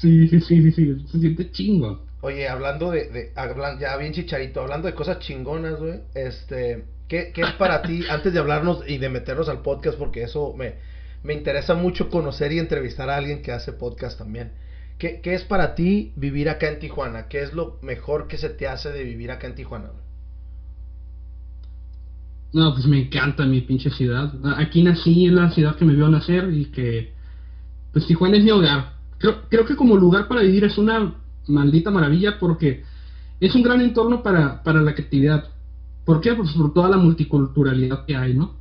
sí, 0.00 0.28
sí, 0.28 0.40
sí, 0.40 0.62
sí, 0.62 0.72
sí, 0.72 1.06
se 1.10 1.20
siente 1.20 1.50
chingón. 1.50 2.00
Oye, 2.22 2.48
hablando 2.48 2.90
de, 2.90 3.08
de 3.08 3.32
hablan, 3.34 3.78
ya 3.80 3.96
bien 3.96 4.12
chicharito, 4.12 4.60
hablando 4.60 4.86
de 4.86 4.94
cosas 4.94 5.18
chingonas, 5.18 5.80
güey, 5.80 6.00
este, 6.14 6.84
¿qué, 7.08 7.32
¿qué 7.34 7.40
es 7.40 7.52
para 7.54 7.82
ti, 7.82 8.04
antes 8.08 8.32
de 8.32 8.38
hablarnos 8.38 8.84
y 8.86 8.98
de 8.98 9.08
meternos 9.08 9.48
al 9.48 9.62
podcast, 9.62 9.98
porque 9.98 10.22
eso 10.22 10.54
me, 10.56 10.74
me 11.24 11.34
interesa 11.34 11.74
mucho 11.74 12.10
conocer 12.10 12.52
y 12.52 12.60
entrevistar 12.60 13.10
a 13.10 13.16
alguien 13.16 13.42
que 13.42 13.50
hace 13.50 13.72
podcast 13.72 14.18
también. 14.18 14.52
¿Qué, 15.02 15.20
¿Qué, 15.20 15.34
es 15.34 15.42
para 15.42 15.74
ti 15.74 16.12
vivir 16.14 16.48
acá 16.48 16.68
en 16.68 16.78
Tijuana? 16.78 17.26
¿Qué 17.26 17.42
es 17.42 17.52
lo 17.54 17.76
mejor 17.82 18.28
que 18.28 18.38
se 18.38 18.50
te 18.50 18.68
hace 18.68 18.92
de 18.92 19.02
vivir 19.02 19.32
acá 19.32 19.48
en 19.48 19.56
Tijuana? 19.56 19.88
No, 22.52 22.72
pues 22.72 22.86
me 22.86 23.00
encanta 23.00 23.44
mi 23.44 23.62
pinche 23.62 23.90
ciudad. 23.90 24.32
Aquí 24.58 24.80
nací 24.80 25.26
en 25.26 25.34
la 25.34 25.50
ciudad 25.50 25.74
que 25.74 25.84
me 25.84 25.96
vio 25.96 26.08
nacer 26.08 26.54
y 26.54 26.66
que, 26.66 27.12
pues 27.92 28.06
Tijuana 28.06 28.36
es 28.36 28.44
mi 28.44 28.52
hogar. 28.52 28.92
Creo, 29.18 29.42
creo 29.48 29.66
que 29.66 29.74
como 29.74 29.96
lugar 29.96 30.28
para 30.28 30.42
vivir 30.42 30.62
es 30.62 30.78
una 30.78 31.16
maldita 31.48 31.90
maravilla 31.90 32.38
porque 32.38 32.84
es 33.40 33.52
un 33.56 33.64
gran 33.64 33.80
entorno 33.80 34.22
para, 34.22 34.62
para 34.62 34.82
la 34.82 34.94
creatividad. 34.94 35.48
¿Por 36.04 36.20
qué? 36.20 36.32
Pues 36.32 36.52
por 36.52 36.72
toda 36.72 36.88
la 36.88 36.96
multiculturalidad 36.96 38.06
que 38.06 38.14
hay, 38.14 38.34
¿no? 38.34 38.54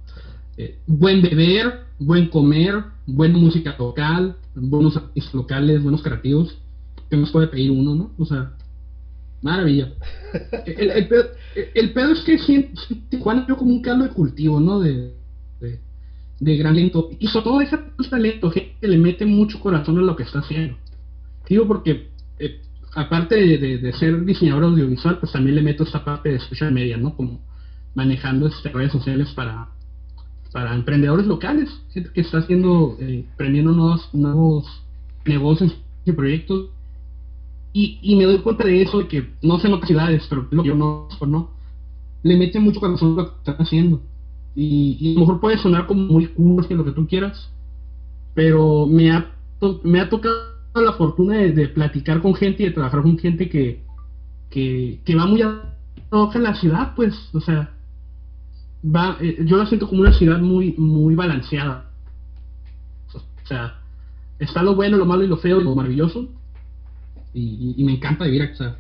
Eh, 0.58 0.80
buen 0.88 1.22
beber, 1.22 1.82
buen 2.00 2.30
comer, 2.30 2.84
buena 3.06 3.38
música 3.38 3.76
local, 3.78 4.38
buenos 4.56 4.98
artistas 4.98 5.34
locales, 5.34 5.82
buenos 5.82 6.02
creativos. 6.02 6.58
¿Qué 7.10 7.18
nos 7.18 7.32
puede 7.32 7.48
pedir 7.48 7.72
uno, 7.72 7.96
no? 7.96 8.12
O 8.18 8.26
sea, 8.26 8.54
maravilla. 9.42 9.94
El, 10.66 10.92
el, 10.92 11.08
pedo, 11.08 11.26
el 11.76 11.94
pedo, 11.94 12.12
es 12.14 12.20
que 12.22 12.72
Tijuana 13.10 13.46
veo 13.46 13.58
como 13.58 13.72
un 13.72 13.82
caldo 13.82 14.06
de 14.06 14.12
cultivo, 14.12 14.60
¿no? 14.60 14.80
De, 14.80 15.14
de, 15.60 15.80
de 16.40 16.58
gran 16.58 16.74
talento. 16.74 17.10
Y 17.20 17.28
sobre 17.28 17.44
todo 17.44 17.60
deja 17.60 17.86
talento, 18.10 18.50
gente 18.52 18.76
que 18.80 18.88
le 18.88 18.98
mete 18.98 19.26
mucho 19.26 19.60
corazón 19.60 19.98
a 19.98 20.02
lo 20.02 20.16
que 20.16 20.24
está 20.24 20.40
haciendo. 20.40 20.78
Digo 21.48 21.68
porque, 21.68 22.10
eh, 22.40 22.62
aparte 22.94 23.36
de, 23.36 23.58
de, 23.58 23.78
de, 23.78 23.94
ser 23.94 24.24
diseñador 24.24 24.64
audiovisual, 24.64 25.20
pues 25.20 25.32
también 25.32 25.56
le 25.56 25.62
meto 25.62 25.84
esta 25.84 26.06
parte 26.06 26.30
de 26.30 26.40
social 26.40 26.72
media, 26.72 26.98
¿no? 26.98 27.16
Como 27.16 27.42
manejando 27.94 28.48
este, 28.48 28.70
redes 28.70 28.92
sociales 28.92 29.30
para 29.36 29.70
para 30.52 30.76
emprendedores 30.76 31.28
locales, 31.28 31.70
gente 31.94 32.12
que 32.14 32.22
está 32.22 32.40
haciendo, 32.40 32.98
eh, 33.00 33.26
prendiendo 33.38 33.72
nuevos, 33.72 34.10
nuevos 34.14 34.66
negocios 35.26 35.76
y 36.06 36.12
proyectos. 36.12 36.70
Y, 37.74 38.00
y 38.02 38.16
me 38.18 38.26
doy 38.26 38.40
cuenta 38.40 38.66
de 38.66 38.82
eso, 38.82 39.00
de 39.00 39.08
que 39.08 39.30
no 39.42 39.60
sé 39.60 39.68
en 39.68 39.74
otras 39.74 39.88
ciudades, 39.88 40.26
pero 40.30 40.48
lo 40.52 40.62
que 40.62 40.70
yo 40.70 40.76
no, 40.76 41.08
no, 41.26 41.52
le 42.22 42.38
mete 42.38 42.60
mucho 42.60 42.82
corazón 42.82 43.16
lo 43.16 43.32
que 43.32 43.38
están 43.38 43.56
haciendo. 43.66 44.02
Y, 44.54 44.98
y, 45.00 45.12
a 45.12 45.14
lo 45.14 45.20
mejor 45.22 45.40
puede 45.40 45.58
sonar 45.58 45.88
como 45.88 46.04
muy 46.04 46.28
cursi, 46.28 46.74
lo 46.74 46.84
que 46.84 46.92
tú 46.92 47.08
quieras, 47.08 47.50
pero 48.34 48.86
me 48.86 49.12
ha, 49.12 49.32
me 49.84 50.02
ha 50.02 50.10
tocado 50.10 50.36
la 50.76 50.94
fortuna 50.94 51.38
de, 51.38 51.54
de, 51.54 51.70
platicar 51.70 52.22
con 52.22 52.36
gente 52.36 52.64
y 52.64 52.66
de 52.66 52.72
trabajar 52.74 53.02
con 53.02 53.18
gente 53.18 53.48
que, 53.48 53.82
que, 54.50 55.00
que 55.06 55.16
va 55.16 55.26
muy 55.26 55.42
a 55.42 55.64
la 56.12 56.56
ciudad, 56.56 56.94
pues, 56.96 57.16
o 57.34 57.40
sea, 57.40 57.72
va, 58.84 59.18
eh, 59.22 59.38
yo 59.46 59.58
la 59.58 59.66
siento 59.66 59.88
como 59.88 60.02
una 60.02 60.14
ciudad 60.14 60.40
muy, 60.40 60.74
muy 60.78 61.16
balanceada. 61.16 61.92
O 63.14 63.48
sea, 63.48 63.80
está 64.40 64.64
lo 64.64 64.76
bueno, 64.76 64.98
lo 64.98 65.06
malo 65.06 65.24
y 65.24 65.28
lo 65.28 65.38
feo 65.38 65.62
y 65.62 65.64
lo 65.64 65.76
maravilloso. 65.76 66.30
Y, 67.34 67.76
y 67.78 67.84
me 67.84 67.94
encanta 67.94 68.26
vivir 68.26 68.44
aquí. 68.44 68.54
O 68.54 68.58
sea, 68.58 68.78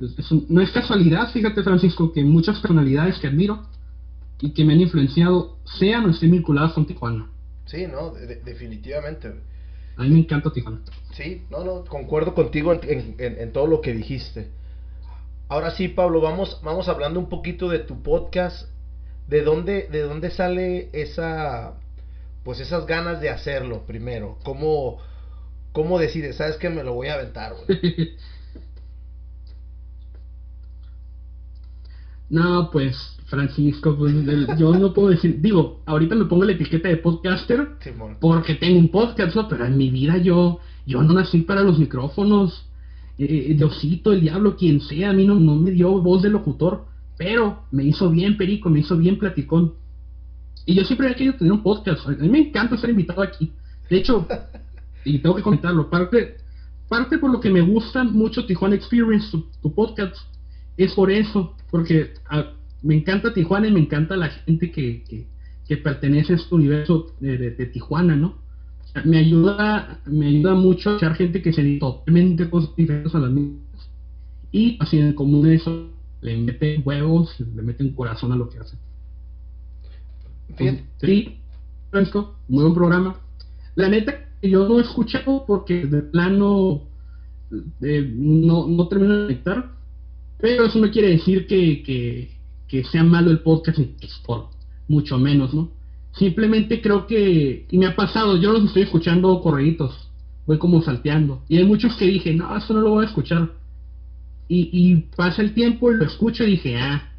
es, 0.00 0.18
es 0.18 0.30
un, 0.32 0.46
no 0.48 0.60
es 0.60 0.70
casualidad, 0.70 1.30
fíjate 1.32 1.62
Francisco, 1.62 2.12
que 2.12 2.24
muchas 2.24 2.58
personalidades 2.58 3.18
que 3.18 3.28
admiro 3.28 3.62
y 4.40 4.50
que 4.50 4.64
me 4.64 4.72
han 4.72 4.80
influenciado 4.80 5.58
sean 5.78 6.04
o 6.06 6.10
estén 6.10 6.32
vinculadas 6.32 6.72
con 6.72 6.86
Tijuana. 6.86 7.28
Sí, 7.66 7.86
no, 7.86 8.10
de, 8.10 8.36
definitivamente. 8.36 9.32
A 9.96 10.02
mí 10.02 10.10
me 10.10 10.20
encanta 10.20 10.52
Tijuana. 10.52 10.80
Sí, 11.12 11.42
no, 11.50 11.64
no, 11.64 11.84
concuerdo 11.84 12.34
contigo 12.34 12.72
en, 12.72 12.80
en, 13.18 13.38
en, 13.38 13.52
todo 13.52 13.66
lo 13.66 13.80
que 13.80 13.92
dijiste. 13.92 14.50
Ahora 15.48 15.70
sí, 15.70 15.88
Pablo, 15.88 16.20
vamos, 16.20 16.60
vamos 16.64 16.88
hablando 16.88 17.20
un 17.20 17.28
poquito 17.28 17.68
de 17.68 17.80
tu 17.80 18.02
podcast 18.02 18.71
¿de 19.32 19.42
dónde, 19.42 19.88
de 19.90 20.02
dónde 20.02 20.30
sale 20.30 20.90
esa, 20.92 21.72
pues 22.44 22.60
esas 22.60 22.86
ganas 22.86 23.22
de 23.22 23.30
hacerlo 23.30 23.86
primero? 23.86 24.36
¿Cómo, 24.44 24.98
cómo 25.72 25.98
decides? 25.98 26.36
¿Sabes 26.36 26.58
que 26.58 26.68
me 26.68 26.84
lo 26.84 26.92
voy 26.92 27.08
a 27.08 27.14
aventar, 27.14 27.54
güey? 27.54 28.10
no, 32.28 32.68
pues, 32.70 33.16
Francisco, 33.24 33.96
pues, 33.96 34.14
yo 34.58 34.74
no 34.74 34.92
puedo 34.92 35.08
decir, 35.08 35.40
digo, 35.40 35.80
ahorita 35.86 36.14
me 36.14 36.26
pongo 36.26 36.44
la 36.44 36.52
etiqueta 36.52 36.90
de 36.90 36.98
podcaster 36.98 37.68
porque 38.20 38.56
tengo 38.56 38.78
un 38.78 38.90
podcast, 38.90 39.34
¿no? 39.34 39.48
Pero 39.48 39.64
en 39.64 39.78
mi 39.78 39.88
vida 39.88 40.18
yo, 40.18 40.60
yo 40.84 41.02
no 41.02 41.14
nací 41.14 41.40
para 41.40 41.62
los 41.62 41.78
micrófonos. 41.78 42.66
Eh, 43.16 43.54
Diosito, 43.56 44.12
el 44.12 44.20
diablo, 44.20 44.56
quien 44.56 44.82
sea, 44.82 45.08
a 45.08 45.12
mí 45.14 45.26
no, 45.26 45.36
no 45.36 45.54
me 45.54 45.70
dio 45.70 46.02
voz 46.02 46.20
de 46.20 46.28
locutor 46.28 46.91
pero 47.22 47.62
me 47.70 47.84
hizo 47.84 48.10
bien 48.10 48.36
perico, 48.36 48.68
me 48.68 48.80
hizo 48.80 48.96
bien 48.96 49.16
platicón. 49.16 49.74
Y 50.66 50.74
yo 50.74 50.84
siempre 50.84 51.06
había 51.06 51.16
querido 51.16 51.36
tener 51.36 51.52
un 51.52 51.62
podcast. 51.62 52.06
A 52.06 52.10
mí 52.10 52.28
me 52.28 52.48
encanta 52.48 52.76
ser 52.76 52.90
invitado 52.90 53.22
aquí. 53.22 53.52
De 53.88 53.98
hecho, 53.98 54.26
y 55.04 55.18
tengo 55.18 55.36
que 55.36 55.42
comentarlo, 55.42 55.88
parte, 55.88 56.36
parte 56.88 57.18
por 57.18 57.30
lo 57.30 57.40
que 57.40 57.50
me 57.50 57.60
gusta 57.60 58.02
mucho 58.02 58.44
Tijuana 58.44 58.74
Experience, 58.74 59.30
tu, 59.30 59.46
tu 59.62 59.72
podcast, 59.72 60.16
es 60.76 60.92
por 60.94 61.12
eso, 61.12 61.54
porque 61.70 62.14
a, 62.28 62.52
me 62.82 62.96
encanta 62.96 63.32
Tijuana 63.32 63.68
y 63.68 63.72
me 63.72 63.80
encanta 63.80 64.16
la 64.16 64.28
gente 64.28 64.72
que, 64.72 65.04
que, 65.04 65.28
que 65.68 65.76
pertenece 65.76 66.32
a 66.32 66.36
este 66.36 66.54
universo 66.54 67.14
de, 67.20 67.38
de, 67.38 67.50
de 67.52 67.66
Tijuana, 67.66 68.16
¿no? 68.16 68.38
O 68.84 68.86
sea, 68.92 69.04
me 69.04 69.18
ayuda, 69.18 70.00
me 70.06 70.26
ayuda 70.26 70.54
mucho 70.54 70.90
a 70.90 70.96
echar 70.96 71.14
gente 71.14 71.40
que 71.40 71.52
se 71.52 71.62
dedica 71.62 71.86
totalmente 71.86 72.50
cosas 72.50 72.74
diferentes 72.74 73.14
a 73.14 73.20
las 73.20 73.30
mismas. 73.30 73.60
Y 74.50 74.76
así 74.80 74.98
en 74.98 75.12
común 75.14 75.46
eso 75.46 75.88
le 76.22 76.38
meten 76.38 76.82
huevos, 76.84 77.38
le 77.38 77.62
meten 77.62 77.92
corazón 77.92 78.32
a 78.32 78.36
lo 78.36 78.48
que 78.48 78.58
hace. 78.58 78.76
Bien. 80.58 80.86
Sí, 81.00 81.36
Francisco, 81.90 82.36
muy 82.48 82.62
buen 82.62 82.74
programa. 82.74 83.16
La 83.74 83.88
neta, 83.88 84.28
yo 84.40 84.68
no 84.68 84.78
he 84.78 84.82
escuchado 84.82 85.44
porque 85.46 85.86
de 85.86 86.02
plano 86.02 86.82
eh, 87.82 88.10
no, 88.14 88.66
no 88.66 88.88
termino 88.88 89.14
de 89.14 89.24
conectar, 89.24 89.72
pero 90.38 90.66
eso 90.66 90.78
no 90.78 90.90
quiere 90.90 91.10
decir 91.10 91.46
que, 91.46 91.82
que, 91.82 92.30
que 92.68 92.84
sea 92.84 93.02
malo 93.02 93.30
el 93.30 93.40
podcast, 93.40 93.78
por 94.24 94.48
mucho 94.88 95.18
menos, 95.18 95.52
¿no? 95.52 95.70
Simplemente 96.14 96.82
creo 96.82 97.06
que, 97.06 97.66
y 97.70 97.78
me 97.78 97.86
ha 97.86 97.96
pasado, 97.96 98.36
yo 98.36 98.52
los 98.52 98.64
estoy 98.64 98.82
escuchando 98.82 99.40
correitos, 99.40 100.10
voy 100.46 100.58
como 100.58 100.82
salteando. 100.82 101.42
Y 101.48 101.56
hay 101.56 101.64
muchos 101.64 101.96
que 101.96 102.06
dije, 102.06 102.34
no, 102.34 102.54
esto 102.56 102.74
no 102.74 102.82
lo 102.82 102.90
voy 102.90 103.04
a 103.04 103.08
escuchar. 103.08 103.50
Y, 104.48 104.96
pasa 105.16 105.40
el 105.40 105.54
tiempo 105.54 105.90
y 105.90 105.96
lo 105.96 106.04
escucho 106.04 106.44
y 106.44 106.52
dije, 106.52 106.76
ah, 106.76 107.10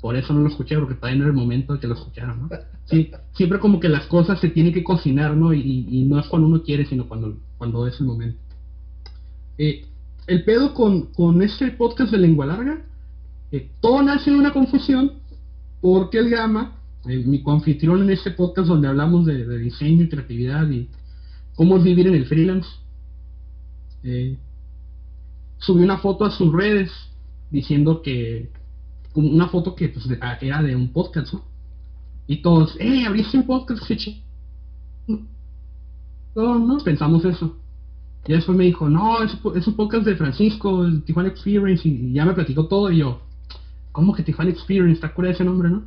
por 0.00 0.16
eso 0.16 0.32
no 0.32 0.40
lo 0.40 0.48
escuché, 0.48 0.76
porque 0.76 0.96
todavía 0.96 1.18
no 1.18 1.24
era 1.24 1.32
el 1.32 1.38
momento 1.38 1.74
de 1.74 1.78
que 1.78 1.86
lo 1.86 1.94
escuchara, 1.94 2.34
¿no? 2.34 2.48
Sí, 2.86 3.12
siempre 3.32 3.60
como 3.60 3.78
que 3.78 3.88
las 3.88 4.06
cosas 4.06 4.40
se 4.40 4.48
tienen 4.48 4.72
que 4.72 4.82
cocinar, 4.82 5.36
¿no? 5.36 5.54
Y, 5.54 6.04
no 6.08 6.18
es 6.18 6.26
cuando 6.26 6.48
uno 6.48 6.62
quiere, 6.64 6.86
sino 6.86 7.06
cuando, 7.06 7.38
cuando 7.58 7.86
es 7.86 8.00
el 8.00 8.06
momento. 8.06 8.40
Eh, 9.56 9.86
el 10.26 10.44
pedo 10.44 10.74
con, 10.74 11.12
con 11.12 11.42
este 11.42 11.70
podcast 11.72 12.10
de 12.10 12.18
lengua 12.18 12.46
larga, 12.46 12.84
eh, 13.52 13.68
todo 13.80 14.02
nace 14.02 14.30
de 14.30 14.36
una 14.36 14.52
confusión, 14.52 15.14
porque 15.80 16.18
el 16.18 16.30
Gama, 16.30 16.76
eh, 17.08 17.22
mi 17.24 17.42
confitrión 17.42 18.02
en 18.02 18.10
este 18.10 18.30
podcast 18.30 18.68
donde 18.68 18.88
hablamos 18.88 19.26
de, 19.26 19.58
diseño 19.58 20.04
y 20.04 20.08
creatividad 20.08 20.70
y 20.70 20.88
cómo 21.54 21.78
vivir 21.78 22.06
en 22.06 22.14
el 22.14 22.26
freelance, 22.26 22.68
eh, 24.04 24.36
subió 25.60 25.84
una 25.84 25.98
foto 25.98 26.24
a 26.24 26.30
sus 26.30 26.52
redes 26.52 26.90
diciendo 27.50 28.02
que 28.02 28.50
una 29.14 29.48
foto 29.48 29.74
que 29.74 29.88
pues, 29.88 30.06
era 30.40 30.62
de 30.62 30.76
un 30.76 30.92
podcast, 30.92 31.32
¿no? 31.34 31.44
Y 32.26 32.42
todos, 32.42 32.76
¡eh! 32.78 33.04
Abriste 33.06 33.38
un 33.38 33.46
podcast, 33.46 33.82
qué 33.86 34.22
No, 36.36 36.78
pensamos 36.84 37.24
eso. 37.24 37.56
Y 38.26 38.32
después 38.32 38.56
me 38.56 38.64
dijo, 38.64 38.88
no, 38.88 39.22
es, 39.22 39.34
un 39.66 39.74
podcast 39.74 40.06
de 40.06 40.14
Francisco, 40.14 40.84
el 40.84 41.02
Tijuana 41.02 41.30
Experience, 41.30 41.88
y, 41.88 42.12
ya 42.12 42.24
me 42.24 42.34
platicó 42.34 42.66
todo. 42.66 42.90
Y 42.90 42.98
yo, 42.98 43.20
¿cómo 43.90 44.14
que 44.14 44.22
Tijuana 44.22 44.50
Experience? 44.50 44.94
Está 44.94 45.12
cura 45.12 45.30
ese 45.30 45.44
nombre, 45.44 45.70
¿no? 45.70 45.82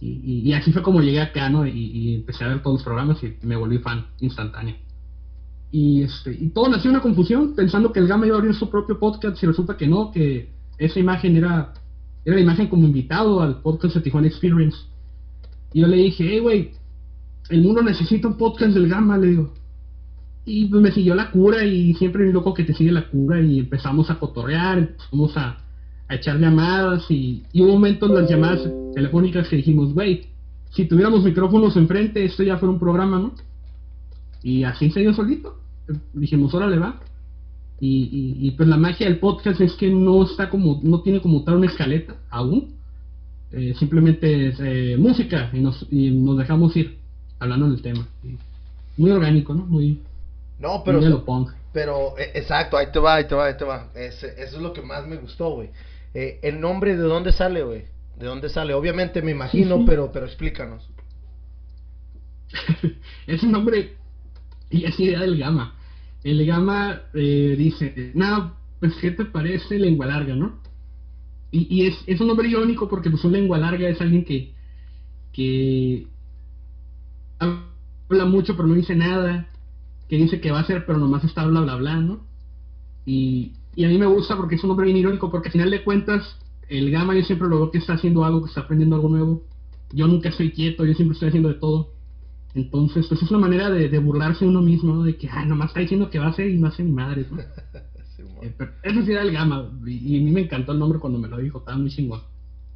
Y, 0.00 0.52
así 0.52 0.72
fue 0.72 0.82
como 0.82 1.00
llegué 1.00 1.20
acá, 1.20 1.48
¿no? 1.48 1.66
Y, 1.66 2.14
empecé 2.14 2.44
a 2.44 2.48
ver 2.48 2.62
todos 2.62 2.76
los 2.76 2.84
programas 2.84 3.20
y 3.24 3.36
me 3.42 3.56
volví 3.56 3.78
fan 3.78 4.06
instantáneo. 4.20 4.76
Y, 5.70 6.02
este, 6.02 6.32
y 6.32 6.48
todo 6.48 6.68
nació 6.68 6.90
una 6.90 7.02
confusión, 7.02 7.54
pensando 7.54 7.92
que 7.92 8.00
el 8.00 8.08
Gama 8.08 8.26
iba 8.26 8.36
a 8.36 8.38
abrir 8.38 8.54
su 8.54 8.70
propio 8.70 8.98
podcast 8.98 9.42
y 9.42 9.46
resulta 9.46 9.76
que 9.76 9.86
no, 9.86 10.10
que 10.10 10.50
esa 10.78 10.98
imagen 10.98 11.36
era 11.36 11.74
era 12.28 12.36
la 12.36 12.42
imagen 12.42 12.66
como 12.66 12.86
invitado 12.86 13.40
al 13.40 13.62
podcast 13.62 13.94
de 13.94 14.02
Tijuana 14.02 14.26
Experience. 14.26 14.76
Y 15.72 15.80
yo 15.80 15.86
le 15.86 15.96
dije, 15.96 16.26
hey, 16.28 16.40
güey, 16.40 16.72
el 17.48 17.62
mundo 17.62 17.82
necesita 17.82 18.28
un 18.28 18.36
podcast 18.36 18.74
del 18.74 18.86
Gamma, 18.86 19.16
le 19.16 19.28
digo. 19.28 19.54
Y 20.44 20.66
pues 20.66 20.82
me 20.82 20.92
siguió 20.92 21.14
la 21.14 21.30
cura 21.30 21.64
y 21.64 21.94
siempre 21.94 22.24
mi 22.24 22.32
loco 22.32 22.52
que 22.52 22.64
te 22.64 22.74
sigue 22.74 22.92
la 22.92 23.08
cura 23.08 23.40
y 23.40 23.60
empezamos 23.60 24.10
a 24.10 24.18
cotorrear, 24.18 24.76
empezamos 24.76 25.36
a, 25.38 25.58
a 26.06 26.14
echar 26.14 26.38
llamadas 26.38 27.10
y, 27.10 27.44
y 27.50 27.62
hubo 27.62 27.72
momentos 27.72 28.10
en 28.10 28.16
las 28.16 28.28
llamadas 28.28 28.68
telefónicas 28.94 29.48
que 29.48 29.56
dijimos, 29.56 29.94
güey, 29.94 30.26
si 30.70 30.84
tuviéramos 30.84 31.24
micrófonos 31.24 31.76
enfrente, 31.76 32.26
esto 32.26 32.42
ya 32.42 32.58
fuera 32.58 32.74
un 32.74 32.78
programa, 32.78 33.18
¿no? 33.18 33.32
Y 34.42 34.64
así 34.64 34.90
se 34.90 35.00
dio 35.00 35.12
solito. 35.14 35.58
Dijimos, 36.12 36.54
órale, 36.54 36.78
va. 36.78 37.00
Y, 37.80 38.34
y, 38.40 38.50
pues 38.52 38.68
la 38.68 38.76
magia 38.76 39.06
del 39.06 39.20
podcast 39.20 39.60
es 39.60 39.72
que 39.74 39.88
no 39.88 40.24
está 40.24 40.50
como, 40.50 40.80
no 40.82 41.00
tiene 41.02 41.20
como 41.20 41.44
tal 41.44 41.56
una 41.56 41.66
escaleta 41.66 42.16
aún. 42.28 42.76
Eh, 43.52 43.74
simplemente 43.78 44.48
es 44.48 44.60
eh, 44.60 44.96
música 44.98 45.48
y 45.52 45.60
nos, 45.60 45.86
y 45.90 46.10
nos 46.10 46.36
dejamos 46.36 46.76
ir 46.76 46.98
hablando 47.38 47.70
del 47.70 47.80
tema. 47.80 48.06
Muy 48.96 49.10
orgánico, 49.12 49.54
¿no? 49.54 49.64
Muy. 49.64 50.02
No, 50.58 50.82
pero. 50.84 51.24
Pero, 51.72 52.18
eh, 52.18 52.32
exacto, 52.34 52.76
ahí 52.76 52.86
te 52.92 52.98
va, 52.98 53.16
ahí 53.16 53.28
te 53.28 53.34
va, 53.34 53.46
ahí 53.46 53.56
te 53.56 53.64
va. 53.64 53.88
eso 53.94 54.26
es 54.26 54.52
lo 54.54 54.72
que 54.72 54.82
más 54.82 55.06
me 55.06 55.16
gustó, 55.16 55.50
güey. 55.50 55.70
Eh, 56.14 56.40
el 56.42 56.60
nombre, 56.60 56.96
¿de 56.96 57.02
dónde 57.02 57.32
sale, 57.32 57.62
güey? 57.62 57.84
¿De 58.18 58.26
dónde 58.26 58.48
sale? 58.48 58.74
Obviamente 58.74 59.22
me 59.22 59.30
imagino, 59.30 59.84
pero, 59.86 60.10
pero 60.10 60.26
explícanos. 60.26 60.88
es 63.26 63.42
un 63.42 63.52
nombre 63.52 63.97
y 64.70 64.84
es 64.84 64.98
idea 65.00 65.20
del 65.20 65.38
Gama 65.38 65.74
el 66.24 66.44
Gama 66.46 67.02
eh, 67.14 67.54
dice, 67.56 68.12
nada, 68.14 68.54
pues 68.80 68.94
¿qué 69.00 69.10
te 69.10 69.24
parece 69.24 69.78
lengua 69.78 70.06
larga, 70.06 70.34
no? 70.34 70.58
Y, 71.50 71.66
y 71.74 71.86
es, 71.86 71.96
es, 72.06 72.20
un 72.20 72.28
nombre 72.28 72.48
irónico 72.48 72.88
porque 72.88 73.10
pues 73.10 73.24
un 73.24 73.32
lengua 73.32 73.58
larga 73.58 73.88
es 73.88 74.00
alguien 74.00 74.24
que, 74.24 74.52
que 75.32 76.06
habla 77.38 78.26
mucho 78.26 78.54
pero 78.54 78.68
no 78.68 78.74
dice 78.74 78.94
nada, 78.94 79.48
que 80.08 80.16
dice 80.16 80.40
que 80.40 80.50
va 80.50 80.58
a 80.58 80.62
hacer 80.62 80.84
pero 80.84 80.98
nomás 80.98 81.24
está 81.24 81.46
bla 81.46 81.60
bla 81.60 81.76
bla, 81.76 81.96
¿no? 81.96 82.20
Y, 83.06 83.52
y 83.74 83.84
a 83.84 83.88
mí 83.88 83.96
me 83.96 84.06
gusta 84.06 84.36
porque 84.36 84.56
es 84.56 84.62
un 84.64 84.68
nombre 84.68 84.86
bien 84.86 84.98
irónico 84.98 85.30
porque 85.30 85.48
al 85.48 85.52
final 85.52 85.70
de 85.70 85.84
cuentas 85.84 86.36
el 86.68 86.90
Gama 86.90 87.14
yo 87.14 87.22
siempre 87.22 87.48
lo 87.48 87.56
veo 87.56 87.70
que 87.70 87.78
está 87.78 87.94
haciendo 87.94 88.24
algo, 88.24 88.42
que 88.42 88.48
está 88.48 88.62
aprendiendo 88.62 88.96
algo 88.96 89.08
nuevo. 89.08 89.42
Yo 89.90 90.06
nunca 90.06 90.28
estoy 90.28 90.50
quieto, 90.50 90.84
yo 90.84 90.92
siempre 90.92 91.14
estoy 91.14 91.28
haciendo 91.28 91.48
de 91.48 91.54
todo. 91.54 91.94
Entonces, 92.54 93.06
pues 93.08 93.22
es 93.22 93.30
una 93.30 93.40
manera 93.40 93.70
de, 93.70 93.88
de 93.88 93.98
burlarse 93.98 94.44
uno 94.44 94.62
mismo, 94.62 95.04
de 95.04 95.16
que, 95.16 95.28
ah, 95.30 95.44
nomás 95.44 95.68
está 95.68 95.80
diciendo 95.80 96.10
que 96.10 96.18
va 96.18 96.26
a 96.26 96.30
hacer 96.30 96.48
y 96.48 96.58
no 96.58 96.68
hace 96.68 96.82
ni 96.82 96.92
madre, 96.92 97.26
¿no? 97.30 97.38
sí, 98.16 98.22
eh, 98.42 98.54
eso 98.82 99.02
sí 99.04 99.12
era 99.12 99.22
el 99.22 99.32
gama, 99.32 99.70
y, 99.86 100.16
y, 100.16 100.20
a 100.20 100.24
mí 100.24 100.30
me 100.30 100.42
encantó 100.42 100.72
el 100.72 100.78
nombre 100.78 100.98
cuando 100.98 101.18
me 101.18 101.28
lo 101.28 101.38
dijo, 101.38 101.58
estaba 101.58 101.76
muy 101.76 101.90
chingón. 101.90 102.22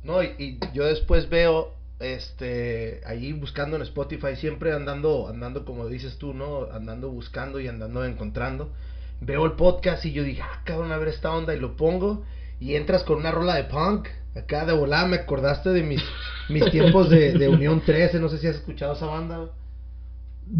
No, 0.04 0.22
y, 0.22 0.28
y, 0.38 0.58
yo 0.74 0.84
después 0.84 1.28
veo, 1.30 1.74
este, 2.00 3.00
ahí 3.06 3.32
buscando 3.32 3.76
en 3.76 3.82
Spotify, 3.82 4.36
siempre 4.36 4.72
andando, 4.72 5.28
andando 5.28 5.64
como 5.64 5.86
dices 5.86 6.18
tú, 6.18 6.34
¿no? 6.34 6.66
Andando 6.70 7.10
buscando 7.10 7.58
y 7.60 7.68
andando 7.68 8.04
encontrando. 8.04 8.72
Veo 9.20 9.46
el 9.46 9.52
podcast 9.52 10.04
y 10.04 10.12
yo 10.12 10.22
dije, 10.22 10.42
ah, 10.42 10.62
cabrón, 10.64 10.92
a 10.92 10.98
ver 10.98 11.08
esta 11.08 11.32
onda, 11.32 11.54
y 11.54 11.60
lo 11.60 11.76
pongo, 11.76 12.24
y 12.60 12.74
entras 12.74 13.04
con 13.04 13.18
una 13.18 13.30
rola 13.30 13.54
de 13.54 13.64
punk, 13.64 14.08
acá 14.36 14.66
de 14.66 14.72
volada, 14.72 15.06
me 15.06 15.16
acordaste 15.16 15.70
de 15.70 15.82
mis, 15.82 16.02
mis 16.48 16.70
tiempos 16.70 17.08
de, 17.08 17.32
de 17.32 17.48
Unión 17.48 17.80
13, 17.80 18.20
no 18.20 18.28
sé 18.28 18.38
si 18.38 18.48
has 18.48 18.56
escuchado 18.56 18.94
esa 18.94 19.06
banda, 19.06 19.48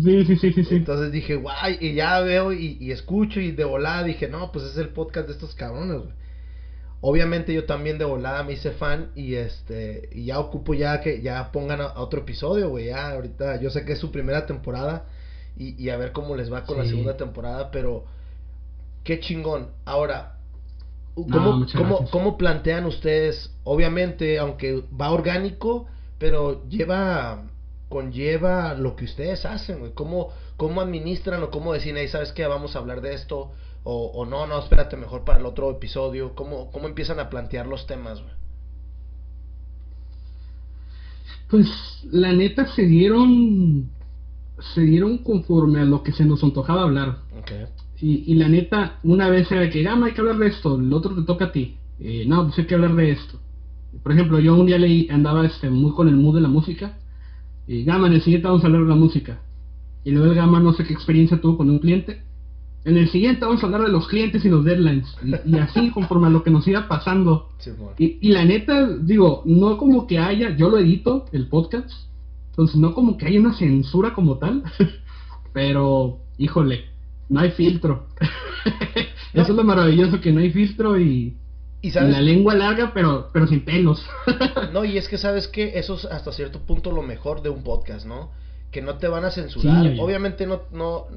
Sí, 0.03 0.25
sí, 0.25 0.37
sí, 0.37 0.53
sí, 0.65 0.77
Entonces 0.77 1.13
dije, 1.13 1.37
guay, 1.37 1.77
y 1.81 1.95
ya 1.95 2.21
veo 2.21 2.53
y, 2.53 2.79
y, 2.81 2.93
escucho 2.93 3.41
y 3.41 3.53
de 3.53 3.65
volada 3.65 4.05
dije, 4.05 4.29
no, 4.29 4.53
pues 4.53 4.65
es 4.65 4.79
el 4.79 4.91
podcast 4.91 5.27
de 5.27 5.35
estos 5.35 5.55
cabrones, 5.55 6.03
güey. 6.03 6.15
Obviamente 7.05 7.53
yo 7.53 7.65
también 7.65 7.99
de 7.99 8.05
volada 8.05 8.45
me 8.45 8.53
hice 8.53 8.71
fan 8.71 9.11
y 9.17 9.35
este, 9.35 10.09
y 10.13 10.27
ya 10.27 10.39
ocupo 10.39 10.73
ya 10.73 11.01
que 11.01 11.21
ya 11.21 11.51
pongan 11.51 11.81
a, 11.81 12.01
otro 12.01 12.21
episodio, 12.21 12.69
güey, 12.69 12.87
ya 12.87 13.11
ahorita, 13.11 13.61
yo 13.61 13.71
sé 13.71 13.85
que 13.85 13.95
es 13.95 13.99
su 13.99 14.13
primera 14.13 14.47
temporada 14.47 15.07
y, 15.57 15.83
y 15.83 15.91
a 15.91 15.97
ver 15.97 16.13
cómo 16.13 16.37
les 16.37 16.51
va 16.51 16.65
con 16.65 16.77
sí. 16.77 16.83
la 16.83 16.89
segunda 16.89 17.17
temporada, 17.17 17.73
pero 17.73 18.05
qué 19.03 19.19
chingón. 19.19 19.71
Ahora, 19.85 20.37
¿cómo, 21.15 21.57
no, 21.57 21.67
cómo, 21.77 22.09
¿cómo 22.09 22.39
plantean 22.39 22.87
ustedes? 22.87 23.53
Obviamente, 23.65 24.39
aunque 24.39 24.85
va 24.99 25.11
orgánico, 25.11 25.89
pero 26.19 26.67
lleva 26.69 27.43
conlleva 27.93 28.73
lo 28.73 28.97
que 28.97 29.05
ustedes 29.05 29.45
hacen, 29.45 29.81
güey. 29.81 29.93
¿Cómo, 29.93 30.31
¿Cómo 30.57 30.81
administran 30.81 31.43
o 31.43 31.51
cómo 31.51 31.75
deciden, 31.75 31.99
ahí 31.99 32.09
sabes 32.09 32.33
que 32.33 32.47
vamos 32.47 32.75
a 32.75 32.79
hablar 32.79 33.03
de 33.03 33.13
esto? 33.13 33.53
O, 33.85 34.07
o, 34.15 34.25
no, 34.25 34.47
no, 34.47 34.59
espérate 34.61 34.97
mejor 34.97 35.25
para 35.25 35.41
el 35.41 35.45
otro 35.45 35.71
episodio. 35.71 36.35
¿Cómo, 36.35 36.71
cómo 36.73 36.89
empiezan 36.89 37.21
a 37.21 37.29
plantear 37.29 37.67
los 37.67 37.87
temas, 37.87 38.23
güey? 38.23 38.33
Pues 41.51 41.69
la 42.11 42.33
neta 42.33 42.67
se 42.75 42.87
dieron, 42.87 43.91
se 44.75 44.81
dieron 44.81 45.19
conforme 45.19 45.81
a 45.81 45.85
lo 45.85 46.03
que 46.03 46.13
se 46.13 46.25
nos 46.25 46.43
antojaba 46.43 46.85
hablar. 46.85 47.19
Okay. 47.43 47.67
Y, 48.01 48.33
y 48.33 48.37
la 48.37 48.49
neta, 48.49 49.01
una 49.03 49.29
vez 49.29 49.53
era 49.53 49.69
que, 49.69 49.87
ah, 49.87 49.97
no 49.97 50.07
hay 50.07 50.13
que 50.13 50.23
hablar 50.23 50.39
de 50.39 50.47
esto, 50.47 50.77
el 50.77 50.91
otro 50.95 51.15
te 51.15 51.25
toca 51.25 51.47
a 51.47 51.53
ti. 51.53 51.77
Eh, 52.01 52.25
no, 52.27 52.45
pues 52.45 52.59
hay 52.59 52.65
que 52.65 52.75
hablar 52.75 52.95
de 52.95 53.11
esto. 53.11 53.39
Por 54.03 54.13
ejemplo, 54.13 54.41
yo 54.41 54.55
un 54.55 54.65
día 54.65 54.79
leí, 54.79 55.11
andaba 55.11 55.45
este, 55.45 55.69
muy 55.69 55.93
con 55.93 56.09
el 56.09 56.17
mood 56.17 56.37
de 56.37 56.41
la 56.41 56.49
música 56.49 56.97
y 57.73 57.85
Gama, 57.85 58.07
en 58.07 58.15
el 58.15 58.23
siguiente 58.23 58.49
vamos 58.49 58.63
a 58.63 58.67
hablar 58.67 58.83
de 58.83 58.89
la 58.89 58.95
música. 58.95 59.41
Y 60.05 60.11
luego 60.11 60.31
el 60.31 60.35
Gama 60.35 60.61
no 60.61 60.73
sé 60.73 60.85
qué 60.85 60.93
experiencia 60.93 61.41
tuvo 61.41 61.59
con 61.59 61.71
un 61.71 61.79
cliente. 61.79 62.23
En 62.85 62.97
el 62.97 63.09
siguiente 63.09 63.45
vamos 63.45 63.63
a 63.63 63.67
hablar 63.67 63.83
de 63.83 63.93
los 63.93 64.09
clientes 64.09 64.45
y 64.45 64.49
los 64.49 64.65
deadlines. 64.65 65.07
Y, 65.25 65.55
y 65.55 65.59
así 65.59 65.91
conforme 65.95 66.27
a 66.27 66.31
lo 66.31 66.43
que 66.43 66.51
nos 66.51 66.67
iba 66.67 66.89
pasando. 66.89 67.49
Sí, 67.59 67.71
bueno. 67.71 67.95
y, 67.99 68.19
y, 68.21 68.33
la 68.33 68.45
neta, 68.45 68.89
digo, 68.99 69.43
no 69.47 69.79
como 69.79 70.07
que 70.07 70.19
haya, 70.19 70.57
yo 70.57 70.69
lo 70.69 70.79
edito, 70.79 71.27
el 71.33 71.49
podcast. 71.49 71.91
Entonces 72.51 72.77
no 72.77 72.93
como 72.93 73.17
que 73.17 73.27
haya 73.27 73.41
una 73.41 73.55
censura 73.55 74.13
como 74.13 74.39
tal. 74.39 74.65
pero, 75.53 76.19
híjole, 76.39 76.87
no 77.29 77.41
hay 77.41 77.53
filtro. 77.53 78.07
Eso 79.33 79.53
es 79.53 79.57
lo 79.57 79.65
maravilloso, 79.65 80.21
que 80.21 80.33
no 80.33 80.41
hay 80.41 80.51
filtro 80.51 81.01
y 81.01 81.37
y, 81.83 81.91
sabes, 81.91 82.13
la 82.13 82.21
lengua 82.21 82.55
larga, 82.55 82.93
pero, 82.95 83.29
pero 83.33 83.49
sin 83.49 83.65
pelos. 83.65 84.07
no, 84.73 84.85
y 84.85 84.97
es 84.97 85.09
que 85.09 85.19
sabes 85.19 85.49
que 85.49 85.79
eso 85.79 85.97
es 85.97 86.05
hasta 86.05 86.33
cierto 86.33 86.61
punto 86.61 86.93
lo 86.93 87.03
mejor 87.03 87.43
de 87.43 87.49
un 87.49 87.65
podcast, 87.65 88.07
¿no? 88.07 88.31
Que 88.71 88.81
no 88.81 88.99
te 88.99 89.09
van 89.09 89.25
a 89.25 89.33
censurar. 89.33 89.83
Sí, 89.83 89.99
Obviamente 90.01 90.47
no, 90.47 90.63
no, 90.71 91.09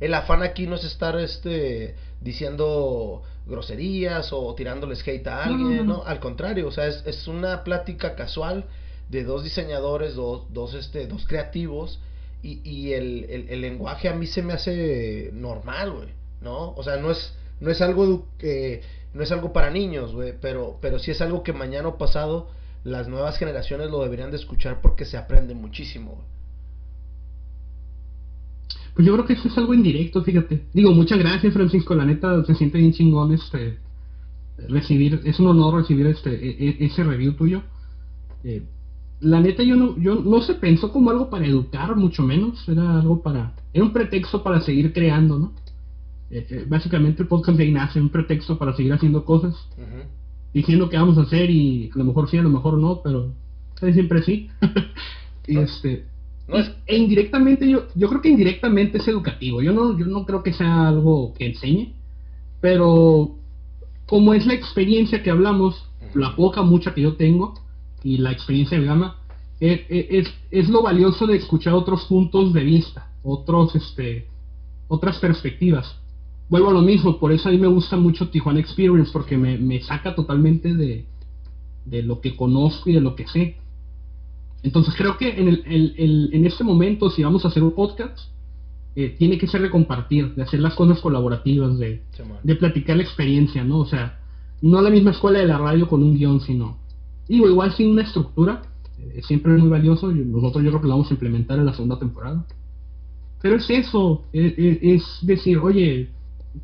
el 0.00 0.12
afán 0.14 0.42
aquí 0.42 0.66
no 0.66 0.74
es 0.74 0.82
estar 0.82 1.18
este 1.20 1.94
diciendo 2.20 3.22
groserías 3.46 4.32
o 4.32 4.54
tirándoles 4.56 5.06
hate 5.06 5.26
a 5.28 5.44
alguien, 5.44 5.76
no, 5.76 5.84
no, 5.84 5.96
no. 5.98 6.04
Al 6.04 6.18
contrario, 6.18 6.66
o 6.66 6.72
sea, 6.72 6.88
es, 6.88 7.02
es, 7.06 7.28
una 7.28 7.62
plática 7.62 8.16
casual 8.16 8.64
de 9.08 9.22
dos 9.22 9.44
diseñadores, 9.44 10.16
dos, 10.16 10.52
dos, 10.52 10.74
este, 10.74 11.06
dos 11.06 11.26
creativos, 11.26 12.00
y, 12.42 12.60
y 12.68 12.92
el, 12.92 13.24
el, 13.30 13.48
el 13.48 13.60
lenguaje 13.60 14.08
a 14.08 14.14
mí 14.14 14.26
se 14.26 14.42
me 14.42 14.52
hace 14.52 15.30
normal, 15.32 15.92
güey, 15.92 16.08
¿no? 16.40 16.74
O 16.74 16.82
sea, 16.82 16.96
no 16.96 17.10
es, 17.10 17.32
no 17.60 17.70
es 17.70 17.80
algo 17.80 18.26
que 18.38 18.82
no 19.14 19.22
es 19.22 19.32
algo 19.32 19.52
para 19.52 19.70
niños, 19.70 20.14
güey, 20.14 20.34
pero, 20.40 20.78
pero 20.80 20.98
sí 20.98 21.10
es 21.10 21.20
algo 21.20 21.42
que 21.42 21.52
mañana 21.52 21.88
o 21.88 21.98
pasado 21.98 22.48
las 22.84 23.08
nuevas 23.08 23.38
generaciones 23.38 23.90
lo 23.90 24.02
deberían 24.02 24.30
de 24.30 24.36
escuchar 24.36 24.80
porque 24.80 25.04
se 25.04 25.16
aprende 25.16 25.54
muchísimo. 25.54 26.24
Pues 28.94 29.06
yo 29.06 29.12
creo 29.14 29.26
que 29.26 29.34
eso 29.34 29.48
es 29.48 29.56
algo 29.56 29.74
indirecto, 29.74 30.22
fíjate. 30.22 30.64
Digo, 30.72 30.92
muchas 30.92 31.18
gracias, 31.18 31.52
Francisco. 31.52 31.94
La 31.94 32.04
neta, 32.04 32.44
se 32.44 32.54
siente 32.54 32.78
bien 32.78 32.92
chingón 32.92 33.32
este 33.32 33.78
recibir, 34.68 35.20
es 35.24 35.38
un 35.38 35.46
honor 35.46 35.76
recibir 35.76 36.06
este 36.08 36.30
e, 36.30 36.68
e, 36.68 36.86
ese 36.86 37.04
review 37.04 37.34
tuyo. 37.34 37.62
Eh, 38.42 38.62
la 39.20 39.40
neta 39.40 39.62
yo 39.62 39.76
no, 39.76 39.96
yo 39.98 40.16
no 40.16 40.40
se 40.42 40.54
pensó 40.54 40.92
como 40.92 41.10
algo 41.10 41.30
para 41.30 41.46
educar, 41.46 41.94
mucho 41.96 42.22
menos, 42.22 42.68
era 42.68 43.00
algo 43.00 43.22
para, 43.22 43.54
era 43.72 43.84
un 43.84 43.92
pretexto 43.92 44.42
para 44.42 44.60
seguir 44.60 44.92
creando, 44.92 45.38
¿no? 45.38 45.52
Eh, 46.30 46.46
eh, 46.50 46.64
básicamente 46.68 47.22
el 47.22 47.28
podcast 47.28 47.56
de 47.56 47.64
ahí 47.64 47.72
nace, 47.72 48.00
un 48.00 48.10
pretexto 48.10 48.58
para 48.58 48.74
seguir 48.76 48.92
haciendo 48.92 49.24
cosas, 49.24 49.54
diciendo 50.52 50.88
que 50.88 50.96
vamos 50.96 51.16
a 51.18 51.22
hacer 51.22 51.50
y 51.50 51.90
a 51.94 51.98
lo 51.98 52.04
mejor 52.04 52.28
sí, 52.28 52.36
a 52.38 52.42
lo 52.42 52.50
mejor 52.50 52.74
no, 52.78 53.00
pero 53.02 53.32
siempre 53.80 54.22
sí. 54.22 54.50
y 55.46 55.58
este, 55.58 56.04
e 56.86 56.96
indirectamente 56.96 57.68
yo, 57.68 57.86
yo 57.94 58.08
creo 58.08 58.20
que 58.20 58.28
indirectamente 58.28 58.98
es 58.98 59.08
educativo, 59.08 59.62
yo 59.62 59.72
no, 59.72 59.98
yo 59.98 60.06
no 60.06 60.24
creo 60.26 60.42
que 60.42 60.52
sea 60.52 60.88
algo 60.88 61.34
que 61.34 61.46
enseñe, 61.46 61.94
pero 62.60 63.36
como 64.06 64.34
es 64.34 64.46
la 64.46 64.54
experiencia 64.54 65.22
que 65.22 65.30
hablamos, 65.30 65.84
la 66.14 66.34
poca, 66.34 66.62
mucha 66.62 66.94
que 66.94 67.02
yo 67.02 67.16
tengo, 67.16 67.54
y 68.02 68.18
la 68.18 68.32
experiencia 68.32 68.78
de 68.78 68.86
Gama, 68.86 69.16
eh, 69.60 69.86
eh, 69.88 70.08
es, 70.10 70.28
es, 70.50 70.68
lo 70.68 70.82
valioso 70.82 71.26
de 71.26 71.36
escuchar 71.36 71.74
otros 71.74 72.04
puntos 72.04 72.52
de 72.52 72.64
vista, 72.64 73.10
otros, 73.22 73.74
este, 73.74 74.26
otras 74.86 75.18
perspectivas. 75.18 75.96
Vuelvo 76.48 76.70
a 76.70 76.72
lo 76.72 76.82
mismo, 76.82 77.18
por 77.18 77.32
eso 77.32 77.48
a 77.48 77.52
mí 77.52 77.58
me 77.58 77.66
gusta 77.66 77.96
mucho 77.96 78.30
Tijuana 78.30 78.60
Experience, 78.60 79.10
porque 79.12 79.36
me, 79.36 79.58
me 79.58 79.80
saca 79.82 80.14
totalmente 80.14 80.74
de, 80.74 81.04
de, 81.84 82.02
lo 82.02 82.20
que 82.20 82.36
conozco 82.36 82.88
y 82.88 82.94
de 82.94 83.00
lo 83.00 83.14
que 83.14 83.26
sé. 83.26 83.56
Entonces 84.62 84.94
creo 84.96 85.16
que 85.18 85.28
en, 85.28 85.48
el, 85.48 85.62
el, 85.66 86.30
en 86.32 86.46
este 86.46 86.64
momento, 86.64 87.10
si 87.10 87.22
vamos 87.22 87.44
a 87.44 87.48
hacer 87.48 87.62
un 87.62 87.72
podcast, 87.72 88.18
eh, 88.96 89.14
tiene 89.18 89.38
que 89.38 89.46
ser 89.46 89.62
de 89.62 89.70
compartir, 89.70 90.34
de 90.34 90.42
hacer 90.42 90.60
las 90.60 90.74
cosas 90.74 91.00
colaborativas, 91.00 91.78
de, 91.78 92.02
de 92.42 92.54
platicar 92.56 92.96
la 92.96 93.02
experiencia, 93.02 93.62
¿no? 93.62 93.78
O 93.80 93.86
sea, 93.86 94.18
no 94.62 94.80
la 94.80 94.90
misma 94.90 95.12
escuela 95.12 95.38
de 95.38 95.46
la 95.46 95.58
radio 95.58 95.86
con 95.86 96.02
un 96.02 96.16
guion, 96.16 96.40
sino 96.40 96.78
Digo, 97.28 97.46
igual 97.46 97.72
sin 97.74 97.90
una 97.90 98.02
estructura, 98.02 98.62
eh, 98.98 99.20
siempre 99.22 99.54
es 99.54 99.60
muy 99.60 99.68
valioso, 99.68 100.10
y 100.10 100.14
nosotros 100.14 100.64
yo 100.64 100.70
creo 100.70 100.80
que 100.80 100.88
lo 100.88 100.94
vamos 100.94 101.10
a 101.10 101.14
implementar 101.14 101.58
en 101.58 101.66
la 101.66 101.74
segunda 101.74 101.98
temporada. 101.98 102.44
Pero 103.42 103.56
es 103.56 103.68
eso, 103.68 104.24
e, 104.32 104.54
e, 104.56 104.94
es, 104.94 105.04
decir, 105.22 105.58
oye, 105.58 106.08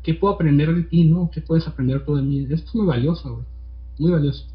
¿qué 0.03 0.13
puedo 0.13 0.33
aprender 0.33 0.73
de 0.73 0.83
ti, 0.83 1.03
no? 1.05 1.29
¿Qué 1.33 1.41
puedes 1.41 1.67
aprender 1.67 2.05
tú 2.05 2.15
de 2.15 2.21
mí? 2.21 2.47
Esto 2.49 2.69
es 2.69 2.75
muy 2.75 2.85
valioso, 2.85 3.33
güey. 3.33 3.45
Muy 3.99 4.11
valioso. 4.11 4.45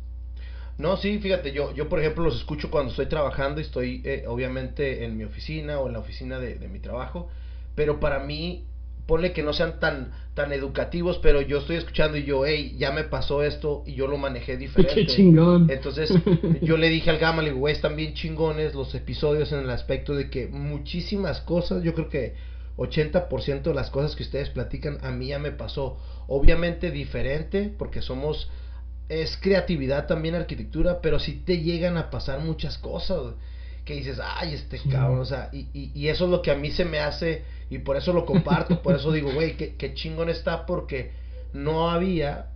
No, 0.79 0.97
sí, 0.97 1.19
fíjate, 1.19 1.53
yo, 1.53 1.75
yo 1.75 1.89
por 1.89 2.01
ejemplo 2.01 2.25
los 2.25 2.37
escucho 2.37 2.71
cuando 2.71 2.91
estoy 2.91 3.07
trabajando 3.07 3.61
y 3.61 3.65
estoy 3.65 4.01
eh, 4.05 4.25
obviamente 4.27 5.05
en 5.05 5.17
mi 5.17 5.25
oficina 5.25 5.79
o 5.79 5.89
en 5.89 5.93
la 5.93 5.99
oficina 5.99 6.39
de, 6.39 6.55
de 6.55 6.69
mi 6.69 6.81
trabajo, 6.81 7.29
pero 7.75 8.01
para 8.01 8.21
mí 8.21 8.65
ponle 9.11 9.33
que 9.33 9.43
no 9.43 9.53
sean 9.53 9.81
tan, 9.81 10.13
tan 10.35 10.53
educativos, 10.53 11.19
pero 11.19 11.41
yo 11.41 11.59
estoy 11.59 11.77
escuchando 11.77 12.17
y 12.17 12.23
yo, 12.23 12.47
hey, 12.47 12.77
ya 12.79 12.93
me 12.93 13.03
pasó 13.03 13.43
esto 13.43 13.83
y 13.85 13.95
yo 13.95 14.07
lo 14.07 14.17
manejé 14.19 14.57
diferente. 14.57 14.95
Qué 14.95 15.07
chingón. 15.07 15.69
Entonces, 15.69 16.15
yo 16.63 16.77
le 16.77 16.89
dije 16.89 17.11
al 17.11 17.19
Gama, 17.19 17.43
le 17.43 17.49
digo, 17.49 17.59
güey, 17.59 17.75
están 17.75 17.97
bien 17.97 18.15
chingones 18.15 18.73
los 18.73 18.95
episodios 18.95 19.51
en 19.51 19.59
el 19.59 19.71
aspecto 19.71 20.15
de 20.15 20.31
que 20.31 20.47
muchísimas 20.47 21.41
cosas, 21.41 21.83
yo 21.83 21.93
creo 21.95 22.09
que 22.09 22.35
80% 22.81 23.63
de 23.63 23.75
las 23.75 23.91
cosas 23.91 24.17
que 24.17 24.23
ustedes 24.23 24.49
platican 24.49 24.99
a 25.03 25.11
mí 25.11 25.29
ya 25.29 25.39
me 25.39 25.53
pasó. 25.53 25.99
Obviamente 26.27 26.91
diferente, 26.91 27.73
porque 27.77 28.01
somos, 28.01 28.51
es 29.09 29.37
creatividad 29.37 30.07
también 30.07 30.35
arquitectura, 30.35 31.01
pero 31.03 31.19
sí 31.19 31.43
te 31.45 31.61
llegan 31.61 31.97
a 31.99 32.11
pasar 32.11 32.41
muchas 32.41 32.79
cosas 32.79 33.35
que 33.85 33.95
dices, 33.95 34.19
ay, 34.23 34.55
este 34.55 34.79
cabrón, 34.91 35.21
o 35.21 35.25
sea, 35.25 35.51
y, 35.53 35.69
y, 35.73 35.91
y 35.95 36.09
eso 36.09 36.25
es 36.25 36.31
lo 36.31 36.43
que 36.43 36.51
a 36.51 36.55
mí 36.55 36.71
se 36.71 36.85
me 36.85 37.01
hace 37.01 37.43
y 37.71 37.79
por 37.79 37.97
eso 37.97 38.13
lo 38.13 38.25
comparto, 38.27 38.83
por 38.83 38.97
eso 38.97 39.13
digo, 39.13 39.33
güey, 39.33 39.57
qué, 39.57 39.95
chingón 39.95 40.29
está 40.29 40.67
porque 40.67 41.13
no 41.53 41.91
había, 41.91 42.51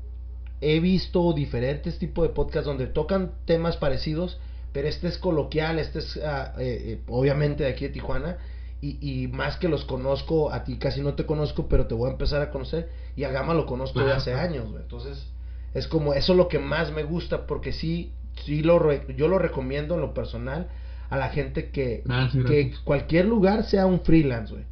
he 0.60 0.80
visto 0.80 1.32
diferentes 1.32 1.98
tipos 1.98 2.26
de 2.26 2.34
podcasts 2.34 2.66
donde 2.66 2.86
tocan 2.86 3.32
temas 3.44 3.76
parecidos, 3.76 4.38
pero 4.72 4.88
este 4.88 5.08
es 5.08 5.18
coloquial, 5.18 5.78
este 5.78 6.00
es 6.00 6.18
eh, 6.58 7.00
obviamente 7.08 7.64
de 7.64 7.70
aquí 7.70 7.86
de 7.86 7.92
Tijuana. 7.92 8.38
Y, 8.85 8.99
y, 9.01 9.28
más 9.28 9.57
que 9.57 9.68
los 9.68 9.87
conozco, 9.87 10.53
a 10.53 10.64
ti 10.64 10.76
casi 10.76 11.01
no 11.01 11.14
te 11.14 11.24
conozco, 11.24 11.68
pero 11.68 11.87
te 11.87 11.95
voy 11.95 12.09
a 12.09 12.12
empezar 12.12 12.43
a 12.43 12.51
conocer. 12.51 12.91
Y 13.16 13.24
a 13.24 13.30
Gama 13.30 13.55
lo 13.55 13.64
conozco 13.64 14.01
de 14.01 14.12
hace 14.12 14.35
años, 14.35 14.70
güey. 14.70 14.82
Entonces, 14.82 15.26
es 15.72 15.89
como, 15.89 16.12
eso 16.12 16.32
es 16.32 16.37
lo 16.37 16.49
que 16.49 16.59
más 16.59 16.93
me 16.93 17.03
gusta, 17.03 17.47
porque 17.47 17.72
sí, 17.72 18.12
sí 18.45 18.62
lo 18.62 18.93
yo 19.16 19.28
lo 19.28 19.39
recomiendo 19.39 19.95
en 19.95 20.03
lo 20.03 20.12
personal 20.12 20.68
a 21.09 21.16
la 21.16 21.30
gente 21.30 21.70
que, 21.70 22.03
que 22.47 22.74
cualquier 22.85 23.24
lugar 23.26 23.64
sea 23.64 23.87
un 23.87 24.01
freelance, 24.01 24.53
güey. 24.53 24.64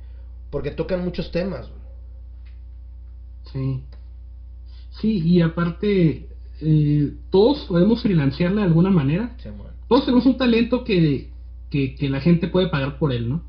Porque 0.51 0.71
tocan 0.71 1.03
muchos 1.03 1.31
temas. 1.31 1.71
Sí. 3.53 3.83
Sí, 5.01 5.23
y 5.25 5.41
aparte, 5.41 6.29
eh, 6.61 7.13
todos 7.31 7.65
podemos 7.65 8.03
freelancear 8.03 8.55
de 8.55 8.63
alguna 8.63 8.91
manera. 8.91 9.37
todos 9.89 10.05
tenemos 10.05 10.27
un 10.27 10.37
talento 10.37 10.85
que, 10.85 11.31
que, 11.71 11.97
la 12.11 12.21
gente 12.21 12.49
puede 12.49 12.69
pagar 12.69 12.99
por 12.99 13.13
él, 13.13 13.29
¿no? 13.29 13.43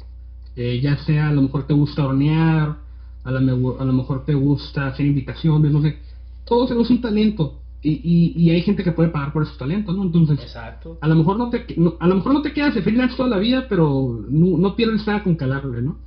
Eh, 0.55 0.79
ya 0.81 0.97
sea 0.97 1.29
a 1.29 1.33
lo 1.33 1.41
mejor 1.41 1.65
te 1.65 1.73
gusta 1.73 2.05
hornear, 2.05 2.77
a 3.23 3.31
lo, 3.31 3.79
a 3.79 3.85
lo 3.85 3.93
mejor 3.93 4.25
te 4.25 4.33
gusta 4.33 4.87
hacer 4.87 5.05
invitaciones, 5.05 5.71
no 5.71 5.81
sé. 5.81 5.97
Todos 6.45 6.69
tenemos 6.69 6.89
un 6.89 7.01
talento. 7.01 7.59
Y, 7.85 8.31
y, 8.37 8.49
hay 8.49 8.61
gente 8.61 8.81
que 8.81 8.93
puede 8.93 9.09
pagar 9.09 9.33
por 9.33 9.43
esos 9.43 9.57
talentos, 9.57 9.93
¿no? 9.93 10.03
Entonces, 10.03 10.39
Exacto. 10.39 10.97
a 11.01 11.07
lo 11.09 11.15
mejor 11.15 11.37
no 11.37 11.49
te, 11.49 11.65
a 11.99 12.07
lo 12.07 12.15
mejor 12.15 12.33
no 12.33 12.41
te 12.41 12.53
quedas 12.53 12.73
de 12.75 12.81
freelance 12.81 13.17
toda 13.17 13.27
la 13.27 13.39
vida, 13.39 13.65
pero 13.67 14.23
no, 14.29 14.57
no 14.57 14.73
pierdes 14.77 15.05
nada 15.05 15.21
con 15.21 15.35
calarle, 15.35 15.81
¿no? 15.81 15.97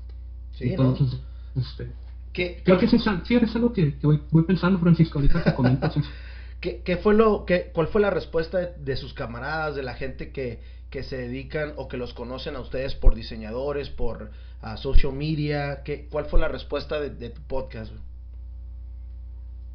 Sí, 0.52 0.70
Entonces, 0.70 1.20
este, 1.54 1.92
creo 2.32 2.78
que 2.78 2.86
es, 2.86 3.06
algo 3.54 3.72
que, 3.74 3.94
voy, 4.02 4.42
pensando, 4.46 4.78
Francisco, 4.78 5.18
ahorita 5.18 5.44
que 5.44 5.54
comentas 5.54 5.94
¿Qué, 6.60 6.80
¿Qué, 6.82 6.96
fue 6.96 7.14
lo, 7.14 7.44
qué, 7.44 7.70
¿Cuál 7.74 7.88
fue 7.88 8.00
la 8.00 8.08
respuesta 8.08 8.58
de, 8.58 8.96
sus 8.96 9.12
camaradas, 9.12 9.76
de 9.76 9.82
la 9.82 9.94
gente 9.94 10.32
que, 10.32 10.60
que, 10.96 11.02
se 11.02 11.16
dedican 11.16 11.72
o 11.76 11.88
que 11.88 11.96
los 11.96 12.14
conocen 12.14 12.56
a 12.56 12.60
ustedes 12.60 12.94
por 12.94 13.14
diseñadores, 13.14 13.90
por 13.90 14.30
a 14.62 14.76
social 14.76 15.12
media? 15.12 15.82
¿Qué, 15.84 16.06
¿Cuál 16.10 16.26
fue 16.26 16.40
la 16.40 16.48
respuesta 16.48 17.00
de, 17.00 17.30
tu 17.30 17.42
podcast? 17.42 17.92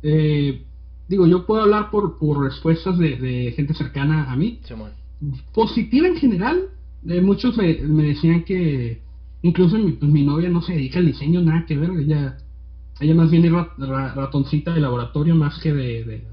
Eh, 0.03 0.63
digo, 1.07 1.27
yo 1.27 1.45
puedo 1.45 1.61
hablar 1.61 1.91
por, 1.91 2.17
por 2.17 2.43
respuestas 2.43 2.97
de, 2.97 3.53
gente 3.55 3.73
cercana 3.73 4.31
a 4.31 4.35
mí. 4.35 4.59
Positiva 5.53 6.07
en 6.07 6.17
general. 6.17 6.69
Eh, 7.07 7.21
muchos 7.21 7.57
me, 7.57 7.73
me 7.81 8.03
decían 8.03 8.43
que 8.43 9.01
Incluso 9.43 9.77
mi, 9.77 9.93
pues, 9.93 10.11
mi 10.11 10.23
novia 10.23 10.49
no 10.49 10.61
se 10.61 10.73
dedica 10.73 10.99
al 10.99 11.07
diseño, 11.07 11.41
nada 11.41 11.65
que 11.65 11.75
ver, 11.75 11.89
ella, 11.91 12.37
ella 12.99 13.15
más 13.15 13.31
bien 13.31 13.45
es 13.45 13.51
ratoncita 13.51 14.73
de 14.73 14.81
laboratorio 14.81 15.35
más 15.35 15.59
que 15.59 15.73
de, 15.73 16.03
de, 16.03 16.23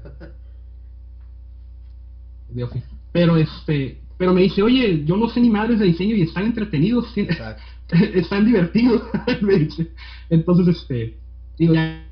de 2.63 2.83
Pero 3.11 3.37
este, 3.37 4.01
pero 4.19 4.33
me 4.33 4.41
dice, 4.41 4.61
oye, 4.61 5.05
yo 5.05 5.15
no 5.15 5.29
sé 5.29 5.39
ni 5.39 5.49
madres 5.49 5.79
de 5.79 5.85
diseño 5.85 6.13
y 6.13 6.23
están 6.23 6.43
entretenidos, 6.43 7.07
están 8.13 8.45
divertidos, 8.45 9.01
me 9.41 9.59
dice. 9.59 9.91
Entonces, 10.29 10.75
este, 10.75 11.17
digo, 11.57 11.73
ya, 11.73 12.05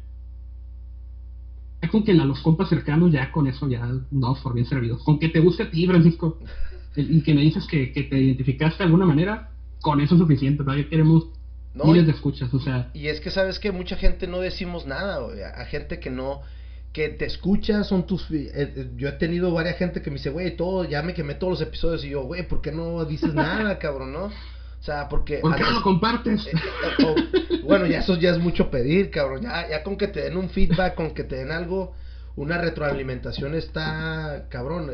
con 1.91 2.05
que 2.05 2.13
a 2.13 2.25
los 2.25 2.39
compas 2.39 2.69
cercanos, 2.69 3.11
ya 3.11 3.29
con 3.29 3.45
eso 3.45 3.67
ya 3.67 3.91
no 4.09 4.35
por 4.41 4.53
bien 4.53 4.65
servidos. 4.65 5.03
Con 5.03 5.19
que 5.19 5.27
te 5.27 5.41
guste 5.41 5.63
a 5.63 5.69
ti, 5.69 5.85
Francisco, 5.85 6.39
y 6.95 7.21
que 7.23 7.33
me 7.33 7.41
dices 7.41 7.67
que, 7.67 7.91
que 7.91 8.03
te 8.03 8.17
identificaste 8.17 8.77
de 8.77 8.85
alguna 8.85 9.05
manera, 9.05 9.51
con 9.81 9.99
eso 9.99 10.15
es 10.15 10.21
suficiente, 10.21 10.63
¿verdad? 10.63 10.85
queremos 10.89 11.27
miles 11.73 12.05
de 12.05 12.13
escuchas, 12.13 12.53
o 12.53 12.59
sea. 12.61 12.89
Y 12.93 13.07
es 13.07 13.19
que 13.19 13.31
sabes 13.31 13.59
que 13.59 13.73
mucha 13.73 13.97
gente 13.97 14.27
no 14.27 14.39
decimos 14.39 14.85
nada, 14.87 15.19
a 15.57 15.65
gente 15.65 15.99
que 15.99 16.09
no, 16.09 16.39
que 16.97 17.09
te 17.09 17.25
escucha, 17.25 17.83
son 17.83 18.07
tus... 18.07 18.23
Eh, 18.31 18.49
eh, 18.55 18.89
yo 18.95 19.07
he 19.07 19.11
tenido 19.11 19.53
varias 19.53 19.77
gente 19.77 20.01
que 20.01 20.09
me 20.09 20.15
dice, 20.15 20.31
güey, 20.31 20.57
todo, 20.57 20.83
ya 20.83 21.03
me 21.03 21.13
quemé 21.13 21.35
todos 21.35 21.59
los 21.59 21.61
episodios 21.61 22.03
y 22.03 22.09
yo, 22.09 22.23
güey, 22.23 22.47
¿por 22.47 22.59
qué 22.59 22.71
no 22.71 23.05
dices 23.05 23.31
nada, 23.35 23.77
cabrón, 23.77 24.13
no? 24.13 24.23
O 24.23 24.83
sea, 24.83 25.07
porque... 25.07 25.37
¿Por 25.37 25.55
qué 25.55 25.61
no 25.61 25.73
lo 25.73 25.83
compartes? 25.83 26.47
Eh, 26.47 27.61
bueno, 27.61 27.85
ya 27.85 27.99
eso 27.99 28.17
ya 28.17 28.31
es 28.31 28.39
mucho 28.39 28.71
pedir, 28.71 29.11
cabrón, 29.11 29.43
ya, 29.43 29.69
ya 29.69 29.83
con 29.83 29.95
que 29.95 30.07
te 30.07 30.21
den 30.21 30.37
un 30.37 30.49
feedback, 30.49 30.95
con 30.95 31.11
que 31.11 31.23
te 31.23 31.35
den 31.35 31.51
algo, 31.51 31.93
una 32.35 32.57
retroalimentación 32.57 33.53
está, 33.53 34.47
cabrón, 34.49 34.89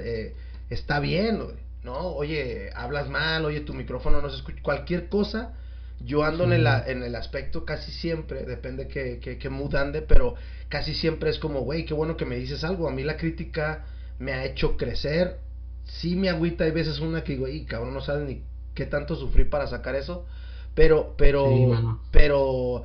está 0.70 1.00
bien. 1.00 1.40
¿no? 1.84 2.00
Oye, 2.00 2.70
hablas 2.76 3.08
mal, 3.08 3.46
oye, 3.46 3.62
tu 3.62 3.74
micrófono 3.74 4.22
no 4.22 4.30
se 4.30 4.36
escucha, 4.36 4.62
cualquier 4.62 5.08
cosa. 5.08 5.54
Yo 6.02 6.26
ando 6.26 6.44
en, 6.44 6.52
el, 6.52 6.68
en 6.68 7.02
el 7.02 7.16
aspecto 7.16 7.64
casi 7.64 7.92
siempre, 7.92 8.44
depende 8.44 8.90
que, 8.90 9.20
que, 9.20 9.38
que 9.38 9.50
mood 9.50 9.74
ande, 9.76 10.02
pero 10.02 10.36
casi 10.74 10.96
siempre 10.96 11.30
es 11.30 11.38
como, 11.38 11.60
güey, 11.60 11.86
qué 11.86 11.94
bueno 11.94 12.18
que 12.18 12.26
me 12.26 12.36
dices 12.36 12.64
algo. 12.64 12.90
A 12.90 12.92
mí 12.92 13.04
la 13.04 13.16
crítica 13.16 13.86
me 14.18 14.34
ha 14.34 14.44
hecho 14.44 14.76
crecer. 14.76 15.38
Sí 15.84 16.16
me 16.16 16.30
agüita, 16.30 16.64
hay 16.64 16.72
veces 16.72 17.00
una 17.00 17.24
que 17.24 17.34
digo, 17.34 17.48
y 17.48 17.66
cabrón, 17.66 17.94
no 17.94 18.02
sabes 18.02 18.28
ni 18.28 18.42
qué 18.74 18.88
tanto 18.88 19.16
sufrí 19.16 19.44
para 19.44 19.68
sacar 19.68 19.94
eso. 19.94 20.26
Pero, 20.74 21.14
pero, 21.16 22.00
pero, 22.10 22.82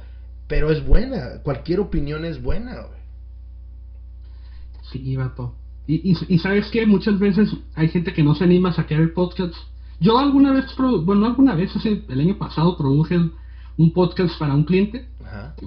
pero 0.46 0.70
es 0.70 0.84
buena. 0.84 1.40
Cualquier 1.42 1.80
opinión 1.80 2.26
es 2.26 2.42
buena, 2.42 2.74
güey. 2.74 3.00
Sí, 4.92 5.16
vato. 5.16 5.54
Y, 5.86 6.14
y, 6.28 6.38
sabes 6.40 6.66
que 6.66 6.84
muchas 6.84 7.18
veces 7.18 7.48
hay 7.74 7.88
gente 7.88 8.12
que 8.12 8.22
no 8.22 8.34
se 8.34 8.44
anima 8.44 8.68
a 8.68 8.74
sacar 8.74 9.00
el 9.00 9.12
podcast. 9.12 9.54
Yo 9.98 10.18
alguna 10.18 10.52
vez, 10.52 10.66
bueno, 10.76 11.24
alguna 11.24 11.54
vez, 11.54 11.74
hace 11.74 12.02
el 12.06 12.20
año 12.20 12.36
pasado, 12.36 12.76
produje 12.76 13.18
un 13.78 13.92
podcast 13.94 14.38
para 14.38 14.52
un 14.52 14.64
cliente. 14.64 15.08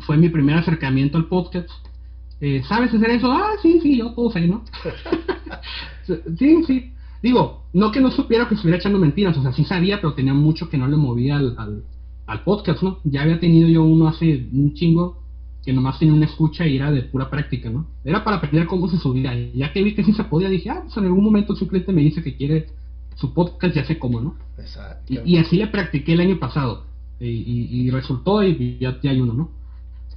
Fue 0.02 0.18
mi 0.18 0.30
primer 0.30 0.58
acercamiento 0.58 1.18
al 1.18 1.26
podcast. 1.26 1.72
Eh, 2.42 2.64
¿Sabes 2.68 2.92
hacer 2.92 3.12
eso? 3.12 3.32
Ah, 3.32 3.52
sí, 3.62 3.80
sí, 3.82 3.98
yo 4.00 4.14
todo 4.14 4.32
sé, 4.32 4.48
¿no? 4.48 4.64
sí, 6.38 6.64
sí. 6.66 6.92
Digo, 7.22 7.68
no 7.72 7.92
que 7.92 8.02
no 8.02 8.10
supiera 8.10 8.48
que 8.48 8.56
estuviera 8.56 8.80
echando 8.80 8.98
mentiras, 8.98 9.38
o 9.38 9.44
sea, 9.44 9.54
sí 9.54 9.64
sabía, 9.64 10.02
pero 10.02 10.16
tenía 10.16 10.34
mucho 10.34 10.68
que 10.68 10.78
no 10.78 10.88
le 10.88 10.98
movía 10.98 11.38
al, 11.38 11.84
al, 12.26 12.44
podcast, 12.44 12.82
¿no? 12.82 13.00
Ya 13.04 13.22
había 13.22 13.40
tenido 13.40 13.70
yo 13.70 13.84
uno 13.84 14.08
hace 14.08 14.48
un 14.52 14.74
chingo 14.74 15.22
que 15.64 15.72
nomás 15.72 16.00
tenía 16.00 16.16
una 16.16 16.26
escucha 16.26 16.66
y 16.66 16.78
era 16.78 16.92
de 16.92 17.04
pura 17.04 17.30
práctica, 17.30 17.70
¿no? 17.70 17.86
Era 18.04 18.24
para 18.24 18.38
aprender 18.38 18.66
cómo 18.66 18.90
se 18.90 18.98
subía. 18.98 19.36
Y 19.36 19.52
ya 19.54 19.72
que 19.72 19.84
vi 19.84 19.94
que 19.94 20.04
sí 20.04 20.14
se 20.14 20.24
podía, 20.24 20.50
dije, 20.50 20.72
ah, 20.72 20.82
pues 20.84 20.98
en 20.98 21.06
algún 21.06 21.24
momento 21.24 21.56
su 21.56 21.68
cliente 21.68 21.94
me 21.94 22.02
dice 22.02 22.24
que 22.24 22.36
quiere 22.36 22.68
su 23.16 23.36
podcast, 23.36 23.76
ya 23.76 23.86
sé 23.86 24.00
cómo, 24.00 24.20
¿no? 24.20 24.36
Exacto. 24.58 25.14
Y, 25.24 25.38
así 25.38 25.58
le 25.58 25.68
practiqué 25.68 26.14
el 26.14 26.22
año 26.22 26.40
pasado. 26.40 26.86
Y, 27.20 27.88
resultó 27.92 28.42
y 28.42 28.80
ya, 28.80 29.00
ya, 29.00 29.12
hay 29.12 29.22
uno, 29.22 29.34
¿no? 29.34 29.52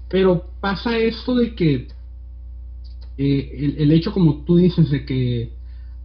Pero 0.09 0.47
pasa 0.61 0.97
esto 0.97 1.35
de 1.35 1.55
que 1.55 1.89
eh, 3.17 3.75
el, 3.79 3.93
hecho, 3.93 4.13
como 4.13 4.45
tú 4.45 4.57
dices, 4.57 4.91
de 4.91 5.05
que 5.05 5.53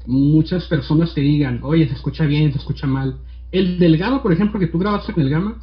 muchas 0.05 0.65
personas 0.65 1.13
te 1.13 1.21
digan, 1.21 1.59
oye, 1.63 1.87
se 1.87 1.93
escucha 1.93 2.25
bien, 2.25 2.51
se 2.51 2.59
escucha 2.59 2.87
mal. 2.87 3.19
El 3.51 3.79
delgado, 3.79 4.21
por 4.21 4.31
ejemplo, 4.31 4.59
que 4.59 4.67
tú 4.67 4.77
grabaste 4.77 5.13
con 5.13 5.23
el 5.23 5.29
Gama, 5.29 5.61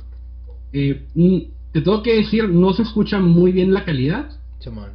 eh, 0.72 1.06
mm, 1.14 1.38
te 1.72 1.80
tengo 1.80 2.02
que 2.02 2.16
decir, 2.16 2.48
no 2.48 2.72
se 2.72 2.82
escucha 2.82 3.20
muy 3.20 3.52
bien 3.52 3.72
la 3.72 3.84
calidad, 3.84 4.30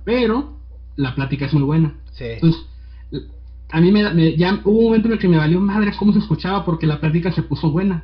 pero 0.03 0.57
la 0.95 1.15
plática 1.15 1.45
es 1.45 1.53
muy 1.53 1.63
buena. 1.63 1.95
Entonces, 2.19 2.65
a 3.71 3.79
mí 3.79 3.91
me, 3.91 4.35
ya 4.35 4.61
hubo 4.65 4.79
un 4.79 4.85
momento 4.85 5.07
en 5.07 5.13
el 5.13 5.19
que 5.19 5.29
me 5.29 5.37
valió 5.37 5.59
madre 5.59 5.93
cómo 5.97 6.11
se 6.11 6.19
escuchaba 6.19 6.65
porque 6.65 6.87
la 6.87 6.99
plática 6.99 7.31
se 7.31 7.43
puso 7.43 7.71
buena. 7.71 8.03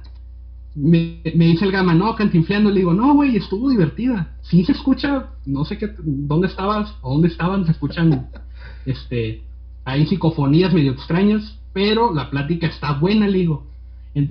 Me, 0.79 1.21
dice 1.23 1.65
el 1.65 1.71
Gama, 1.71 1.95
no, 1.95 2.15
cantinfleando, 2.15 2.69
le 2.69 2.81
digo, 2.81 2.93
no, 2.93 3.15
güey, 3.15 3.35
estuvo 3.35 3.69
divertida. 3.69 4.35
Sí 4.43 4.63
se 4.63 4.73
escucha, 4.73 5.31
no 5.45 5.65
sé 5.65 5.79
qué, 5.79 5.89
dónde 5.97 6.47
estabas 6.47 6.93
o 7.01 7.13
dónde 7.13 7.29
estaban, 7.29 7.65
se 7.65 7.71
escuchan, 7.71 8.29
este, 8.85 9.41
hay 9.85 10.05
psicofonías 10.05 10.73
medio 10.73 10.91
extrañas, 10.91 11.59
pero 11.73 12.13
la 12.13 12.29
plática 12.29 12.67
está 12.67 12.93
buena, 12.93 13.27
le 13.27 13.39
digo. 13.39 13.65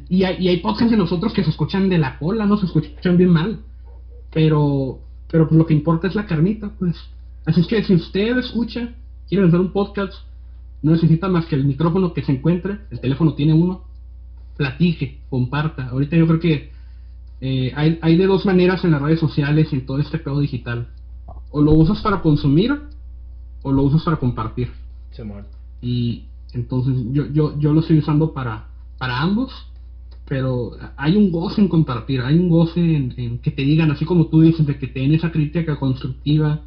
Y 0.09 0.24
hay, 0.24 0.36
y 0.38 0.49
hay 0.49 0.59
podcasts 0.59 0.90
de 0.90 0.97
nosotros 0.97 1.32
que 1.32 1.42
se 1.42 1.51
escuchan 1.51 1.88
de 1.88 1.99
la 1.99 2.18
cola, 2.18 2.47
no 2.47 2.57
se 2.57 2.66
escuchan 2.66 3.16
bien 3.16 3.30
mal. 3.30 3.61
Pero, 4.32 5.01
pero 5.30 5.49
pues 5.49 5.59
lo 5.59 5.66
que 5.66 5.74
importa 5.74 6.07
es 6.07 6.14
la 6.14 6.26
carnita, 6.26 6.70
pues. 6.78 6.97
Así 7.44 7.61
es 7.61 7.66
que 7.66 7.82
si 7.82 7.94
usted 7.94 8.36
escucha, 8.38 8.94
quiere 9.28 9.47
hacer 9.47 9.61
un 9.61 9.72
podcast, 9.72 10.14
no 10.82 10.92
necesita 10.92 11.28
más 11.28 11.47
que 11.47 11.57
el 11.57 11.64
micrófono 11.64 12.12
que 12.12 12.22
se 12.22 12.32
encuentre, 12.32 12.78
el 12.90 13.01
teléfono 13.01 13.34
tiene 13.34 13.55
uno, 13.55 13.86
platique, 14.57 15.20
comparta. 15.28 15.88
Ahorita 15.88 16.16
yo 16.16 16.26
creo 16.26 16.40
que 16.40 16.70
eh, 17.40 17.72
hay, 17.74 17.98
hay 18.02 18.16
de 18.16 18.26
dos 18.26 18.46
maneras 18.46 18.84
en 18.84 18.92
las 18.92 19.02
redes 19.02 19.20
sociales 19.20 19.68
y 19.70 19.76
en 19.76 19.86
todo 19.86 19.98
este 19.98 20.18
pedo 20.18 20.40
digital. 20.40 20.88
O 21.50 21.61
lo 21.61 21.72
usas 21.72 22.00
para 22.00 22.22
consumir 22.22 22.78
o 23.62 23.72
lo 23.72 23.82
usas 23.82 24.02
para 24.02 24.16
compartir. 24.16 24.70
Y 25.80 26.24
entonces 26.52 26.94
yo, 27.12 27.26
yo, 27.32 27.59
yo 27.59 27.72
lo 27.72 27.80
estoy 27.80 27.98
usando 27.98 28.32
para, 28.32 28.68
para 28.98 29.20
ambos, 29.20 29.52
pero 30.28 30.72
hay 30.96 31.16
un 31.16 31.30
goce 31.30 31.61
en 31.61 31.68
compartir, 31.68 32.20
hay 32.20 32.38
un 32.38 32.48
goce 32.48 32.80
en, 32.80 33.38
que 33.38 33.50
te 33.50 33.62
digan, 33.62 33.90
así 33.90 34.04
como 34.04 34.26
tú 34.26 34.40
dices, 34.40 34.66
de 34.66 34.78
que 34.78 34.86
te 34.86 35.00
den 35.00 35.14
esa 35.14 35.30
crítica 35.30 35.76
constructiva, 35.78 36.62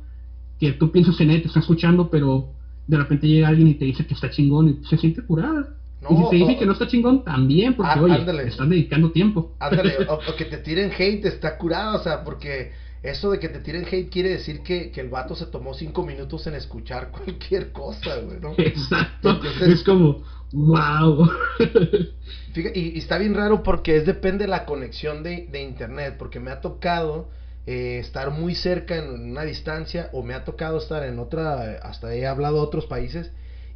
que 0.59 0.73
tú 0.73 0.91
piensas 0.91 1.19
en 1.21 1.31
él, 1.31 1.41
te 1.41 1.47
está 1.47 1.59
escuchando, 1.59 2.09
pero 2.09 2.49
de 2.87 2.97
repente 2.97 3.27
llega 3.27 3.47
alguien 3.47 3.67
y 3.67 3.75
te 3.75 3.85
dice 3.85 4.05
que 4.05 4.13
está 4.13 4.29
chingón 4.29 4.69
y 4.69 4.85
se 4.85 4.97
siente 4.97 5.23
curada. 5.23 5.75
Y 6.01 6.15
si 6.15 6.29
te 6.29 6.35
dice 6.37 6.57
que 6.57 6.65
no 6.65 6.73
está 6.73 6.87
chingón, 6.87 7.23
también, 7.23 7.75
porque 7.75 7.91
ah, 7.93 8.01
oye, 8.01 8.19
te 8.19 8.47
están 8.47 8.69
dedicando 8.69 9.11
tiempo. 9.11 9.53
Ándale, 9.59 9.97
o, 10.09 10.35
que 10.37 10.45
te 10.45 10.57
tiren 10.57 10.91
hate, 10.97 11.25
está 11.25 11.57
curado, 11.57 11.97
o 11.97 12.03
sea, 12.03 12.23
porque 12.23 12.71
eso 13.03 13.31
de 13.31 13.39
que 13.39 13.49
te 13.49 13.59
tiren 13.59 13.85
hate 13.85 14.09
quiere 14.09 14.29
decir 14.29 14.61
que, 14.61 14.91
que 14.91 15.01
el 15.01 15.09
vato 15.09 15.35
se 15.35 15.45
tomó 15.47 15.73
cinco 15.73 16.05
minutos 16.05 16.47
en 16.47 16.55
escuchar 16.55 17.11
cualquier 17.11 17.71
cosa, 17.71 18.17
güey, 18.17 18.39
¿no? 18.39 18.53
Exacto, 18.57 19.41
es 19.61 19.83
como, 19.83 20.23
wow. 20.53 21.29
Fíjate, 22.53 22.79
y, 22.79 22.97
está 22.97 23.17
bien 23.17 23.35
raro 23.35 23.61
porque 23.61 23.97
es 23.97 24.05
depende 24.05 24.45
de 24.45 24.51
la 24.51 24.65
conexión 24.65 25.21
de, 25.21 25.47
de 25.51 25.61
internet, 25.61 26.15
porque 26.17 26.39
me 26.39 26.51
ha 26.51 26.61
tocado 26.61 27.29
eh, 27.67 27.99
estar 27.99 28.31
muy 28.31 28.55
cerca 28.55 28.95
en 28.95 29.31
una 29.31 29.43
distancia 29.43 30.09
o 30.13 30.23
me 30.23 30.33
ha 30.33 30.45
tocado 30.45 30.77
estar 30.77 31.03
en 31.03 31.19
otra, 31.19 31.77
hasta 31.83 32.15
he 32.15 32.25
hablado 32.25 32.61
a 32.61 32.63
otros 32.63 32.85
países 32.85 33.31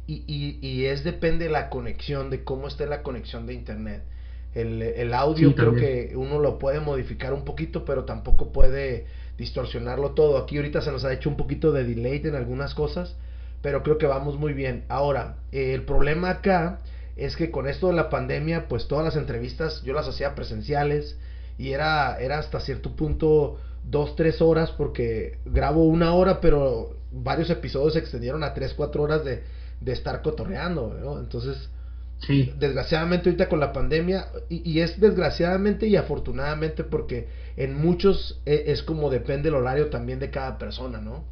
y, 0.06 0.58
y, 0.60 0.84
es 0.84 1.02
depende 1.02 1.46
de 1.46 1.50
la 1.50 1.70
conexión, 1.70 2.30
de 2.30 2.44
cómo 2.44 2.68
esté 2.68 2.86
la 2.86 3.02
conexión 3.02 3.46
de 3.46 3.54
internet. 3.54 4.02
El, 4.54 4.82
el 4.82 5.14
audio 5.14 5.54
creo 5.54 5.74
que 5.74 6.12
uno 6.14 6.38
lo 6.38 6.58
puede 6.58 6.80
modificar 6.80 7.32
un 7.32 7.44
poquito, 7.44 7.84
pero 7.84 8.04
tampoco 8.04 8.52
puede 8.52 9.06
distorsionarlo 9.38 10.10
todo. 10.10 10.38
Aquí 10.38 10.56
ahorita 10.58 10.82
se 10.82 10.92
nos 10.92 11.04
ha 11.04 11.12
hecho 11.12 11.28
un 11.28 11.36
poquito 11.36 11.72
de 11.72 11.84
delay 11.84 12.20
en 12.24 12.34
algunas 12.34 12.74
cosas, 12.74 13.16
pero 13.62 13.82
creo 13.82 13.98
que 13.98 14.06
vamos 14.06 14.38
muy 14.38 14.52
bien. 14.52 14.84
Ahora, 14.88 15.36
el 15.52 15.82
problema 15.82 16.30
acá 16.30 16.80
es 17.16 17.36
que 17.36 17.50
con 17.50 17.66
esto 17.66 17.88
de 17.88 17.94
la 17.94 18.10
pandemia, 18.10 18.68
pues 18.68 18.86
todas 18.86 19.04
las 19.04 19.16
entrevistas 19.16 19.82
yo 19.82 19.94
las 19.94 20.06
hacía 20.06 20.34
presenciales 20.34 21.18
y 21.58 21.70
era, 21.70 22.18
era 22.18 22.38
hasta 22.38 22.60
cierto 22.60 22.94
punto 22.94 23.58
dos, 23.84 24.16
tres 24.16 24.40
horas 24.42 24.70
porque 24.72 25.38
grabo 25.44 25.84
una 25.84 26.14
hora, 26.14 26.40
pero 26.40 26.96
varios 27.10 27.50
episodios 27.50 27.94
se 27.94 28.00
extendieron 28.00 28.42
a 28.42 28.54
tres, 28.54 28.74
cuatro 28.74 29.02
horas 29.02 29.24
de, 29.24 29.42
de 29.80 29.92
estar 29.92 30.22
cotorreando, 30.22 30.96
¿no? 31.02 31.18
Entonces, 31.18 31.68
sí. 32.18 32.52
desgraciadamente 32.58 33.28
ahorita 33.28 33.48
con 33.48 33.60
la 33.60 33.72
pandemia, 33.72 34.26
y, 34.48 34.80
es 34.80 35.00
desgraciadamente 35.00 35.86
y 35.86 35.96
afortunadamente 35.96 36.84
porque 36.84 37.28
en 37.56 37.74
muchos 37.74 38.40
e, 38.46 38.64
es, 38.68 38.82
como 38.82 39.10
depende 39.10 39.48
el 39.48 39.54
horario 39.54 39.88
también 39.88 40.18
de 40.18 40.30
cada 40.30 40.58
persona, 40.58 41.00
¿no? 41.00 41.24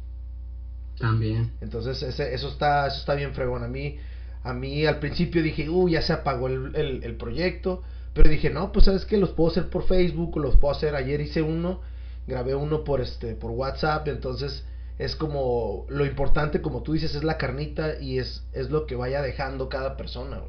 También. 0.99 1.51
Entonces, 1.61 2.01
ese, 2.03 2.33
eso, 2.33 2.49
está, 2.49 2.87
eso 2.87 2.97
está 2.97 3.15
bien 3.15 3.33
fregón. 3.33 3.63
A 3.63 3.67
mí, 3.67 3.97
a 4.43 4.53
mí 4.53 4.85
al 4.85 4.99
principio 4.99 5.41
dije, 5.41 5.69
uy, 5.69 5.93
ya 5.93 6.01
se 6.01 6.13
apagó 6.13 6.47
el, 6.47 6.75
el, 6.75 7.03
el 7.03 7.15
proyecto. 7.15 7.81
Pero 8.13 8.29
dije, 8.29 8.51
no, 8.51 8.71
pues 8.71 8.85
sabes 8.85 9.05
que 9.05 9.17
los 9.17 9.31
puedo 9.31 9.49
hacer 9.49 9.69
por 9.69 9.87
Facebook, 9.87 10.37
los 10.37 10.57
puedo 10.57 10.75
hacer. 10.75 10.95
Ayer 10.95 11.19
hice 11.19 11.41
uno 11.41 11.81
grabé 12.27 12.55
uno 12.55 12.83
por 12.83 13.01
este 13.01 13.35
por 13.35 13.51
WhatsApp, 13.51 14.07
entonces 14.07 14.63
es 14.99 15.15
como 15.15 15.85
lo 15.89 16.05
importante, 16.05 16.61
como 16.61 16.83
tú 16.83 16.93
dices, 16.93 17.15
es 17.15 17.23
la 17.23 17.37
carnita 17.37 17.99
y 18.01 18.19
es, 18.19 18.47
es 18.53 18.69
lo 18.69 18.85
que 18.85 18.95
vaya 18.95 19.21
dejando 19.21 19.69
cada 19.69 19.97
persona. 19.97 20.41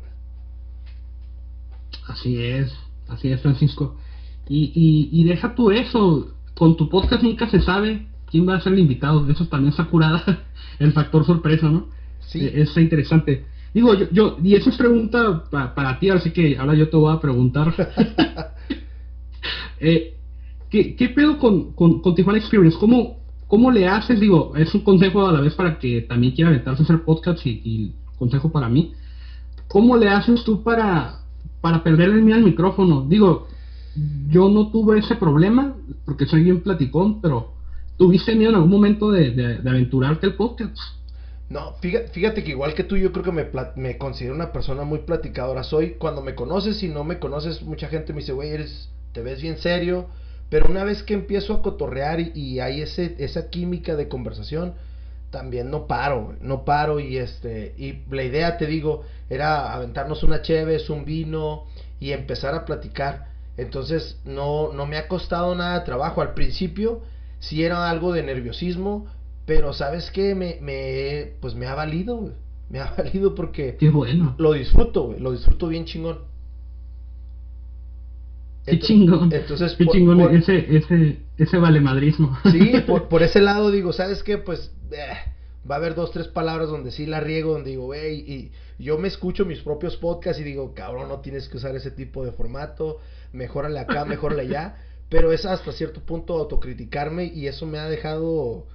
Así 2.06 2.42
es, 2.42 2.72
así 3.08 3.32
es, 3.32 3.40
Francisco. 3.40 3.96
Y, 4.48 4.72
y, 4.74 5.20
y 5.20 5.24
deja 5.24 5.54
tú 5.54 5.70
eso, 5.70 6.34
con 6.54 6.76
tu 6.76 6.88
podcast 6.88 7.22
nunca 7.22 7.48
se 7.48 7.60
sabe 7.60 8.06
quién 8.30 8.48
va 8.48 8.56
a 8.56 8.60
ser 8.60 8.74
el 8.74 8.80
invitado, 8.80 9.28
eso 9.30 9.46
también 9.48 9.70
está 9.70 9.84
curada, 9.84 10.44
el 10.78 10.92
factor 10.92 11.24
sorpresa, 11.24 11.68
¿no? 11.68 11.88
Sí. 12.20 12.40
E, 12.40 12.62
es 12.62 12.76
interesante. 12.76 13.46
Digo, 13.72 13.94
yo, 13.94 14.06
yo 14.12 14.36
y 14.42 14.54
eso 14.54 14.70
es 14.70 14.76
pregunta 14.76 15.44
para 15.50 15.98
ti, 15.98 16.10
así 16.10 16.30
que 16.30 16.56
ahora 16.58 16.74
yo 16.74 16.88
te 16.88 16.96
voy 16.96 17.14
a 17.14 17.20
preguntar. 17.20 17.74
eh, 19.80 20.14
¿Qué, 20.70 21.12
pedo 21.14 21.38
con, 21.38 21.72
con, 21.72 22.14
Tijuana 22.16 22.40
Experience? 22.40 22.76
¿Cómo, 22.78 23.20
¿Cómo 23.54 23.70
le 23.70 23.86
haces? 23.86 24.18
Digo, 24.18 24.56
es 24.56 24.74
un 24.74 24.80
consejo 24.80 25.28
a 25.28 25.32
la 25.32 25.40
vez 25.40 25.54
para 25.54 25.78
que 25.78 26.00
también 26.00 26.34
quiera 26.34 26.50
aventarse 26.50 26.82
a 26.82 26.86
hacer 26.86 27.04
podcast 27.04 27.38
y, 27.46 27.94
consejo 28.18 28.50
para 28.50 28.68
mí. 28.68 28.94
¿Cómo 29.68 29.96
le 29.96 30.08
haces 30.08 30.42
tú 30.42 30.64
para, 30.64 31.20
para 31.60 31.84
perderle 31.84 32.16
el 32.16 32.22
miedo 32.22 32.38
al 32.38 32.44
micrófono? 32.44 33.06
Digo, 33.08 33.46
yo 34.26 34.48
no 34.48 34.72
tuve 34.72 34.98
ese 34.98 35.14
problema 35.14 35.76
porque 36.04 36.26
soy 36.26 36.42
bien 36.42 36.62
platicón, 36.62 37.20
pero 37.20 37.52
¿tuviste 37.96 38.34
miedo 38.34 38.50
en 38.50 38.56
algún 38.56 38.72
momento 38.72 39.12
de, 39.12 39.30
de, 39.30 39.70
aventurarte 39.70 40.26
el 40.26 40.34
podcast? 40.34 40.76
No, 41.48 41.74
fíjate, 41.74 42.08
fíjate, 42.08 42.42
que 42.42 42.50
igual 42.50 42.74
que 42.74 42.82
tú, 42.82 42.96
yo 42.96 43.12
creo 43.12 43.24
que 43.24 43.30
me, 43.30 43.46
me 43.76 43.98
considero 43.98 44.34
una 44.34 44.50
persona 44.50 44.82
muy 44.82 44.98
platicadora. 44.98 45.62
Soy, 45.62 45.90
cuando 45.90 46.22
me 46.22 46.34
conoces 46.34 46.82
y 46.82 46.88
no 46.88 47.04
me 47.04 47.20
conoces, 47.20 47.62
mucha 47.62 47.86
gente 47.86 48.12
me 48.14 48.18
dice, 48.18 48.32
güey, 48.32 48.50
eres, 48.50 48.90
te 49.12 49.22
ves 49.22 49.40
bien 49.40 49.58
serio, 49.58 50.08
pero 50.50 50.68
una 50.68 50.84
vez 50.84 51.02
que 51.02 51.14
empiezo 51.14 51.54
a 51.54 51.62
cotorrear 51.62 52.20
y, 52.20 52.60
hay 52.60 52.82
ese, 52.82 53.16
esa 53.18 53.50
química 53.50 53.96
de 53.96 54.08
conversación, 54.08 54.74
también 55.30 55.70
no 55.70 55.86
paro, 55.86 56.36
no 56.40 56.64
paro 56.64 57.00
y 57.00 57.16
este, 57.16 57.74
y 57.76 58.02
la 58.14 58.22
idea, 58.22 58.56
te 58.56 58.66
digo, 58.66 59.02
era 59.28 59.72
aventarnos 59.72 60.22
una 60.22 60.42
cheves, 60.42 60.90
un 60.90 61.04
vino 61.04 61.64
y 61.98 62.12
empezar 62.12 62.54
a 62.54 62.64
platicar. 62.64 63.26
Entonces 63.56 64.20
no, 64.24 64.72
no 64.72 64.86
me 64.86 64.96
ha 64.96 65.08
costado 65.08 65.54
nada 65.54 65.80
de 65.80 65.84
trabajo. 65.84 66.20
Al 66.20 66.34
principio 66.34 67.00
sí 67.40 67.64
era 67.64 67.90
algo 67.90 68.12
de 68.12 68.22
nerviosismo, 68.22 69.06
pero 69.46 69.72
sabes 69.72 70.10
que 70.10 70.34
me, 70.34 70.58
me, 70.60 71.32
pues 71.40 71.54
me 71.54 71.66
ha 71.66 71.74
valido, 71.74 72.32
me 72.70 72.80
ha 72.80 72.94
valido 72.96 73.34
porque 73.34 73.76
Qué 73.76 73.90
bueno. 73.90 74.34
lo 74.38 74.52
disfruto, 74.52 75.14
lo 75.18 75.32
disfruto 75.32 75.68
bien 75.68 75.84
chingón. 75.84 76.18
Qué 78.64 78.78
chingón. 78.78 79.32
Entonces, 79.32 79.74
Qué 79.76 79.86
chingón 79.86 80.20
ese, 80.34 80.76
ese, 80.76 81.18
ese 81.36 81.58
valemadrismo. 81.58 82.36
Sí, 82.50 82.72
por, 82.86 83.08
por 83.08 83.22
ese 83.22 83.40
lado 83.40 83.70
digo, 83.70 83.92
¿sabes 83.92 84.22
qué? 84.22 84.38
Pues 84.38 84.72
eh, 84.90 85.12
va 85.70 85.76
a 85.76 85.78
haber 85.78 85.94
dos, 85.94 86.12
tres 86.12 86.28
palabras 86.28 86.68
donde 86.68 86.90
sí 86.90 87.06
la 87.06 87.20
riego, 87.20 87.52
donde 87.52 87.70
digo, 87.70 87.92
hey, 87.94 88.24
y 88.26 88.82
yo 88.82 88.98
me 88.98 89.08
escucho 89.08 89.44
mis 89.44 89.60
propios 89.60 89.96
podcasts 89.96 90.40
y 90.40 90.44
digo, 90.44 90.74
cabrón, 90.74 91.08
no 91.08 91.20
tienes 91.20 91.48
que 91.48 91.58
usar 91.58 91.76
ese 91.76 91.90
tipo 91.90 92.24
de 92.24 92.32
formato, 92.32 93.00
mejórale 93.32 93.78
acá, 93.78 94.04
mejórale 94.04 94.42
allá. 94.42 94.76
pero 95.08 95.32
es 95.32 95.44
hasta 95.44 95.72
cierto 95.72 96.00
punto 96.00 96.34
autocriticarme 96.34 97.26
y 97.26 97.46
eso 97.46 97.66
me 97.66 97.78
ha 97.78 97.88
dejado 97.88 98.66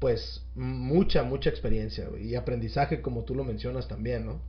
pues 0.00 0.44
mucha, 0.54 1.22
mucha 1.22 1.50
experiencia 1.50 2.08
y 2.20 2.34
aprendizaje 2.34 3.00
como 3.00 3.24
tú 3.24 3.34
lo 3.34 3.44
mencionas 3.44 3.86
también, 3.86 4.26
¿no? 4.26 4.40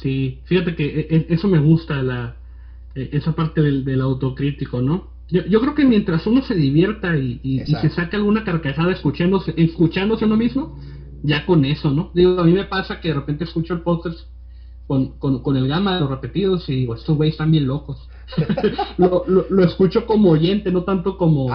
Sí, 0.00 0.40
fíjate 0.44 0.74
que 0.74 0.84
e, 0.84 1.16
e, 1.16 1.26
eso 1.28 1.46
me 1.46 1.58
gusta, 1.58 2.02
la, 2.02 2.36
esa 2.94 3.32
parte 3.32 3.60
del, 3.62 3.84
del 3.84 4.00
autocrítico, 4.00 4.80
¿no? 4.80 5.10
Yo, 5.28 5.44
yo, 5.46 5.60
creo 5.60 5.74
que 5.74 5.84
mientras 5.84 6.26
uno 6.26 6.42
se 6.42 6.54
divierta 6.54 7.16
y, 7.16 7.40
y, 7.42 7.60
se 7.64 7.88
saca 7.90 8.18
alguna 8.18 8.44
carcajada 8.44 8.92
escuchándose, 8.92 9.54
escuchándose 9.56 10.26
uno 10.26 10.36
mismo, 10.36 10.78
ya 11.22 11.46
con 11.46 11.64
eso, 11.64 11.90
¿no? 11.90 12.10
Digo, 12.14 12.38
a 12.38 12.44
mí 12.44 12.52
me 12.52 12.64
pasa 12.64 13.00
que 13.00 13.08
de 13.08 13.14
repente 13.14 13.44
escucho 13.44 13.72
el 13.72 13.80
podcast 13.80 14.18
con, 14.86 15.18
con, 15.18 15.42
con 15.42 15.56
el 15.56 15.68
gama 15.68 15.94
de 15.94 16.00
los 16.00 16.10
repetidos 16.10 16.68
y 16.68 16.74
digo, 16.74 16.94
estos 16.94 17.16
güeyes 17.16 17.34
están 17.34 17.50
bien 17.50 17.66
locos. 17.66 18.08
lo, 18.98 19.24
lo, 19.26 19.64
escucho 19.64 20.06
como 20.06 20.30
oyente, 20.30 20.70
no 20.70 20.84
tanto 20.84 21.16
como, 21.16 21.48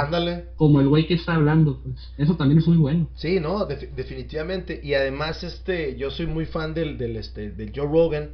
como 0.56 0.82
el 0.82 0.88
güey 0.88 1.08
que 1.08 1.16
está 1.16 1.36
hablando. 1.36 1.80
Pues. 1.84 2.14
Eso 2.18 2.36
también 2.36 2.60
es 2.60 2.68
muy 2.68 2.78
bueno. 2.78 3.08
Sí, 3.16 3.40
no, 3.40 3.66
definitivamente. 3.66 4.80
Y 4.84 4.94
además, 4.94 5.44
este, 5.44 5.98
yo 5.98 6.10
soy 6.10 6.28
muy 6.28 6.46
fan 6.46 6.74
del, 6.74 6.98
del, 6.98 7.16
este, 7.16 7.52
del 7.52 7.72
Joe 7.76 7.88
Rogan 7.88 8.30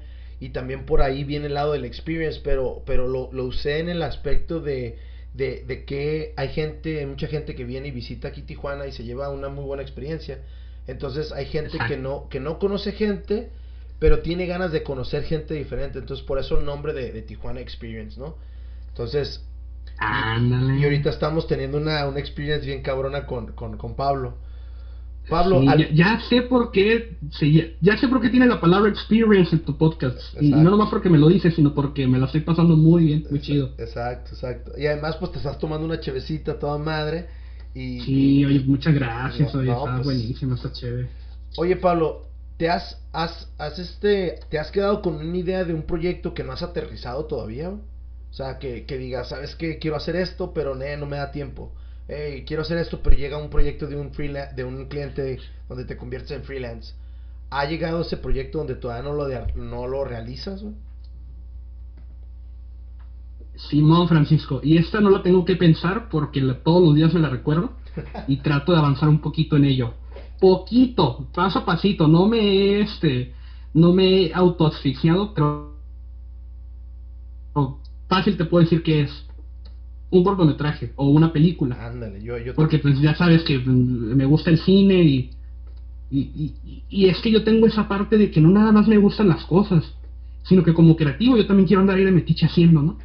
y 0.45 0.49
también 0.49 0.85
por 0.85 1.01
ahí 1.01 1.23
viene 1.23 1.47
el 1.47 1.53
lado 1.53 1.73
del 1.73 1.85
experience, 1.85 2.41
pero, 2.43 2.83
pero 2.85 3.07
lo, 3.07 3.29
lo 3.31 3.45
usé 3.45 3.79
en 3.79 3.89
el 3.89 4.01
aspecto 4.01 4.59
de, 4.59 4.97
de, 5.33 5.63
de, 5.65 5.85
que 5.85 6.33
hay 6.35 6.49
gente, 6.49 7.05
mucha 7.05 7.27
gente 7.27 7.55
que 7.55 7.63
viene 7.63 7.89
y 7.89 7.91
visita 7.91 8.29
aquí 8.29 8.41
Tijuana 8.41 8.87
y 8.87 8.91
se 8.91 9.03
lleva 9.03 9.29
una 9.29 9.49
muy 9.49 9.63
buena 9.63 9.83
experiencia. 9.83 10.39
Entonces 10.87 11.31
hay 11.31 11.45
gente 11.45 11.77
que 11.87 11.97
no, 11.97 12.27
que 12.29 12.39
no 12.39 12.59
conoce 12.59 12.91
gente 12.91 13.49
pero 14.03 14.19
tiene 14.19 14.45
ganas 14.47 14.73
de 14.73 14.83
conocer 14.83 15.23
gente 15.23 15.53
diferente. 15.53 15.97
Entonces, 15.97 16.25
por 16.25 16.37
eso 16.37 16.59
el 16.59 16.65
nombre 16.65 16.91
de, 16.91 17.21
Tijuana 17.21 17.61
Experience, 17.61 18.19
¿no? 18.19 18.35
Entonces, 18.89 19.45
y, 19.97 20.83
ahorita 20.83 21.09
estamos 21.09 21.47
teniendo 21.47 21.77
una, 21.77 22.05
una 22.05 22.19
experience 22.19 22.65
bien 22.65 22.81
cabrona 22.81 23.25
con, 23.25 23.53
con, 23.53 23.77
con 23.77 23.95
Pablo. 23.95 24.35
Pablo, 25.29 25.61
ya, 25.93 26.19
sé 26.29 26.41
por 26.41 26.71
qué 26.71 27.17
ya, 27.81 27.97
sé 27.97 28.07
por 28.07 28.21
qué 28.21 28.29
tiene 28.29 28.45
la 28.45 28.59
palabra 28.59 28.89
experience 28.89 29.55
en 29.55 29.61
tu 29.63 29.77
podcast. 29.77 30.19
Y 30.39 30.49
no 30.49 30.69
nomás 30.69 30.89
porque 30.89 31.09
me 31.09 31.17
lo 31.17 31.29
dices, 31.29 31.55
sino 31.55 31.73
porque 31.73 32.07
me 32.07 32.19
la 32.19 32.25
estoy 32.25 32.41
pasando 32.41 32.75
muy 32.75 33.05
bien, 33.05 33.25
muy 33.29 33.39
chido. 33.39 33.71
Exacto, 33.77 34.31
exacto. 34.33 34.73
Y 34.77 34.85
además, 34.85 35.15
pues 35.17 35.31
te 35.31 35.37
estás 35.37 35.57
tomando 35.59 35.85
una 35.85 35.99
chevecita 35.99 36.59
toda 36.59 36.77
madre. 36.77 37.27
Y, 37.73 38.01
sí, 38.01 38.45
oye, 38.45 38.59
muchas 38.61 38.93
gracias, 38.93 39.55
oye, 39.55 39.71
está 39.71 39.95
pues, 39.95 40.05
buenísimo, 40.05 40.55
está 40.55 40.71
chévere. 40.71 41.07
Oye, 41.57 41.75
Pablo, 41.77 42.27
¿te 42.57 42.69
has, 42.69 43.01
has, 43.13 43.51
has, 43.57 43.79
este, 43.79 44.39
te 44.49 44.59
has 44.59 44.71
quedado 44.71 45.01
con 45.01 45.15
una 45.15 45.37
idea 45.37 45.63
de 45.63 45.73
un 45.73 45.83
proyecto 45.83 46.33
que 46.33 46.43
no 46.43 46.51
has 46.51 46.61
aterrizado 46.61 47.25
todavía? 47.25 47.69
O 47.69 48.35
sea, 48.35 48.59
que, 48.59 48.85
que 48.85 48.97
digas, 48.97 49.29
¿sabes 49.29 49.55
qué? 49.55 49.79
Quiero 49.79 49.95
hacer 49.95 50.15
esto, 50.15 50.53
pero 50.53 50.75
no 50.75 51.05
me 51.05 51.17
da 51.17 51.31
tiempo. 51.31 51.71
Hey, 52.07 52.43
quiero 52.45 52.63
hacer 52.63 52.77
esto, 52.77 53.01
pero 53.01 53.15
llega 53.15 53.37
un 53.37 53.49
proyecto 53.49 53.87
de 53.87 53.95
un, 53.95 54.11
de 54.11 54.63
un 54.63 54.85
cliente 54.87 55.39
donde 55.69 55.85
te 55.85 55.97
conviertes 55.97 56.31
en 56.31 56.43
freelance. 56.43 56.93
¿Ha 57.49 57.65
llegado 57.65 58.01
ese 58.01 58.17
proyecto 58.17 58.57
donde 58.57 58.75
todavía 58.75 59.03
no 59.03 59.13
lo, 59.13 59.27
no 59.55 59.87
lo 59.87 60.03
realizas? 60.03 60.63
Simón 63.55 64.07
Francisco, 64.07 64.59
y 64.63 64.77
esta 64.77 64.99
no 64.99 65.11
la 65.11 65.21
tengo 65.21 65.45
que 65.45 65.55
pensar 65.55 66.09
porque 66.09 66.41
todos 66.63 66.83
los 66.83 66.95
días 66.95 67.13
me 67.13 67.19
la 67.19 67.29
recuerdo 67.29 67.73
y 68.27 68.37
trato 68.37 68.71
de 68.71 68.79
avanzar 68.79 69.07
un 69.07 69.21
poquito 69.21 69.55
en 69.55 69.65
ello 69.65 69.93
poquito, 70.43 71.29
paso 71.33 71.59
a 71.59 71.65
pasito, 71.65 72.05
no 72.05 72.27
me 72.27 72.81
este, 72.81 73.33
no 73.73 73.93
me 73.93 74.25
he 74.25 74.33
autoasfixiado, 74.33 75.33
pero 75.33 75.71
fácil 78.09 78.35
te 78.35 78.43
puedo 78.43 78.61
decir 78.61 78.83
que 78.83 79.03
es 79.03 79.25
un 80.17 80.23
cortometraje 80.23 80.93
o 80.95 81.09
una 81.09 81.33
película. 81.33 81.87
Ándale, 81.87 82.21
yo, 82.23 82.37
yo 82.37 82.53
Porque 82.53 82.79
pues 82.79 82.99
ya 82.99 83.15
sabes 83.15 83.43
que 83.43 83.59
me 83.59 84.25
gusta 84.25 84.49
el 84.49 84.59
cine 84.59 85.03
y, 85.03 85.29
y, 86.11 86.53
y, 86.89 87.05
es 87.07 87.19
que 87.19 87.31
yo 87.31 87.43
tengo 87.43 87.65
esa 87.65 87.87
parte 87.87 88.17
de 88.17 88.29
que 88.29 88.39
no 88.39 88.49
nada 88.49 88.71
más 88.71 88.87
me 88.87 88.97
gustan 88.97 89.27
las 89.27 89.43
cosas, 89.45 89.83
sino 90.43 90.63
que 90.63 90.73
como 90.73 90.95
creativo 90.95 91.35
yo 91.35 91.47
también 91.47 91.67
quiero 91.67 91.81
andar 91.81 91.97
ahí 91.97 92.03
de 92.03 92.11
metiche 92.11 92.45
haciendo, 92.45 92.81
¿no? 92.81 92.97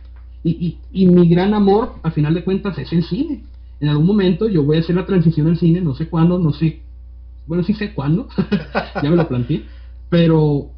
Y, 0.45 0.79
y, 0.93 1.03
y 1.03 1.07
mi 1.07 1.29
gran 1.29 1.55
amor, 1.55 1.95
a 2.03 2.11
final 2.11 2.35
de 2.35 2.45
cuentas, 2.45 2.79
es 2.79 2.93
el 2.93 3.03
cine. 3.05 3.43
En 3.81 3.89
algún 3.89 4.07
momento 4.07 4.49
yo 4.49 4.63
voy 4.63 4.77
a 4.77 4.81
hacer 4.81 4.95
la 4.95 5.07
transición 5.07 5.47
al 5.47 5.59
cine, 5.59 5.81
no 5.81 5.95
sé 5.95 6.09
cuándo, 6.09 6.39
no 6.39 6.53
sé 6.53 6.83
bueno, 7.49 7.65
sí 7.65 7.73
sé 7.73 7.95
cuándo, 7.95 8.29
ya 9.03 9.11
me 9.11 9.17
lo 9.17 9.27
planteé, 9.27 9.63
pero, 10.11 10.69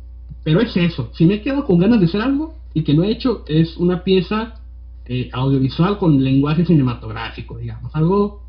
pero 0.44 0.60
es 0.60 0.74
eso, 0.76 1.10
si 1.14 1.26
me 1.26 1.42
quedo 1.42 1.64
con 1.64 1.78
ganas 1.78 1.98
de 1.98 2.06
hacer 2.06 2.20
algo 2.22 2.54
y 2.72 2.84
que 2.84 2.94
no 2.94 3.02
he 3.02 3.10
hecho, 3.10 3.44
es 3.48 3.76
una 3.76 4.04
pieza 4.04 4.59
eh, 5.06 5.28
audiovisual 5.32 5.98
con 5.98 6.22
lenguaje 6.22 6.64
cinematográfico, 6.64 7.58
digamos, 7.58 7.94
algo 7.94 8.42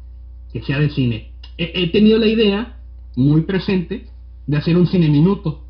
que 0.52 0.62
sea 0.62 0.80
de 0.80 0.89
cine. 0.89 1.32
He, 1.58 1.91
tenido 1.91 2.18
la 2.18 2.28
idea 2.28 2.78
muy 3.16 3.41
presente 3.41 4.08
de 4.47 4.58
hacer 4.58 4.78
un 4.78 4.88
cine 4.88 5.10
minuto. 5.10 5.64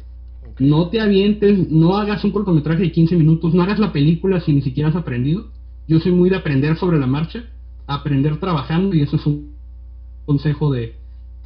No 0.59 0.89
te 0.89 1.01
avientes, 1.01 1.69
no 1.69 1.97
hagas 1.97 2.23
un 2.23 2.32
cortometraje 2.32 2.84
de 2.84 2.91
15 2.91 3.15
minutos, 3.15 3.53
no 3.53 3.63
hagas 3.63 3.79
la 3.79 3.91
película 3.91 4.39
si 4.41 4.53
ni 4.53 4.61
siquiera 4.61 4.89
has 4.89 4.95
aprendido. 4.95 5.47
Yo 5.88 5.99
soy 5.99 6.11
muy 6.11 6.29
de 6.29 6.38
aprender 6.38 6.77
sobre 6.77 6.99
la 6.99 7.07
marcha, 7.07 7.43
aprender 7.88 8.39
trabajando 8.39 8.95
y 8.95 9.01
eso 9.01 9.15
es 9.15 9.25
un 9.25 9.51
consejo 10.25 10.71
de, 10.71 10.95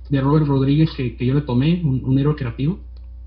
de 0.10 0.22
Robert 0.22 0.46
Rodríguez 0.46 0.92
que, 0.96 1.16
yo 1.26 1.34
le 1.34 1.42
tomé, 1.42 1.82
un, 1.84 2.18
héroe 2.20 2.36
creativo, 2.36 2.80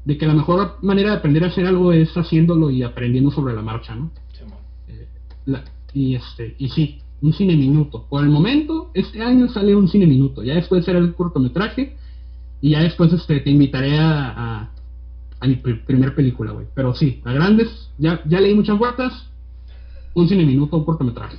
de 0.05 0.17
que 0.17 0.27
la 0.27 0.35
mejor 0.35 0.79
manera 0.83 1.11
de 1.11 1.17
aprender 1.17 1.45
a 1.45 1.49
hacer 1.49 1.67
algo 1.67 1.93
es 1.93 2.17
haciéndolo 2.17 2.71
y 2.71 2.83
aprendiendo 2.83 3.31
sobre 3.31 3.55
la 3.55 3.63
marcha, 3.63 3.95
¿no? 3.95 4.11
Eh, 4.89 5.07
y 5.93 6.15
este, 6.15 6.55
y 6.59 6.69
sí, 6.69 7.01
un 7.21 7.33
cine 7.33 7.57
minuto. 7.57 8.07
Por 8.09 8.23
el 8.23 8.31
momento, 8.31 8.91
este 8.95 9.23
año 9.23 9.49
sale 9.49 9.75
un 9.75 9.89
cine 9.89 10.07
minuto. 10.07 10.43
Ya 10.43 10.55
después 10.55 10.85
será 10.85 10.99
el 10.99 11.15
cortometraje. 11.15 11.97
Y 12.61 12.71
ya 12.71 12.81
después 12.83 13.13
este, 13.13 13.41
te 13.41 13.51
invitaré 13.51 13.99
a, 13.99 14.71
a, 15.41 15.47
mi 15.47 15.57
primer 15.57 16.15
película, 16.15 16.53
güey. 16.53 16.67
Pero 16.75 16.95
sí, 16.95 17.21
a 17.25 17.33
grandes, 17.33 17.69
ya, 17.99 18.21
ya 18.27 18.41
leí 18.41 18.55
muchas 18.55 18.79
vueltas. 18.79 19.13
Un 20.15 20.29
cine 20.29 20.45
minuto, 20.45 20.77
un 20.77 20.85
cortometraje. 20.85 21.37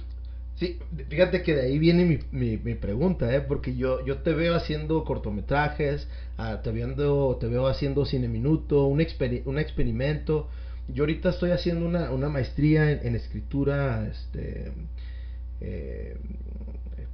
Sí, 0.56 0.78
fíjate 1.08 1.42
que 1.42 1.56
de 1.56 1.62
ahí 1.62 1.80
viene 1.80 2.04
mi, 2.04 2.20
mi, 2.32 2.58
mi 2.58 2.76
pregunta, 2.76 3.34
¿eh? 3.34 3.40
porque 3.40 3.78
yo, 3.78 4.06
yo 4.06 4.18
te 4.18 4.34
veo 4.34 4.56
haciendo 4.56 5.06
cortometrajes, 5.06 6.10
ah, 6.38 6.62
te, 6.62 6.74
viendo, 6.74 7.38
te 7.40 7.48
veo 7.48 7.68
haciendo 7.68 8.06
cine 8.06 8.28
minuto, 8.28 8.84
un, 8.84 9.02
un 9.46 9.60
experimento. 9.60 10.50
Yo 10.94 11.04
ahorita 11.04 11.30
estoy 11.30 11.52
haciendo 11.52 11.86
una, 11.86 12.12
una 12.12 12.30
maestría 12.30 12.92
en, 12.92 13.16
escritura, 13.16 14.08
este, 14.08 14.72
eh, 15.62 16.18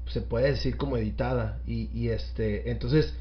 se 0.08 0.22
puede 0.22 0.52
decir 0.52 0.78
como 0.78 0.98
editada, 0.98 1.60
y, 1.68 1.90
y 1.94 2.10
este, 2.10 2.70
entonces 2.72 3.14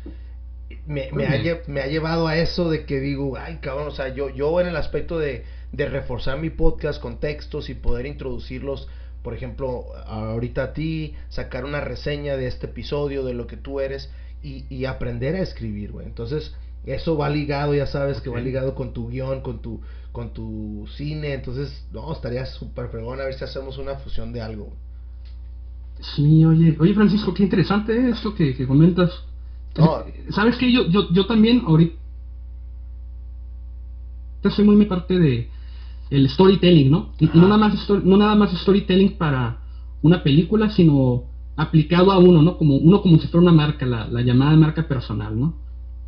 me, 0.86 1.10
me, 1.12 1.26
ha, 1.26 1.60
me 1.66 1.80
ha 1.80 1.86
llevado 1.86 2.26
a 2.26 2.36
eso 2.38 2.70
de 2.70 2.84
que 2.84 3.00
digo, 3.00 3.36
ay 3.36 3.58
cabrón, 3.60 3.88
o 3.88 3.90
sea, 3.90 4.14
yo, 4.14 4.30
yo 4.30 4.60
en 4.60 4.68
el 4.68 4.76
aspecto 4.76 5.18
de, 5.18 5.44
de 5.72 5.86
reforzar 5.86 6.38
mi 6.38 6.50
podcast 6.50 7.00
con 7.00 7.20
textos 7.20 7.68
y 7.68 7.74
poder 7.74 8.06
introducirlos 8.06 8.88
por 9.24 9.32
ejemplo, 9.32 9.86
ahorita 10.04 10.64
a 10.64 10.72
ti, 10.74 11.14
sacar 11.30 11.64
una 11.64 11.80
reseña 11.80 12.36
de 12.36 12.46
este 12.46 12.66
episodio, 12.66 13.24
de 13.24 13.32
lo 13.32 13.46
que 13.46 13.56
tú 13.56 13.80
eres, 13.80 14.10
y, 14.42 14.84
aprender 14.84 15.34
a 15.34 15.40
escribir, 15.40 15.92
güey. 15.92 16.04
Entonces, 16.04 16.54
eso 16.86 17.16
va 17.16 17.28
ligado, 17.28 17.74
ya 17.74 17.86
sabes 17.86 18.20
que 18.20 18.30
va 18.30 18.40
ligado 18.40 18.74
con 18.74 18.92
tu 18.92 19.08
guion, 19.08 19.40
con 19.40 19.60
tu, 19.60 19.80
con 20.12 20.32
tu 20.32 20.86
cine. 20.96 21.34
Entonces, 21.34 21.86
no, 21.92 22.12
estaría 22.12 22.46
súper 22.46 22.88
fregón 22.88 23.20
a 23.20 23.24
ver 23.24 23.34
si 23.34 23.44
hacemos 23.44 23.78
una 23.78 23.96
fusión 23.96 24.32
de 24.32 24.42
algo. 24.42 24.72
Sí, 26.00 26.44
oye, 26.44 26.76
oye 26.78 26.94
Francisco, 26.94 27.32
qué 27.32 27.44
interesante 27.44 28.10
esto 28.10 28.34
que, 28.34 28.54
que 28.54 28.66
comentas. 28.66 29.10
¿Sabes 30.30 30.56
que 30.56 30.72
yo, 30.72 30.86
yo, 30.88 31.10
yo 31.12 31.26
también 31.26 31.62
ahorita 31.66 31.96
soy 34.50 34.64
muy 34.64 34.76
mi 34.76 34.84
parte 34.84 35.18
de, 35.18 35.48
el 36.10 36.28
storytelling, 36.28 36.90
¿no? 36.90 37.10
Y, 37.18 37.26
no, 37.26 37.48
nada 37.48 37.56
más 37.56 37.88
no 37.88 38.16
nada 38.16 38.34
más 38.34 38.52
storytelling 38.52 39.16
para 39.16 39.58
una 40.02 40.22
película, 40.22 40.70
sino 40.70 41.24
aplicado 41.56 42.12
a 42.12 42.18
uno, 42.18 42.42
¿no? 42.42 42.56
Como 42.58 42.76
uno 42.76 43.00
como 43.02 43.18
si 43.18 43.28
fuera 43.28 43.42
una 43.42 43.52
marca, 43.52 43.86
la, 43.86 44.22
llamada 44.22 44.56
marca 44.56 44.86
personal, 44.86 45.38
¿no? 45.38 45.54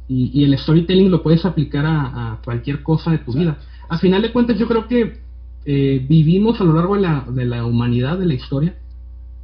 Y, 0.09 0.45
el 0.45 0.57
storytelling 0.57 1.11
lo 1.11 1.23
puedes 1.23 1.45
aplicar 1.45 1.85
a, 1.87 2.39
cualquier 2.45 2.83
cosa 2.83 3.11
de 3.11 3.19
tu 3.19 3.33
vida. 3.33 3.59
A 3.89 3.99
final 3.99 4.23
de 4.23 4.33
cuentas, 4.33 4.59
yo 4.59 4.69
creo 4.69 4.87
que 4.87 5.21
eh, 5.65 6.05
vivimos 6.09 6.61
a 6.61 6.65
lo 6.65 6.75
largo 6.75 6.95
de 6.95 7.03
la, 7.03 7.25
de 7.29 7.45
la 7.45 7.65
humanidad, 7.65 8.19
de 8.19 8.27
la 8.27 8.35
historia, 8.35 8.77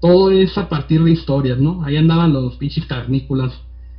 todo 0.01 0.31
es 0.31 0.57
a 0.59 0.69
partir 0.69 1.03
de 1.03 1.11
historias, 1.11 1.59
¿no? 1.59 1.85
Ahí 1.85 1.97
andaban 1.97 2.33
los 2.33 2.57
pinches 2.57 2.87
carnícolas 2.87 3.53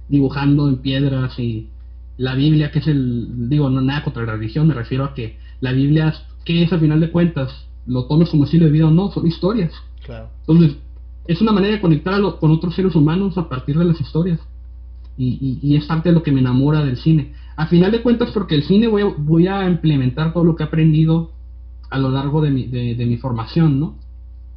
dibujando 0.08 0.68
en 0.68 0.78
piedras 0.78 1.38
y 1.40 1.70
la 2.18 2.36
Biblia, 2.36 2.72
que 2.72 2.80
es 2.80 2.88
el, 2.88 3.50
digo, 3.50 3.70
no 3.70 3.82
nada 3.82 4.04
contra 4.04 4.24
la 4.24 4.34
religión, 4.34 4.68
me 4.68 4.74
refiero 4.74 5.06
a 5.06 5.14
que 5.14 5.38
la 5.62 5.72
Biblia 5.72 6.14
que 6.44 6.64
es 6.64 6.74
al 6.74 6.80
final 6.80 7.00
de 7.00 7.12
cuentas, 7.12 7.68
lo 7.86 8.06
tomes 8.06 8.30
como 8.30 8.44
estilo 8.44 8.66
de 8.66 8.72
vida 8.72 8.88
o 8.88 8.92
no, 8.92 9.12
son 9.12 9.26
historias. 9.28 9.72
Claro. 10.06 10.30
Entonces, 10.42 10.78
es 11.28 11.42
una 11.42 11.52
manera 11.52 11.76
de 11.76 11.82
conectar 11.82 12.22
con 12.40 12.52
otros 12.52 12.76
seres 12.76 12.96
humanos 12.96 13.38
a 13.38 13.48
partir 13.48 13.78
de 13.78 13.86
las 13.86 14.00
historias. 14.00 14.40
Y, 15.18 15.60
y, 15.62 15.76
es 15.76 15.86
parte 15.86 16.10
de 16.10 16.16
lo 16.16 16.24
que 16.24 16.32
me 16.32 16.40
enamora 16.40 16.84
del 16.84 16.98
cine. 16.98 17.34
A 17.56 17.68
final 17.68 17.92
de 17.92 18.02
cuentas, 18.02 18.32
porque 18.34 18.56
el 18.56 18.64
cine 18.64 18.88
voy 18.88 19.04
a, 19.04 19.06
voy 19.06 19.48
a 19.48 19.70
implementar 19.70 20.34
todo 20.34 20.44
lo 20.44 20.56
que 20.56 20.64
he 20.64 20.66
aprendido 20.66 21.32
a 21.92 22.00
lo 22.00 22.10
largo 22.10 22.42
de 22.42 22.50
mi, 22.50 22.66
de, 22.66 23.06
mi 23.06 23.18
formación, 23.18 23.80
¿no? 23.80 23.96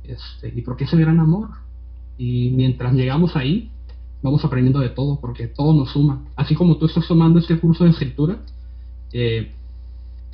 Este, 0.04 0.52
y 0.54 0.62
porque 0.62 0.84
ese 0.84 0.96
gran 0.96 1.20
amor. 1.20 1.50
Y 2.16 2.50
mientras 2.50 2.94
llegamos 2.94 3.36
ahí, 3.36 3.70
vamos 4.22 4.42
aprendiendo 4.44 4.80
de 4.80 4.88
todo, 4.88 5.20
porque 5.20 5.46
todo 5.46 5.74
nos 5.74 5.90
suma. 5.90 6.24
Así 6.36 6.54
como 6.54 6.78
tú 6.78 6.86
estás 6.86 7.06
tomando 7.06 7.38
este 7.38 7.58
curso 7.58 7.84
de 7.84 7.90
escritura, 7.90 8.38
eh, 9.12 9.52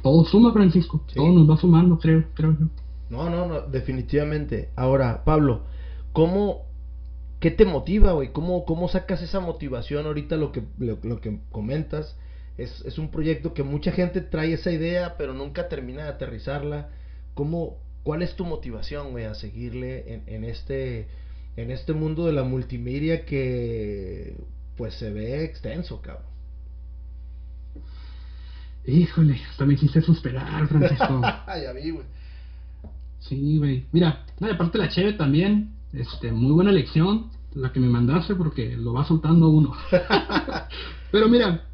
todo 0.02 0.24
suma, 0.24 0.52
Francisco. 0.52 1.00
Todo 1.12 1.32
nos 1.32 1.50
va 1.50 1.56
sumando, 1.56 1.98
creo, 1.98 2.24
creo 2.34 2.56
yo. 2.58 2.66
No, 3.10 3.28
no, 3.28 3.46
no, 3.46 3.60
definitivamente. 3.62 4.70
Ahora, 4.76 5.22
Pablo, 5.24 5.62
¿cómo, 6.12 6.62
qué 7.42 7.50
te 7.50 7.64
motiva, 7.64 8.12
güey? 8.12 8.32
¿Cómo, 8.32 8.64
¿Cómo 8.64 8.88
sacas 8.88 9.20
esa 9.20 9.40
motivación 9.40 10.06
ahorita 10.06 10.36
lo 10.36 10.52
que, 10.52 10.62
lo, 10.78 11.20
que 11.20 11.40
comentas? 11.50 12.16
Es, 12.56 12.82
es, 12.86 12.98
un 12.98 13.10
proyecto 13.10 13.52
que 13.52 13.64
mucha 13.64 13.90
gente 13.90 14.20
trae 14.20 14.52
esa 14.52 14.70
idea, 14.70 15.16
pero 15.18 15.34
nunca 15.34 15.68
termina 15.68 16.04
de 16.04 16.10
aterrizarla. 16.10 16.90
¿Cómo, 17.34 17.78
¿Cuál 18.04 18.22
es 18.22 18.36
tu 18.36 18.44
motivación, 18.44 19.10
güey, 19.10 19.24
a 19.24 19.34
seguirle 19.34 20.14
en, 20.14 20.22
en, 20.28 20.44
este, 20.44 21.08
en 21.56 21.72
este 21.72 21.92
mundo 21.92 22.26
de 22.26 22.32
la 22.32 22.44
multimedia 22.44 23.26
que, 23.26 24.36
pues, 24.76 24.94
se 24.94 25.10
ve 25.10 25.42
extenso, 25.42 26.00
cabrón? 26.00 26.30
Híjole, 28.86 29.40
hasta 29.50 29.66
me 29.66 29.74
hiciste 29.74 30.00
suspirar, 30.00 30.68
Francisco. 30.68 31.20
ya 31.48 31.72
vi, 31.72 31.90
güey. 31.90 32.06
Sí, 33.18 33.58
güey. 33.58 33.86
Mira, 33.90 34.24
aparte 34.52 34.78
la 34.78 34.88
cheve 34.88 35.14
también, 35.14 35.71
este, 35.92 36.32
muy 36.32 36.52
buena 36.52 36.72
lección 36.72 37.30
la 37.54 37.72
que 37.72 37.80
me 37.80 37.88
mandaste 37.88 38.34
porque 38.34 38.76
lo 38.76 38.94
va 38.94 39.04
soltando 39.04 39.48
uno. 39.48 39.72
Pero 41.12 41.28
mira, 41.28 41.66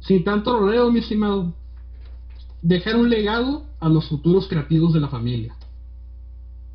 sin 0.00 0.24
tanto 0.24 0.58
rodeo, 0.58 0.90
mi 0.90 1.00
estimado, 1.00 1.54
dejar 2.62 2.96
un 2.96 3.10
legado 3.10 3.64
a 3.80 3.88
los 3.88 4.08
futuros 4.08 4.48
creativos 4.48 4.92
de 4.92 5.00
la 5.00 5.08
familia. 5.08 5.54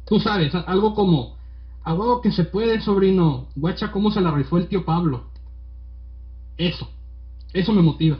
Tú 0.05 0.19
sabes, 0.19 0.53
algo 0.53 0.93
como, 0.93 1.35
algo 1.83 2.21
que 2.21 2.31
se 2.31 2.43
puede, 2.43 2.79
sobrino, 2.81 3.47
guacha, 3.55 3.91
cómo 3.91 4.11
se 4.11 4.21
la 4.21 4.31
rifó 4.31 4.57
el 4.57 4.67
tío 4.67 4.85
Pablo. 4.85 5.31
Eso, 6.57 6.89
eso 7.53 7.73
me 7.73 7.81
motiva. 7.81 8.19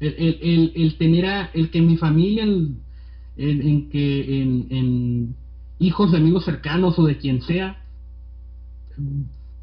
El, 0.00 0.14
el, 0.18 0.72
el, 0.74 0.98
tener 0.98 1.26
a, 1.26 1.50
el 1.54 1.70
que 1.70 1.80
mi 1.80 1.96
familia, 1.96 2.44
en, 2.44 3.88
que 3.88 4.42
en, 4.42 5.36
hijos 5.82 6.12
de 6.12 6.18
amigos 6.18 6.44
cercanos 6.44 6.98
o 6.98 7.04
de 7.04 7.18
quien 7.18 7.42
sea, 7.42 7.84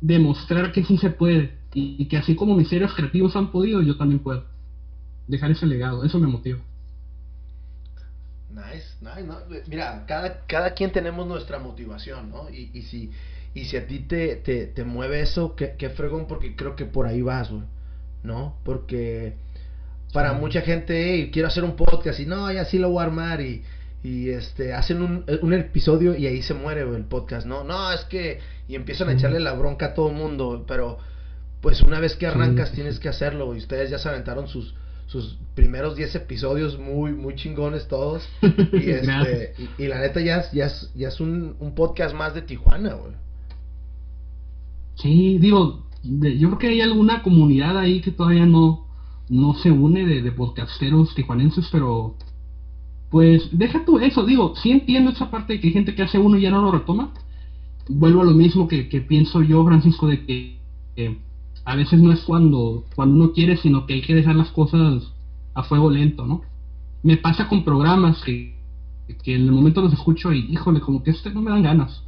demostrar 0.01 0.71
que 0.71 0.83
sí 0.83 0.97
se 0.97 1.09
puede 1.09 1.57
y, 1.73 2.07
que 2.07 2.17
así 2.17 2.35
como 2.35 2.55
mis 2.55 2.67
seres 2.67 2.91
creativos 2.93 3.35
han 3.35 3.51
podido, 3.51 3.81
yo 3.81 3.97
también 3.97 4.19
puedo. 4.19 4.45
Dejar 5.27 5.51
ese 5.51 5.65
legado, 5.65 6.03
eso 6.03 6.19
me 6.19 6.27
motiva. 6.27 6.59
Nice, 8.49 8.95
nice, 9.01 9.63
Mira, 9.67 10.05
cada, 10.07 10.45
cada 10.47 10.73
quien 10.73 10.91
tenemos 10.91 11.27
nuestra 11.27 11.59
motivación, 11.59 12.31
¿no? 12.31 12.49
Y, 12.49 12.71
y 12.73 12.81
si, 12.83 13.11
y 13.53 13.65
si 13.65 13.77
a 13.77 13.85
ti 13.85 13.99
te, 13.99 14.35
te, 14.35 14.83
mueve 14.83 15.21
eso, 15.21 15.55
qué, 15.55 15.75
qué 15.77 15.91
fregón, 15.91 16.25
porque 16.27 16.55
creo 16.55 16.75
que 16.75 16.85
por 16.85 17.05
ahí 17.05 17.21
vas, 17.21 17.51
¿no? 18.23 18.55
Porque 18.65 19.35
para 20.11 20.33
mucha 20.33 20.61
gente, 20.61 21.29
quiero 21.31 21.47
hacer 21.47 21.63
un 21.63 21.75
podcast 21.75 22.19
y 22.19 22.25
no, 22.25 22.51
ya 22.51 22.65
sí 22.65 22.79
lo 22.79 22.89
voy 22.89 23.01
a 23.01 23.05
armar 23.05 23.41
y, 23.41 23.63
y 24.03 24.29
este 24.29 24.73
hacen 24.73 25.01
un, 25.01 25.25
un, 25.41 25.53
episodio 25.53 26.15
y 26.15 26.25
ahí 26.25 26.41
se 26.41 26.53
muere 26.53 26.81
el 26.81 27.05
podcast, 27.05 27.45
¿no? 27.45 27.63
No, 27.63 27.91
es 27.91 28.01
que 28.05 28.39
y 28.67 28.75
empiezan 28.75 29.09
a 29.09 29.13
echarle 29.13 29.39
la 29.39 29.53
bronca 29.53 29.87
a 29.87 29.93
todo 29.93 30.09
el 30.09 30.15
mundo, 30.15 30.63
pero 30.67 30.97
pues 31.61 31.81
una 31.81 31.99
vez 31.99 32.15
que 32.15 32.25
arrancas 32.25 32.71
tienes 32.71 32.99
que 32.99 33.09
hacerlo 33.09 33.53
y 33.53 33.57
ustedes 33.57 33.89
ya 33.89 33.99
se 33.99 34.07
aventaron 34.07 34.47
sus 34.47 34.73
sus 35.07 35.39
primeros 35.55 35.95
10 35.95 36.15
episodios 36.15 36.79
muy 36.79 37.11
muy 37.11 37.35
chingones 37.35 37.87
todos. 37.87 38.27
Y 38.71 38.89
este 38.89 39.53
y, 39.77 39.87
la 39.87 39.99
neta 39.99 40.21
ya 40.21 40.37
es, 40.37 40.51
ya 40.51 40.67
es, 40.67 40.91
ya 40.95 41.09
es 41.09 41.19
un, 41.19 41.55
un 41.59 41.75
podcast 41.75 42.15
más 42.15 42.33
de 42.33 42.43
Tijuana, 42.43 42.93
güey. 42.93 43.13
Sí, 44.95 45.39
digo, 45.39 45.87
yo 46.03 46.49
creo 46.49 46.57
que 46.57 46.67
hay 46.67 46.81
alguna 46.81 47.21
comunidad 47.23 47.77
ahí 47.77 48.01
que 48.01 48.11
todavía 48.11 48.45
no 48.45 48.85
no 49.29 49.53
se 49.55 49.69
une 49.69 50.05
de, 50.05 50.21
de 50.21 50.31
podcasteros 50.31 51.13
tijuanenses, 51.13 51.67
pero 51.71 52.15
pues 53.09 53.49
deja 53.51 53.85
tú 53.85 53.99
eso, 53.99 54.25
digo, 54.25 54.53
sí 54.55 54.71
entiendo 54.71 55.11
esa 55.11 55.31
parte 55.31 55.53
de 55.53 55.59
que 55.59 55.67
hay 55.67 55.73
gente 55.73 55.95
que 55.95 56.03
hace 56.03 56.19
uno 56.19 56.37
y 56.37 56.41
ya 56.41 56.51
no 56.51 56.61
lo 56.61 56.71
retoma. 56.71 57.11
Vuelvo 57.87 58.21
a 58.21 58.25
lo 58.25 58.33
mismo 58.33 58.67
que, 58.67 58.83
pienso 59.07 59.41
yo, 59.41 59.65
Francisco, 59.65 60.07
de 60.07 60.25
que, 60.25 61.17
a 61.65 61.75
veces 61.75 61.99
no 62.01 62.11
es 62.11 62.21
cuando, 62.21 62.83
cuando 62.95 63.15
uno 63.15 63.33
quiere, 63.33 63.57
sino 63.57 63.85
que 63.85 63.95
hay 63.95 64.01
que 64.01 64.15
dejar 64.15 64.35
las 64.35 64.51
cosas 64.51 65.11
a 65.55 65.63
fuego 65.63 65.89
lento, 65.89 66.25
¿no? 66.25 66.41
Me 67.01 67.17
pasa 67.17 67.47
con 67.47 67.63
programas 67.63 68.21
que, 68.23 68.55
que 69.23 69.35
en 69.35 69.43
el 69.43 69.51
momento 69.51 69.81
los 69.81 69.93
escucho 69.93 70.31
y, 70.31 70.51
híjole, 70.51 70.79
como 70.79 71.03
que 71.03 71.11
este 71.11 71.31
no 71.31 71.41
me 71.41 71.51
dan 71.51 71.63
ganas. 71.63 72.03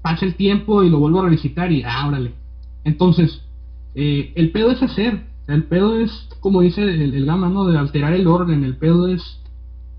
Pasa 0.00 0.24
el 0.24 0.36
tiempo 0.36 0.82
y 0.82 0.90
lo 0.90 0.98
vuelvo 0.98 1.20
a 1.20 1.24
revisitar 1.24 1.70
y, 1.70 1.82
ah. 1.82 2.10
Entonces, 2.84 3.42
eh, 3.94 4.32
el 4.36 4.52
pedo 4.52 4.70
es 4.70 4.82
hacer, 4.82 5.26
el 5.48 5.64
pedo 5.64 5.98
es, 5.98 6.28
como 6.40 6.60
dice 6.60 6.82
el, 6.82 7.14
el, 7.14 7.26
Gama, 7.26 7.48
¿no? 7.48 7.66
De 7.66 7.76
alterar 7.76 8.12
el 8.14 8.26
orden. 8.26 8.64
El 8.64 8.76
pedo 8.76 9.08
es 9.08 9.40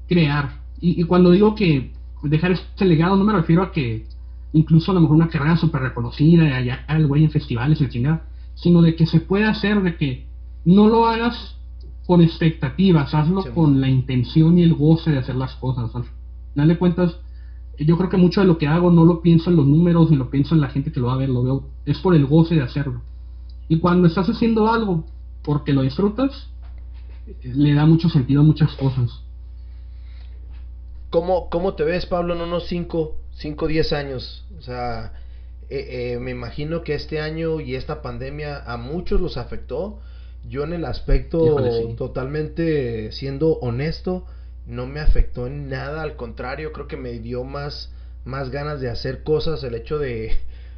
crear. 0.07 0.61
Y, 0.79 1.03
cuando 1.03 1.31
digo 1.31 1.55
que 1.55 1.91
dejar 2.23 2.51
este 2.51 2.85
legado, 2.85 3.15
no 3.15 3.23
me 3.23 3.33
refiero 3.33 3.63
a 3.63 3.71
que 3.71 4.05
incluso 4.53 4.91
a 4.91 4.93
lo 4.95 5.01
mejor 5.01 5.15
una 5.15 5.29
carrera 5.29 5.57
súper 5.57 5.81
reconocida, 5.81 6.55
allá 6.55 6.85
el 6.89 7.07
güey 7.07 7.23
en 7.23 7.31
festivales, 7.31 7.79
chingada, 7.89 8.25
sino 8.55 8.81
de 8.81 8.95
que 8.95 9.05
se 9.05 9.19
puede 9.19 9.45
hacer, 9.45 9.81
de 9.81 9.97
que 9.97 10.27
no 10.65 10.87
lo 10.87 11.07
hagas 11.07 11.57
con 12.05 12.21
expectativas, 12.21 13.13
hazlo 13.13 13.43
con 13.53 13.81
la 13.81 13.89
intención 13.89 14.57
y 14.57 14.63
el 14.63 14.73
goce 14.73 15.11
de 15.11 15.19
hacer 15.19 15.35
las 15.35 15.55
cosas. 15.55 15.93
Al 15.93 16.05
final 16.53 16.67
de 16.67 16.77
cuentas, 16.77 17.19
yo 17.77 17.97
creo 17.97 18.09
que 18.09 18.17
mucho 18.17 18.41
de 18.41 18.47
lo 18.47 18.57
que 18.57 18.67
hago 18.67 18.91
no 18.91 19.05
lo 19.05 19.21
pienso 19.21 19.49
en 19.49 19.57
los 19.57 19.67
números 19.67 20.09
ni 20.09 20.17
lo 20.17 20.29
pienso 20.29 20.55
en 20.55 20.61
la 20.61 20.69
gente 20.69 20.91
que 20.91 20.99
lo 20.99 21.07
va 21.07 21.13
a 21.13 21.17
ver, 21.17 21.29
lo 21.29 21.43
veo, 21.43 21.63
es 21.85 21.99
por 21.99 22.15
el 22.15 22.25
goce 22.25 22.55
de 22.55 22.61
hacerlo. 22.61 23.01
Y 23.67 23.79
cuando 23.79 24.07
estás 24.07 24.29
haciendo 24.29 24.71
algo 24.71 25.05
porque 25.43 25.73
lo 25.73 25.81
disfrutas, 25.81 26.49
le 27.43 27.73
da 27.73 27.85
mucho 27.85 28.09
sentido 28.09 28.41
a 28.41 28.45
muchas 28.45 28.73
cosas. 28.75 29.21
¿Cómo, 31.09 31.49
¿Cómo 31.49 31.75
te 31.75 31.83
ves, 31.83 32.05
Pablo, 32.05 32.33
en 32.33 32.41
unos 32.41 32.67
5, 32.67 33.15
5, 33.31 33.67
10 33.67 33.93
años? 33.93 34.45
O 34.57 34.61
sea, 34.61 35.13
eh, 35.69 36.13
eh, 36.13 36.19
me 36.19 36.31
imagino 36.31 36.83
que 36.83 36.95
este 36.95 37.19
año 37.21 37.59
y 37.61 37.75
esta 37.75 38.01
pandemia 38.01 38.63
a 38.65 38.77
muchos 38.77 39.21
los 39.21 39.37
afectó. 39.37 39.99
Yo 40.47 40.63
en 40.63 40.73
el 40.73 40.85
aspecto 40.85 41.57
totalmente 41.97 43.11
siendo 43.11 43.53
honesto, 43.59 44.25
no 44.65 44.85
me 44.85 44.99
afectó 44.99 45.47
en 45.47 45.69
nada, 45.69 46.03
al 46.03 46.15
contrario, 46.15 46.71
creo 46.71 46.87
que 46.87 46.95
me 46.97 47.19
dio 47.19 47.43
más, 47.43 47.91
más 48.23 48.49
ganas 48.49 48.79
de 48.79 48.89
hacer 48.89 49.23
cosas, 49.23 49.63
el 49.63 49.75
hecho 49.75 49.99
de, 49.99 50.37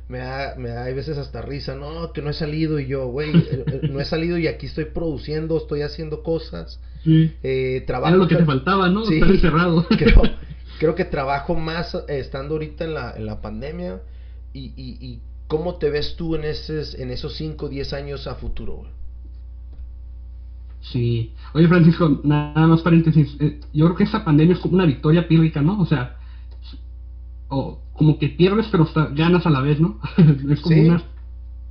me 0.10 0.18
da, 0.18 0.56
me 0.58 0.70
da 0.70 0.86
a 0.86 0.92
veces 0.92 1.18
hasta 1.20 1.42
risa, 1.44 1.76
no, 1.76 2.12
que 2.14 2.24
no 2.24 2.32
he 2.32 2.34
salido 2.34 2.80
y 2.80 2.88
yo, 2.88 3.08
güey, 3.08 3.30
eh, 3.30 3.64
eh, 3.68 3.82
no 3.92 4.00
he 4.00 4.06
salido 4.06 4.40
y 4.40 4.48
aquí 4.48 4.66
estoy 4.66 4.86
produciendo, 4.86 5.56
estoy 5.56 5.84
haciendo 5.84 6.24
cosas. 6.24 6.82
Sí. 7.04 7.32
Eh, 7.44 7.84
trabajo. 7.86 8.16
Era 8.16 8.18
lo 8.18 8.28
que 8.28 8.36
te 8.36 8.46
faltaba, 8.46 8.90
¿no? 8.90 9.06
Sí, 9.06 9.20
encerrado. 9.20 9.86
Creo, 9.98 10.24
creo, 10.80 10.96
que 10.96 11.06
trabajo 11.06 11.54
más 11.54 11.96
estando 12.08 12.56
ahorita 12.56 12.86
en 12.86 12.96
la, 12.96 13.14
en 13.16 13.28
la 13.28 13.40
pandemia 13.40 14.02
y, 14.52 14.74
y, 14.76 14.98
y 15.00 15.20
cómo 15.48 15.76
te 15.76 15.92
ves 15.92 16.16
tú 16.16 16.36
en, 16.36 16.44
ese, 16.44 16.82
en 17.02 17.12
esos 17.12 17.36
5 17.36 17.68
o 17.68 17.70
10 17.70 17.94
años 17.94 18.26
a 18.26 18.34
futuro, 18.34 18.78
güey. 18.78 18.92
Sí. 20.82 21.34
Oye, 21.54 21.68
Francisco, 21.68 22.22
nada 22.24 22.66
más 22.66 22.82
paréntesis. 22.82 23.38
yo 23.74 23.86
creo 23.86 23.96
que 23.96 24.06
esta 24.06 24.26
pandemia 24.26 24.56
es 24.56 24.60
como 24.60 24.76
una 24.76 24.86
victoria 24.86 25.28
pírrica, 25.28 25.62
¿no? 25.62 25.80
O 25.80 25.86
sea, 25.86 26.18
o 27.50 27.80
como 28.00 28.18
que 28.18 28.30
pierdes 28.30 28.68
pero 28.72 28.88
ganas 29.14 29.46
a 29.46 29.50
la 29.50 29.60
vez, 29.60 29.80
¿no? 29.80 30.00
es 30.50 30.62
como 30.62 30.82
una 30.82 31.04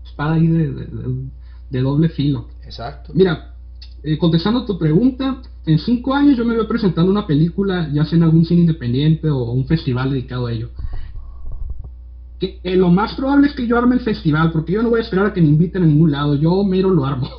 espada 0.05 0.35
ahí 0.35 0.47
de, 0.47 1.81
doble 1.81 2.11
filo. 2.11 2.49
Exacto. 2.62 3.12
Mira, 3.14 3.55
eh, 4.03 4.18
contestando 4.18 4.66
tu 4.66 4.79
pregunta, 4.79 5.41
en 5.64 5.79
cinco 5.79 6.14
años 6.14 6.37
yo 6.37 6.45
me 6.45 6.55
veo 6.55 6.68
presentando 6.68 7.11
una 7.11 7.26
película, 7.26 7.89
ya 7.95 8.05
sea 8.05 8.18
en 8.18 8.24
algún 8.24 8.45
cine 8.45 8.61
independiente 8.61 9.31
o 9.31 9.53
un 9.53 9.66
festival 9.66 10.11
dedicado 10.11 10.47
a 10.47 10.53
ello. 10.53 10.68
Que, 12.39 12.61
lo 12.76 12.91
más 12.91 13.14
probable 13.14 13.49
es 13.49 13.55
que 13.55 13.66
yo 13.66 13.79
arme 13.79 13.97
el 13.97 14.03
festival, 14.03 14.53
porque 14.53 14.74
yo 14.74 14.83
no 14.83 14.91
voy 14.91 15.01
a 15.01 15.05
esperar 15.05 15.26
a 15.26 15.33
que 15.33 15.41
me 15.41 15.49
inviten 15.49 15.83
a 15.83 15.87
ningún 15.87 16.11
lado, 16.11 16.35
yo 16.35 16.62
mero 16.62 16.91
lo 16.91 17.07
armo. 17.07 17.31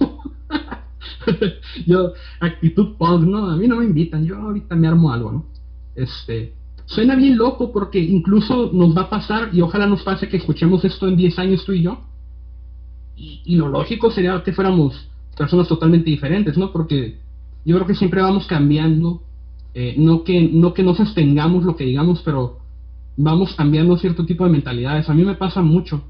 yo, 1.86 2.14
actitud 2.40 2.98
punk, 2.98 3.22
¿no? 3.22 3.52
A 3.52 3.56
mí 3.56 3.68
no 3.68 3.76
me 3.76 3.86
invitan, 3.86 4.26
yo 4.26 4.36
ahorita 4.38 4.76
me 4.76 4.88
armo 4.88 5.14
algo, 5.14 5.32
¿no? 5.32 5.46
Este, 5.94 6.56
Suena 6.90 7.16
bien 7.16 7.38
loco 7.38 7.72
porque 7.72 8.00
incluso 8.00 8.72
nos 8.74 8.98
va 8.98 9.04
a 9.04 9.10
pasar, 9.10 9.50
y 9.54 9.62
ojalá 9.62 9.86
nos 9.86 10.02
pase 10.02 10.28
que 10.28 10.38
escuchemos 10.38 10.84
esto 10.84 11.08
en 11.08 11.18
10 11.18 11.38
años 11.38 11.64
tú 11.64 11.72
y 11.72 11.84
yo. 11.84 12.00
Y, 13.16 13.56
lo 13.58 13.68
lógico 13.68 14.10
sería 14.10 14.42
que 14.44 14.54
fuéramos 14.54 15.08
personas 15.38 15.68
totalmente 15.68 16.10
diferentes, 16.10 16.58
¿no? 16.58 16.72
Porque 16.72 17.20
yo 17.64 17.76
creo 17.76 17.86
que 17.86 17.94
siempre 17.94 18.24
vamos 18.24 18.48
cambiando, 18.48 19.22
eh, 19.76 19.94
no, 19.98 20.24
que, 20.24 20.42
no 20.42 20.74
que 20.74 20.82
no 20.82 20.96
sostengamos 20.96 21.64
lo 21.64 21.76
que 21.76 21.84
digamos, 21.84 22.24
pero 22.24 22.58
vamos 23.18 23.54
cambiando 23.54 23.96
cierto 23.98 24.26
tipo 24.26 24.46
de 24.46 24.50
mentalidades. 24.50 25.10
A 25.10 25.14
mí 25.14 25.24
me 25.24 25.36
pasa 25.36 25.62
mucho, 25.62 26.02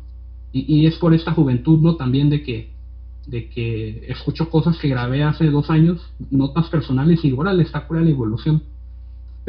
y, 0.53 0.63
y 0.73 0.85
es 0.85 0.95
por 0.95 1.13
esta 1.13 1.33
juventud, 1.33 1.79
¿no? 1.79 1.97
También 1.97 2.29
de 2.29 2.41
que, 2.41 2.71
de 3.27 3.49
que 3.49 4.05
escucho 4.07 4.49
cosas 4.49 4.77
que 4.77 4.87
grabé 4.87 5.23
hace 5.23 5.49
dos 5.49 5.69
años, 5.69 5.99
notas 6.31 6.69
personales, 6.69 7.25
y 7.25 7.33
órale, 7.33 7.63
está 7.63 7.85
por 7.85 8.01
la 8.01 8.09
evolución 8.09 8.63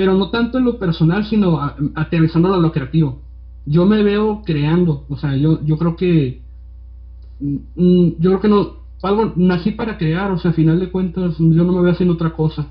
pero 0.00 0.14
no 0.14 0.30
tanto 0.30 0.56
en 0.56 0.64
lo 0.64 0.78
personal, 0.78 1.26
sino 1.26 1.60
aterrizándolo 1.94 2.54
a 2.54 2.58
lo 2.58 2.72
creativo. 2.72 3.20
yo 3.66 3.84
me 3.84 4.02
veo 4.02 4.40
creando, 4.46 5.04
o 5.10 5.16
sea, 5.18 5.36
yo, 5.36 5.62
yo 5.62 5.76
creo 5.76 5.94
que, 5.94 6.40
mm, 7.38 7.56
mm, 7.76 8.14
yo 8.18 8.30
creo 8.30 8.40
que 8.40 8.48
no, 8.48 8.76
algo, 9.02 9.34
nací 9.36 9.72
para 9.72 9.98
crear, 9.98 10.30
o 10.30 10.38
sea, 10.38 10.52
a 10.52 10.54
final 10.54 10.80
de 10.80 10.90
cuentas, 10.90 11.36
yo 11.36 11.64
no 11.64 11.72
me 11.74 11.82
veo 11.82 11.92
haciendo 11.92 12.14
otra 12.14 12.32
cosa, 12.32 12.66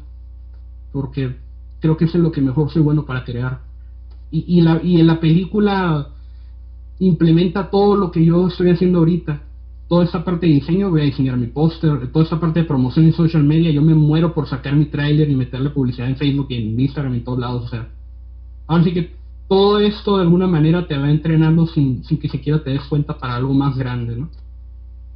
porque 0.92 1.36
creo 1.80 1.98
que 1.98 2.06
es 2.06 2.16
lo 2.16 2.32
que 2.32 2.42
mejor 2.42 2.72
soy 2.72 2.82
bueno 2.82 3.06
para 3.06 3.24
crear. 3.24 3.60
Y, 4.32 4.46
y, 4.48 4.62
la, 4.62 4.82
y 4.82 5.00
en 5.00 5.06
la 5.06 5.20
película 5.20 6.08
implementa 6.98 7.70
todo 7.70 7.96
lo 7.96 8.10
que 8.10 8.26
yo 8.26 8.48
estoy 8.48 8.72
haciendo 8.72 8.98
ahorita. 8.98 9.44
Toda 9.90 10.06
esta 10.06 10.24
parte 10.24 10.46
de 10.46 10.54
diseño, 10.54 10.92
voy 10.92 11.02
a 11.02 11.06
diseñar 11.06 11.36
mi 11.36 11.48
póster, 11.48 12.12
toda 12.12 12.24
esta 12.24 12.40
parte 12.40 12.60
de 12.60 12.66
promoción 12.66 13.06
en 13.06 13.14
social 13.14 13.44
media, 13.44 13.72
yo 13.72 13.82
me 13.82 13.96
muero 13.96 14.34
por 14.36 14.48
sacar 14.48 14.76
mi 14.76 14.86
tráiler 14.86 15.30
y 15.30 15.36
meterle 15.36 15.72
publicidad 15.72 16.08
en 16.08 16.16
Facebook 16.16 16.46
y 16.50 16.58
en 16.58 16.80
Instagram 16.80 17.16
y 17.16 17.18
en 17.18 17.24
todos 17.24 17.40
lados, 17.40 17.66
o 17.66 17.68
sea. 17.68 17.90
Ahora 18.68 18.84
sí 18.84 18.94
que 18.94 19.12
todo 19.48 19.80
esto 19.80 20.18
de 20.18 20.22
alguna 20.22 20.46
manera 20.46 20.88
te 20.88 20.96
va 20.96 21.10
entrenando 21.10 21.66
sin, 21.66 22.04
sin 22.04 22.20
que 22.20 22.30
siquiera 22.30 22.64
te 22.64 22.70
des 22.70 22.84
cuenta 22.84 23.18
para 23.18 23.36
algo 23.36 23.52
más 23.56 23.76
grande, 23.76 24.16
¿no? 24.16 24.30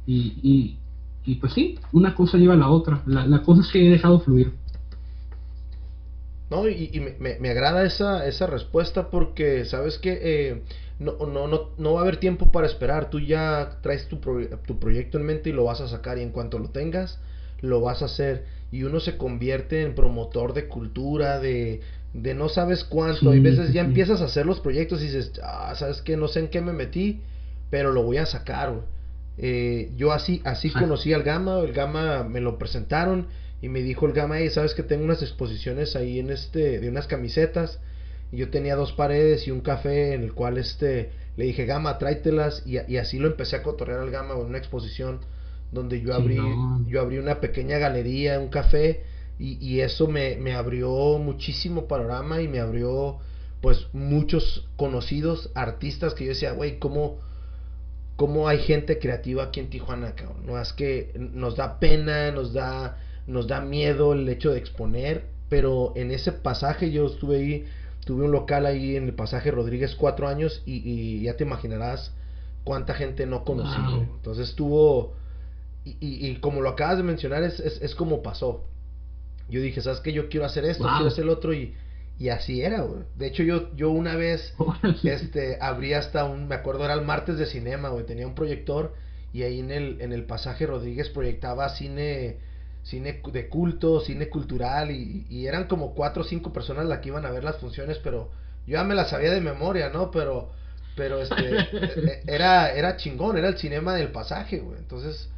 Y, 0.06 0.76
y, 1.24 1.34
pues 1.36 1.52
sí, 1.52 1.78
una 1.92 2.14
cosa 2.14 2.36
lleva 2.36 2.54
a 2.54 2.58
la 2.58 2.68
otra. 2.68 3.00
La, 3.06 3.26
la 3.26 3.42
cosa 3.42 3.62
es 3.62 3.70
que 3.70 3.86
he 3.86 3.90
dejado 3.90 4.20
fluir. 4.20 4.52
No, 6.50 6.68
y, 6.68 6.90
y 6.92 7.00
me, 7.00 7.38
me, 7.38 7.50
agrada 7.50 7.84
esa, 7.84 8.26
esa 8.26 8.46
respuesta 8.46 9.10
porque, 9.10 9.64
¿sabes 9.64 9.98
que 9.98 10.18
eh, 10.22 10.62
no, 10.98 11.16
no, 11.26 11.48
no, 11.48 11.70
no 11.76 11.92
va 11.94 12.00
a 12.00 12.02
haber 12.02 12.18
tiempo 12.18 12.52
para 12.52 12.66
esperar. 12.66 13.10
Tú 13.10 13.20
ya 13.20 13.78
traes 13.82 14.08
tu, 14.08 14.18
tu 14.66 14.78
proyecto 14.78 15.18
en 15.18 15.24
mente 15.24 15.50
y 15.50 15.52
lo 15.52 15.64
vas 15.64 15.80
a 15.80 15.88
sacar 15.88 16.18
y 16.18 16.22
en 16.22 16.30
cuanto 16.30 16.58
lo 16.58 16.70
tengas, 16.70 17.18
lo 17.60 17.80
vas 17.80 18.02
a 18.02 18.06
hacer. 18.06 18.44
Y 18.70 18.82
uno 18.84 19.00
se 19.00 19.16
convierte 19.16 19.82
en 19.82 19.94
promotor 19.94 20.52
de 20.52 20.68
cultura, 20.68 21.40
de, 21.40 21.80
de 22.12 22.34
no 22.34 22.48
sabes 22.48 22.84
cuánto. 22.84 23.34
y 23.34 23.38
a 23.38 23.42
veces 23.42 23.72
ya 23.72 23.82
empiezas 23.82 24.20
a 24.20 24.26
hacer 24.26 24.46
los 24.46 24.60
proyectos 24.60 25.00
y 25.02 25.06
dices, 25.06 25.32
ah, 25.42 25.74
¿sabes 25.76 26.02
que 26.02 26.16
No 26.16 26.28
sé 26.28 26.40
en 26.40 26.48
qué 26.48 26.60
me 26.60 26.72
metí, 26.72 27.20
pero 27.70 27.92
lo 27.92 28.02
voy 28.02 28.18
a 28.18 28.26
sacar, 28.26 28.74
eh, 29.36 29.90
yo 29.96 30.12
así, 30.12 30.40
así 30.44 30.70
conocí 30.70 31.12
al 31.12 31.24
Gama, 31.24 31.58
el 31.58 31.72
Gama 31.72 32.22
me 32.22 32.40
lo 32.40 32.56
presentaron 32.56 33.26
y 33.64 33.70
me 33.70 33.80
dijo 33.80 34.04
el 34.04 34.12
Gama, 34.12 34.42
y 34.42 34.50
sabes 34.50 34.74
que 34.74 34.82
tengo 34.82 35.04
unas 35.04 35.22
exposiciones 35.22 35.96
ahí 35.96 36.18
en 36.18 36.28
este, 36.28 36.80
de 36.80 36.88
unas 36.90 37.06
camisetas, 37.06 37.80
y 38.30 38.36
yo 38.36 38.50
tenía 38.50 38.76
dos 38.76 38.92
paredes 38.92 39.48
y 39.48 39.52
un 39.52 39.62
café 39.62 40.12
en 40.12 40.22
el 40.22 40.34
cual 40.34 40.58
este, 40.58 41.12
le 41.38 41.46
dije, 41.46 41.64
Gama, 41.64 41.96
tráetelas, 41.96 42.62
y, 42.66 42.76
y 42.92 42.98
así 42.98 43.18
lo 43.18 43.26
empecé 43.26 43.56
a 43.56 43.62
cotorrear 43.62 44.00
al 44.00 44.10
Gama 44.10 44.34
en 44.34 44.40
una 44.40 44.58
exposición 44.58 45.20
donde 45.72 46.02
yo 46.02 46.14
abrí, 46.14 46.38
yo 46.88 47.00
abrí 47.00 47.16
una 47.16 47.40
pequeña 47.40 47.78
galería, 47.78 48.38
un 48.38 48.48
café, 48.48 49.04
y, 49.38 49.56
y 49.66 49.80
eso 49.80 50.08
me, 50.08 50.36
me 50.36 50.52
abrió 50.52 51.18
muchísimo 51.18 51.88
panorama 51.88 52.42
y 52.42 52.48
me 52.48 52.60
abrió 52.60 53.20
pues 53.62 53.86
muchos 53.94 54.68
conocidos 54.76 55.50
artistas 55.54 56.12
que 56.12 56.24
yo 56.24 56.30
decía, 56.32 56.52
güey, 56.52 56.78
¿cómo, 56.78 57.18
¿cómo 58.16 58.46
hay 58.46 58.58
gente 58.58 58.98
creativa 58.98 59.44
aquí 59.44 59.60
en 59.60 59.70
Tijuana, 59.70 60.14
cabrón? 60.14 60.44
No 60.44 60.60
es 60.60 60.74
que 60.74 61.12
nos 61.16 61.56
da 61.56 61.80
pena, 61.80 62.30
nos 62.30 62.52
da 62.52 62.98
nos 63.26 63.46
da 63.46 63.60
miedo 63.60 64.12
el 64.12 64.28
hecho 64.28 64.52
de 64.52 64.58
exponer, 64.58 65.24
pero 65.48 65.92
en 65.96 66.10
ese 66.10 66.32
pasaje 66.32 66.90
yo 66.90 67.06
estuve 67.06 67.36
ahí, 67.36 67.66
tuve 68.04 68.24
un 68.24 68.32
local 68.32 68.66
ahí 68.66 68.96
en 68.96 69.04
el 69.04 69.14
pasaje 69.14 69.50
Rodríguez 69.50 69.94
cuatro 69.94 70.28
años 70.28 70.62
y, 70.66 71.22
ya 71.22 71.36
te 71.36 71.44
imaginarás 71.44 72.12
cuánta 72.64 72.94
gente 72.94 73.26
no 73.26 73.44
conocí. 73.44 73.80
Entonces 74.16 74.50
estuvo, 74.50 75.14
y, 75.84 75.96
y, 76.00 76.36
como 76.36 76.60
lo 76.60 76.70
acabas 76.70 76.98
de 76.98 77.02
mencionar, 77.02 77.42
es, 77.42 77.60
es, 77.60 77.94
como 77.94 78.22
pasó. 78.22 78.64
Yo 79.48 79.60
dije, 79.60 79.80
¿sabes 79.80 80.00
qué? 80.00 80.12
Yo 80.12 80.28
quiero 80.28 80.46
hacer 80.46 80.64
esto, 80.64 80.84
quiero 80.84 81.08
hacer 81.08 81.24
el 81.24 81.30
otro 81.30 81.52
y, 81.52 81.74
y 82.18 82.28
así 82.28 82.62
era, 82.62 82.82
güey. 82.82 83.02
De 83.16 83.26
hecho, 83.26 83.42
yo, 83.42 83.74
yo 83.76 83.90
una 83.90 84.16
vez 84.16 84.54
este, 85.02 85.58
abrí 85.60 85.92
hasta 85.92 86.24
un, 86.24 86.48
me 86.48 86.54
acuerdo, 86.54 86.84
era 86.84 86.94
el 86.94 87.02
martes 87.02 87.36
de 87.38 87.46
cinema, 87.46 87.90
güey. 87.90 88.06
Tenía 88.06 88.26
un 88.26 88.34
proyector 88.34 88.94
y 89.32 89.42
ahí 89.42 89.60
en 89.60 89.70
el, 89.70 90.00
en 90.00 90.12
el 90.12 90.24
pasaje 90.24 90.66
Rodríguez 90.66 91.10
proyectaba 91.10 91.68
cine 91.70 92.38
cine 92.84 93.22
de 93.32 93.48
culto, 93.48 94.00
cine 94.00 94.28
cultural, 94.28 94.90
y, 94.90 95.46
eran 95.46 95.66
como 95.66 95.94
cuatro 95.94 96.22
o 96.22 96.26
cinco 96.26 96.52
personas 96.52 96.86
las 96.86 97.00
que 97.00 97.08
iban 97.08 97.24
a 97.24 97.30
ver 97.30 97.42
las 97.42 97.56
funciones, 97.56 97.98
pero 97.98 98.30
yo 98.66 98.74
ya 98.74 98.84
me 98.84 98.94
las 98.94 99.10
sabía 99.10 99.32
de 99.32 99.40
memoria, 99.40 99.88
¿no? 99.88 100.10
Pero, 100.10 100.50
pero 100.94 101.20
este, 101.20 101.34
e, 101.58 101.62
e, 101.62 102.22
era, 102.26 102.72
era 102.72 102.96
chingón, 102.96 103.38
era 103.38 103.48
el 103.48 103.56
cinema 103.56 103.94
del 103.94 104.12
pasaje, 104.12 104.58
güey. 104.58 104.78
Entonces, 104.78 105.30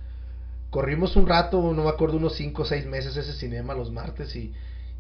corrimos 0.70 1.14
un 1.16 1.26
rato, 1.28 1.72
no 1.72 1.84
me 1.84 1.88
acuerdo, 1.88 2.16
unos 2.16 2.34
cinco 2.34 2.62
o 2.62 2.66
seis 2.66 2.84
meses 2.84 3.16
ese 3.16 3.32
cinema 3.32 3.74
los 3.74 3.92
martes, 3.92 4.34
y, 4.34 4.53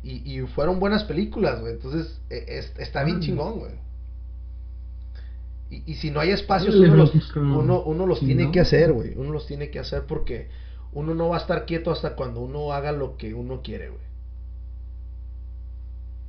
y, 0.04 0.40
fueron 0.54 0.78
buenas 0.78 1.02
películas, 1.02 1.60
güey. 1.60 1.72
Entonces, 1.72 2.20
e, 2.30 2.64
está 2.78 3.02
bien 3.02 3.20
chingón, 3.20 3.58
güey. 3.58 3.72
Y, 5.68 5.82
y, 5.84 5.94
si 5.96 6.12
no 6.12 6.20
hay 6.20 6.30
espacios, 6.30 6.76
uno 6.76 6.94
los, 6.94 7.12
uno, 7.34 7.82
uno 7.82 8.06
los 8.06 8.20
tiene 8.20 8.52
que 8.52 8.60
hacer, 8.60 8.92
güey. 8.92 9.14
Uno 9.16 9.32
los 9.32 9.48
tiene 9.48 9.68
que 9.70 9.80
hacer 9.80 10.04
porque 10.06 10.48
uno 10.96 11.14
no 11.14 11.28
va 11.28 11.36
a 11.36 11.40
estar 11.40 11.66
quieto 11.66 11.90
hasta 11.90 12.16
cuando 12.16 12.40
uno 12.40 12.72
haga 12.72 12.90
lo 12.90 13.18
que 13.18 13.34
uno 13.34 13.60
quiere, 13.62 13.90
güey. 13.90 14.00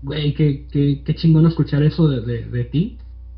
Güey, 0.02 0.34
qué, 0.34 0.68
qué, 0.70 1.04
qué 1.06 1.16
chingón 1.16 1.48
escuchar 1.48 1.84
eso 1.84 2.10
de, 2.10 2.20
de, 2.20 2.46
de 2.46 2.64
ti. 2.66 2.98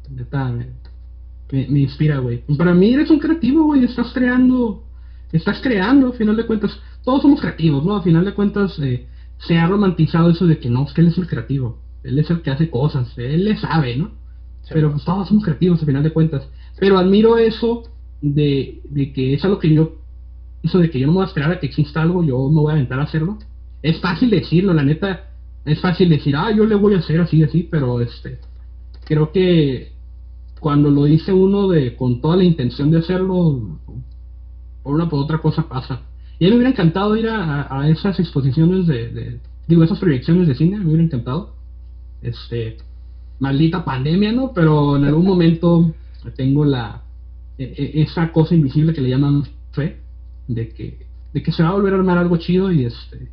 me, 0.09 1.67
me, 1.67 1.79
inspira, 1.81 2.17
güey. 2.17 2.43
Para 2.57 2.73
mí 2.73 2.95
eres 2.95 3.11
un 3.11 3.19
creativo, 3.19 3.65
güey. 3.65 3.83
Estás 3.83 4.11
creando, 4.11 4.83
estás 5.31 5.61
creando, 5.61 6.07
a 6.07 6.13
final 6.13 6.35
de 6.35 6.47
cuentas. 6.47 6.71
Todos 7.03 7.21
somos 7.21 7.39
creativos, 7.39 7.85
¿no? 7.85 7.95
A 7.95 8.01
final 8.01 8.25
de 8.25 8.33
cuentas 8.33 8.79
eh, 8.79 9.05
se 9.37 9.55
ha 9.55 9.67
romantizado 9.67 10.31
eso 10.31 10.47
de 10.47 10.57
que 10.57 10.71
no, 10.71 10.83
es 10.87 10.93
que 10.93 11.01
él 11.01 11.09
es 11.09 11.17
el 11.19 11.27
creativo. 11.27 11.77
Él 12.03 12.17
es 12.17 12.27
el 12.31 12.41
que 12.41 12.49
hace 12.49 12.71
cosas, 12.71 13.15
él 13.17 13.45
le 13.45 13.55
sabe, 13.57 13.95
¿no? 13.95 14.11
Pero 14.71 14.91
pues, 14.91 15.05
todos 15.05 15.27
somos 15.27 15.43
creativos, 15.43 15.83
a 15.83 15.85
final 15.85 16.01
de 16.01 16.11
cuentas. 16.11 16.49
Pero 16.79 16.97
admiro 16.97 17.37
eso 17.37 17.83
de, 18.19 18.81
de 18.89 19.13
que 19.13 19.35
es 19.35 19.45
algo 19.45 19.59
que 19.59 19.71
yo 19.71 19.98
eso 20.63 20.79
de 20.79 20.89
que 20.89 20.99
yo 20.99 21.07
no 21.07 21.13
me 21.13 21.17
voy 21.17 21.25
a 21.25 21.27
esperar 21.27 21.51
a 21.51 21.59
que 21.59 21.67
exista 21.67 22.01
algo, 22.01 22.23
yo 22.23 22.49
me 22.49 22.61
voy 22.61 22.71
a 22.71 22.75
aventar 22.75 22.99
a 22.99 23.03
hacerlo. 23.03 23.37
Es 23.81 23.99
fácil 24.01 24.29
decirlo, 24.29 24.73
la 24.73 24.83
neta, 24.83 25.27
es 25.65 25.79
fácil 25.79 26.09
decir, 26.09 26.35
ah, 26.35 26.51
yo 26.55 26.65
le 26.65 26.75
voy 26.75 26.95
a 26.95 26.99
hacer 26.99 27.21
así, 27.21 27.43
así, 27.43 27.67
pero 27.69 28.01
este, 28.01 28.39
creo 29.05 29.31
que 29.31 29.93
cuando 30.59 30.89
lo 30.89 31.05
dice 31.05 31.31
uno 31.31 31.69
de 31.69 31.95
con 31.95 32.21
toda 32.21 32.35
la 32.35 32.43
intención 32.43 32.91
de 32.91 32.99
hacerlo, 32.99 33.79
por 34.83 34.93
una 34.93 35.09
por 35.09 35.19
otra 35.19 35.37
cosa 35.37 35.67
pasa. 35.69 36.01
Y 36.39 36.45
a 36.45 36.49
mí 36.49 36.51
me 36.51 36.57
hubiera 36.57 36.71
encantado 36.71 37.15
ir 37.15 37.27
a, 37.27 37.67
a, 37.69 37.89
esas 37.89 38.19
exposiciones 38.19 38.87
de, 38.87 39.09
de, 39.09 39.39
digo, 39.67 39.83
esas 39.83 39.99
proyecciones 39.99 40.47
de 40.47 40.55
cine, 40.55 40.79
me 40.79 40.85
hubiera 40.85 41.03
encantado. 41.03 41.55
Este, 42.21 42.77
maldita 43.39 43.85
pandemia, 43.85 44.31
¿no? 44.33 44.51
Pero 44.53 44.97
en 44.97 45.05
algún 45.05 45.25
momento 45.25 45.93
tengo 46.35 46.65
la, 46.65 47.03
e, 47.57 47.63
e, 47.63 48.01
esa 48.01 48.31
cosa 48.31 48.55
invisible 48.55 48.93
que 48.93 49.01
le 49.01 49.09
llaman 49.09 49.43
fe 49.71 49.97
de 50.49 50.69
que, 50.69 51.07
de 51.33 51.43
que 51.43 51.51
se 51.51 51.63
va 51.63 51.69
a 51.69 51.73
volver 51.73 51.93
a 51.93 51.97
armar 51.97 52.17
algo 52.17 52.37
chido 52.37 52.71
y 52.71 52.83
este 52.85 53.29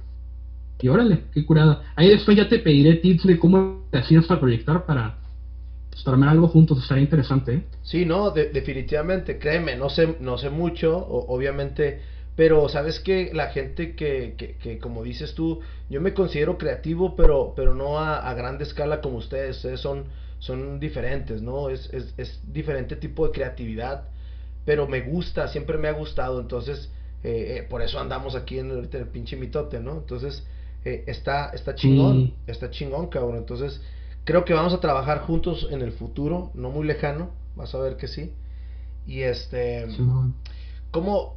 y 0.81 0.89
órale, 0.89 1.25
qué 1.33 1.45
curada. 1.45 1.85
Ahí 1.97 2.11
después 2.11 2.37
ya 2.37 2.49
te 2.49 2.59
pediré 2.59 2.97
tips 2.97 3.27
de 3.27 3.39
cómo 3.39 3.87
te 3.91 3.99
hacías 3.99 4.27
para 4.27 4.41
proyectar 4.41 4.85
para, 4.85 5.17
pues, 5.91 6.07
armar 6.07 6.29
algo 6.29 6.49
juntos, 6.49 6.83
estaría 6.83 7.05
interesante. 7.05 7.55
¿eh? 7.55 7.63
Sí, 7.83 8.05
no, 8.05 8.31
definitivamente, 8.31 9.39
créeme, 9.39 9.77
no 9.77 9.89
sé, 9.89 10.17
no 10.21 10.37
sé 10.37 10.51
mucho, 10.51 10.95
obviamente, 10.99 12.01
pero 12.37 12.69
sabes 12.69 13.01
que 13.01 13.31
la 13.33 13.49
gente 13.49 13.95
que, 13.95 14.35
que, 14.37 14.57
que, 14.57 14.79
como 14.79 15.03
dices 15.03 15.35
tú, 15.35 15.61
yo 15.89 16.03
me 16.03 16.13
considero 16.13 16.59
creativo, 16.59 17.17
pero, 17.17 17.55
pero 17.57 17.75
no 17.75 17.99
a, 17.99 18.19
a 18.19 18.35
grande 18.35 18.65
escala 18.65 19.01
como 19.01 19.17
ustedes, 19.17 19.57
ustedes 19.57 19.81
son, 19.81 20.05
son 20.41 20.79
diferentes, 20.79 21.41
¿no? 21.41 21.71
Es, 21.71 21.89
es, 21.95 22.13
es 22.19 22.43
diferente 22.53 22.97
tipo 22.97 23.27
de 23.27 23.33
creatividad, 23.33 24.09
pero 24.67 24.87
me 24.87 25.01
gusta, 25.01 25.49
siempre 25.49 25.79
me 25.79 25.89
ha 25.89 25.93
gustado, 25.93 26.39
entonces 26.39 26.93
eh, 27.23 27.59
eh, 27.59 27.63
por 27.69 27.83
eso 27.83 27.99
andamos 27.99 28.35
aquí 28.35 28.59
en 28.59 28.71
el, 28.71 28.89
pinche 28.89 29.37
mitote, 29.37 29.81
¿no? 29.81 29.93
Entonces, 29.93 30.47
eh, 30.85 31.05
está, 31.07 31.51
está 31.51 31.75
chingón, 31.75 32.35
está 32.47 32.71
chingón, 32.71 33.09
cabrón. 33.09 33.37
Entonces, 33.37 33.81
creo 34.25 34.45
que 34.45 34.55
vamos 34.55 34.75
a 34.75 34.81
trabajar 34.81 35.21
juntos 35.21 35.69
en 35.71 35.83
el 35.83 35.93
futuro, 35.93 36.51
no 36.55 36.71
muy 36.71 36.87
lejano, 36.87 37.31
vas 37.57 37.75
a 37.75 37.79
ver 37.79 37.97
que 37.97 38.09
sí. 38.09 38.33
Y 39.07 39.23
este, 39.23 39.87
¿cómo, 40.91 41.37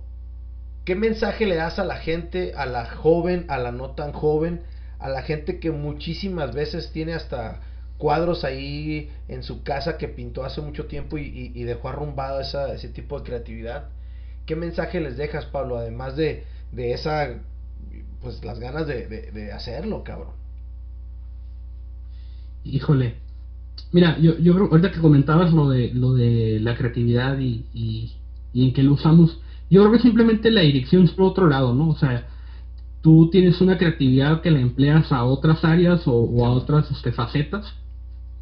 qué 0.86 0.96
mensaje 0.96 1.46
le 1.46 1.56
das 1.56 1.80
a 1.80 1.84
la 1.84 1.98
gente, 1.98 2.54
a 2.56 2.66
la 2.66 2.86
joven, 2.86 3.46
a 3.48 3.58
la 3.58 3.72
no 3.72 3.92
tan 3.92 4.12
joven, 4.12 4.62
a 5.00 5.10
la 5.10 5.22
gente 5.22 5.60
que 5.60 5.72
muchísimas 5.72 6.54
veces 6.54 6.92
tiene 6.92 7.14
hasta 7.14 7.62
cuadros 7.98 8.44
ahí 8.44 9.12
en 9.28 9.44
su 9.44 9.64
casa 9.64 9.98
que 9.98 10.08
pintó 10.08 10.44
hace 10.44 10.62
mucho 10.62 10.86
tiempo 10.86 11.18
y, 11.18 11.52
y, 11.54 11.64
dejó 11.64 11.90
arrumbado 11.90 12.40
esa, 12.40 12.74
ese 12.74 12.90
tipo 12.90 13.20
de 13.20 13.26
creatividad? 13.26 13.90
¿Qué 14.50 14.56
mensaje 14.56 15.00
les 15.00 15.16
dejas, 15.16 15.46
Pablo? 15.46 15.78
Además 15.78 16.16
de, 16.16 16.44
de 16.72 16.94
esa, 16.94 17.40
pues 18.20 18.44
las 18.44 18.60
ganas 18.60 18.88
de, 18.88 19.06
de, 19.08 19.52
hacerlo, 19.52 20.04
cabrón. 20.04 20.32
Híjole. 22.64 23.18
Mira, 23.92 24.18
yo, 24.18 24.40
yo 24.40 24.56
creo, 24.56 24.66
ahorita 24.72 24.92
que 24.92 25.02
comentabas 25.02 25.54
lo 25.54 25.70
de, 25.70 25.94
lo 25.94 26.16
de 26.16 26.60
la 26.62 26.76
creatividad 26.76 27.38
y, 27.38 27.68
y, 27.76 28.16
en 28.56 28.74
que 28.74 28.82
lo 28.82 28.94
usamos, 28.94 29.40
yo 29.70 29.82
creo 29.82 29.92
que 29.92 30.00
simplemente 30.00 30.50
la 30.50 30.62
dirección 30.62 31.04
es 31.04 31.12
por 31.12 31.28
otro 31.28 31.48
lado, 31.48 31.76
¿no? 31.76 31.90
O 31.90 31.96
sea, 31.96 32.28
tú 33.04 33.30
tienes 33.30 33.62
una 33.62 33.78
creatividad 33.78 34.42
que 34.42 34.50
la 34.50 34.62
empleas 34.62 35.12
a 35.12 35.26
otras 35.26 35.64
áreas 35.64 36.02
o, 36.08 36.44
a 36.44 36.50
otras 36.50 36.90
este, 36.90 37.12
facetas 37.12 37.72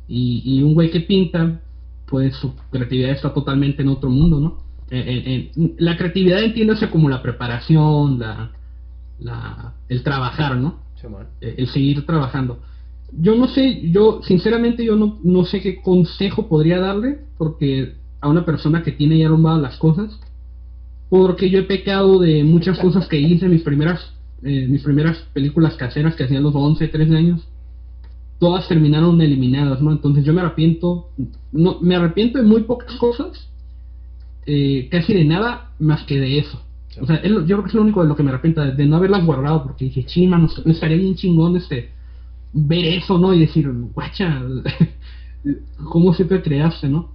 y, 0.08 0.41
y 0.45 0.64
un 0.64 0.74
güey 0.74 0.89
que 0.89 1.01
pinta 1.01 1.60
pues 2.05 2.34
su 2.38 2.55
creatividad 2.72 3.10
está 3.10 3.34
totalmente 3.34 3.82
en 3.82 3.89
otro 3.89 4.10
mundo, 4.10 4.39
¿no? 4.39 4.66
Eh, 4.90 5.52
eh, 5.56 5.74
la 5.78 5.98
creatividad 5.98 6.42
entiéndase 6.44 6.90
como 6.90 7.10
la 7.10 7.22
preparación, 7.22 8.20
la, 8.20 8.52
la, 9.20 9.74
el 9.90 10.04
trabajar, 10.04 10.58
¿no? 10.58 10.86
el 11.42 11.68
seguir 11.68 12.06
trabajando. 12.06 12.60
Yo 13.12 13.36
no 13.36 13.48
sé, 13.48 13.90
yo 13.92 14.22
sinceramente 14.24 14.84
yo 14.84 14.96
no, 14.96 15.20
no 15.24 15.46
sé 15.46 15.62
qué 15.62 15.82
consejo 15.82 16.48
podría 16.48 16.80
darle, 16.80 17.20
porque 17.38 17.96
a 18.20 18.28
una 18.28 18.46
persona 18.46 18.84
que 18.84 18.92
tiene 18.92 19.18
ya 19.18 19.28
arrumbadas 19.28 19.62
las 19.62 19.78
cosas, 19.78 20.20
porque 21.10 21.50
yo 21.50 21.60
he 21.60 21.64
pecado 21.64 22.20
de 22.20 22.44
muchas 22.44 22.78
cosas 22.80 23.08
que 23.08 23.20
hice 23.20 23.46
en 23.46 23.52
mis 23.52 23.62
primeras, 23.62 24.14
eh, 24.44 24.68
mis 24.68 24.84
primeras 24.84 25.18
películas 25.34 25.76
caseras 25.76 26.16
que 26.16 26.24
hacían 26.24 26.44
los 26.44 26.56
11, 26.56 26.88
13 26.88 27.16
años, 27.16 27.48
todas 28.40 28.68
terminaron 28.68 29.22
eliminadas, 29.22 29.82
¿no? 29.82 29.92
Entonces 29.92 30.26
yo 30.26 30.34
me 30.34 30.42
arrepiento, 30.42 31.10
no, 31.52 31.80
me 31.82 31.96
arrepiento 31.96 32.38
de 32.38 32.44
muy 32.44 32.64
pocas 32.64 32.94
cosas, 32.98 33.50
eh, 34.48 34.88
casi 34.89 35.14
de 35.14 35.26
nada 35.26 35.72
más 35.80 36.04
que 36.06 36.20
de 36.20 36.39
eso. 36.39 36.60
O 37.00 37.06
sea, 37.06 37.22
yo 37.22 37.45
creo 37.45 37.64
que 37.64 37.70
es 37.70 37.76
lo 37.76 37.82
único 37.84 38.02
de 38.02 38.08
lo 38.08 38.16
que 38.16 38.24
me 38.24 38.30
arrepiento, 38.30 38.62
de, 38.62 38.86
no 38.88 38.95
haberlas 38.95 39.24
guardado, 39.24 39.64
porque 39.64 39.86
dije, 39.86 40.06
chima, 40.06 40.38
no, 40.39 40.50
estaría 40.66 40.98
bien 40.98 41.16
chingón 41.16 41.56
este, 41.56 41.91
ver 42.54 42.86
eso, 42.86 43.20
¿no? 43.20 43.34
Y 43.34 43.41
decir, 43.41 43.72
guacha, 43.93 44.41
¿cómo 45.84 46.16
te 46.16 46.41
creaste, 46.41 46.89
no? 46.89 47.12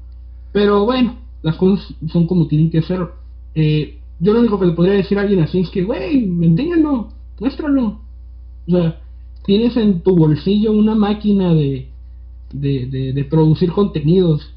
Pero 0.52 0.84
bueno, 0.84 1.16
las 1.42 1.56
cosas 1.56 1.94
son 2.08 2.26
como 2.26 2.46
tienen 2.46 2.70
que 2.70 2.82
ser. 2.82 3.08
Eh, 3.54 3.98
yo 4.20 4.32
lo 4.32 4.40
único 4.40 4.60
que 4.60 4.66
le 4.66 4.72
podría 4.72 4.94
decir 4.94 5.18
a 5.18 5.22
alguien 5.22 5.40
así 5.40 5.60
es 5.60 5.70
que, 5.70 5.82
güey, 5.82 6.24
enséñalo, 6.24 7.08
muéstralo. 7.40 8.00
O 8.68 8.70
sea, 8.70 9.00
tienes 9.44 9.76
en 9.76 10.02
tu 10.02 10.14
bolsillo 10.14 10.72
una 10.72 10.94
máquina 10.94 11.52
de, 11.52 11.88
de, 12.52 13.12
de, 13.12 13.24
producir 13.24 13.72
contenidos. 13.72 14.51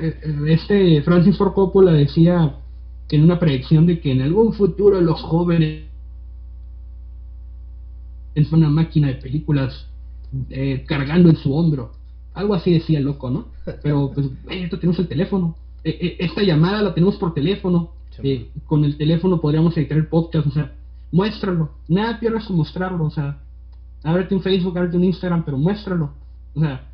Eh, 0.00 0.18
eh, 0.22 0.44
este 0.48 1.02
Francis 1.02 1.36
Ford 1.36 1.52
Coppola 1.52 1.92
decía 1.92 2.56
en 3.08 3.22
una 3.24 3.38
predicción 3.38 3.86
de 3.86 4.00
que 4.00 4.12
en 4.12 4.22
algún 4.22 4.52
futuro 4.52 5.00
los 5.00 5.20
jóvenes 5.22 5.84
es 8.34 8.52
una 8.52 8.68
máquina 8.68 9.08
de 9.08 9.14
películas 9.14 9.86
cargando 10.86 11.28
en 11.28 11.36
su 11.36 11.52
hombro. 11.54 11.92
Algo 12.34 12.54
así 12.54 12.72
decía 12.72 12.98
el 12.98 13.04
loco, 13.04 13.30
¿no? 13.30 13.46
Pero, 13.82 14.12
pues, 14.14 14.26
esto 14.50 14.78
tenemos 14.78 14.98
el 14.98 15.08
teléfono. 15.08 15.56
Eh, 15.82 15.98
eh, 16.00 16.16
esta 16.20 16.42
llamada 16.42 16.82
la 16.82 16.94
tenemos 16.94 17.16
por 17.16 17.34
teléfono. 17.34 17.90
Eh, 18.22 18.50
con 18.66 18.84
el 18.84 18.96
teléfono 18.98 19.40
podríamos 19.40 19.76
editar 19.76 19.96
el 19.96 20.06
podcast, 20.06 20.46
o 20.46 20.50
sea, 20.50 20.74
muéstralo. 21.10 21.70
Nada 21.88 22.20
pierdes 22.20 22.44
con 22.44 22.56
mostrarlo, 22.56 23.04
o 23.04 23.10
sea, 23.10 23.38
ábrete 24.02 24.34
un 24.34 24.42
Facebook, 24.42 24.76
ábrete 24.76 24.96
un 24.96 25.04
Instagram, 25.04 25.44
pero 25.44 25.56
muéstralo. 25.56 26.12
O 26.54 26.60
sea, 26.60 26.88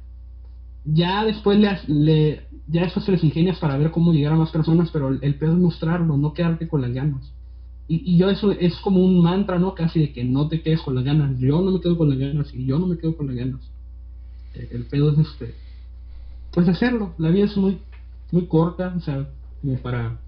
ya 0.84 1.24
después 1.24 1.59
le, 1.59 1.78
le 1.89 2.46
ya 2.69 2.83
eso 2.83 3.01
se 3.01 3.12
les 3.12 3.23
ingenias 3.25 3.59
para 3.59 3.77
ver 3.77 3.91
cómo 3.91 4.12
llegar 4.12 4.33
a 4.33 4.37
más 4.37 4.51
personas, 4.51 4.91
pero 4.93 5.09
el, 5.09 5.35
pedo 5.37 5.53
es 5.53 5.59
mostrarlo, 5.59 6.17
no 6.17 6.33
quedarte 6.33 6.69
con 6.69 6.83
las 6.83 6.93
ganas. 6.93 7.33
Y, 7.89 8.17
yo 8.17 8.29
eso 8.29 8.51
es 8.51 8.75
como 8.77 9.05
un 9.05 9.23
mantra, 9.23 9.59
¿no? 9.59 9.75
Casi 9.75 10.01
de 10.01 10.12
que 10.12 10.25
no 10.25 10.49
te 10.49 10.61
quedes 10.61 10.81
con 10.81 10.97
las 10.97 11.05
ganas. 11.05 11.39
Yo 11.39 11.61
no 11.61 11.71
me 11.71 11.81
quedo 11.81 11.97
con 11.97 12.09
las 12.11 12.19
ganas 12.19 12.53
y 12.53 12.67
yo 12.67 12.79
no 12.79 12.87
me 12.87 12.99
quedo 12.99 13.17
con 13.17 13.29
las 13.29 13.37
ganas 13.37 13.61
el 14.71 14.85
pedo 14.85 15.11
es 15.11 15.19
este 15.19 15.55
pues 16.53 16.69
hacerlo 16.69 17.12
la 17.19 17.31
vida 17.31 17.45
es 17.45 17.57
muy 17.57 17.79
muy 18.33 18.47
corta 18.47 18.95
o 18.97 19.01
sea 19.01 19.29
como 19.61 19.77
para 19.79 20.19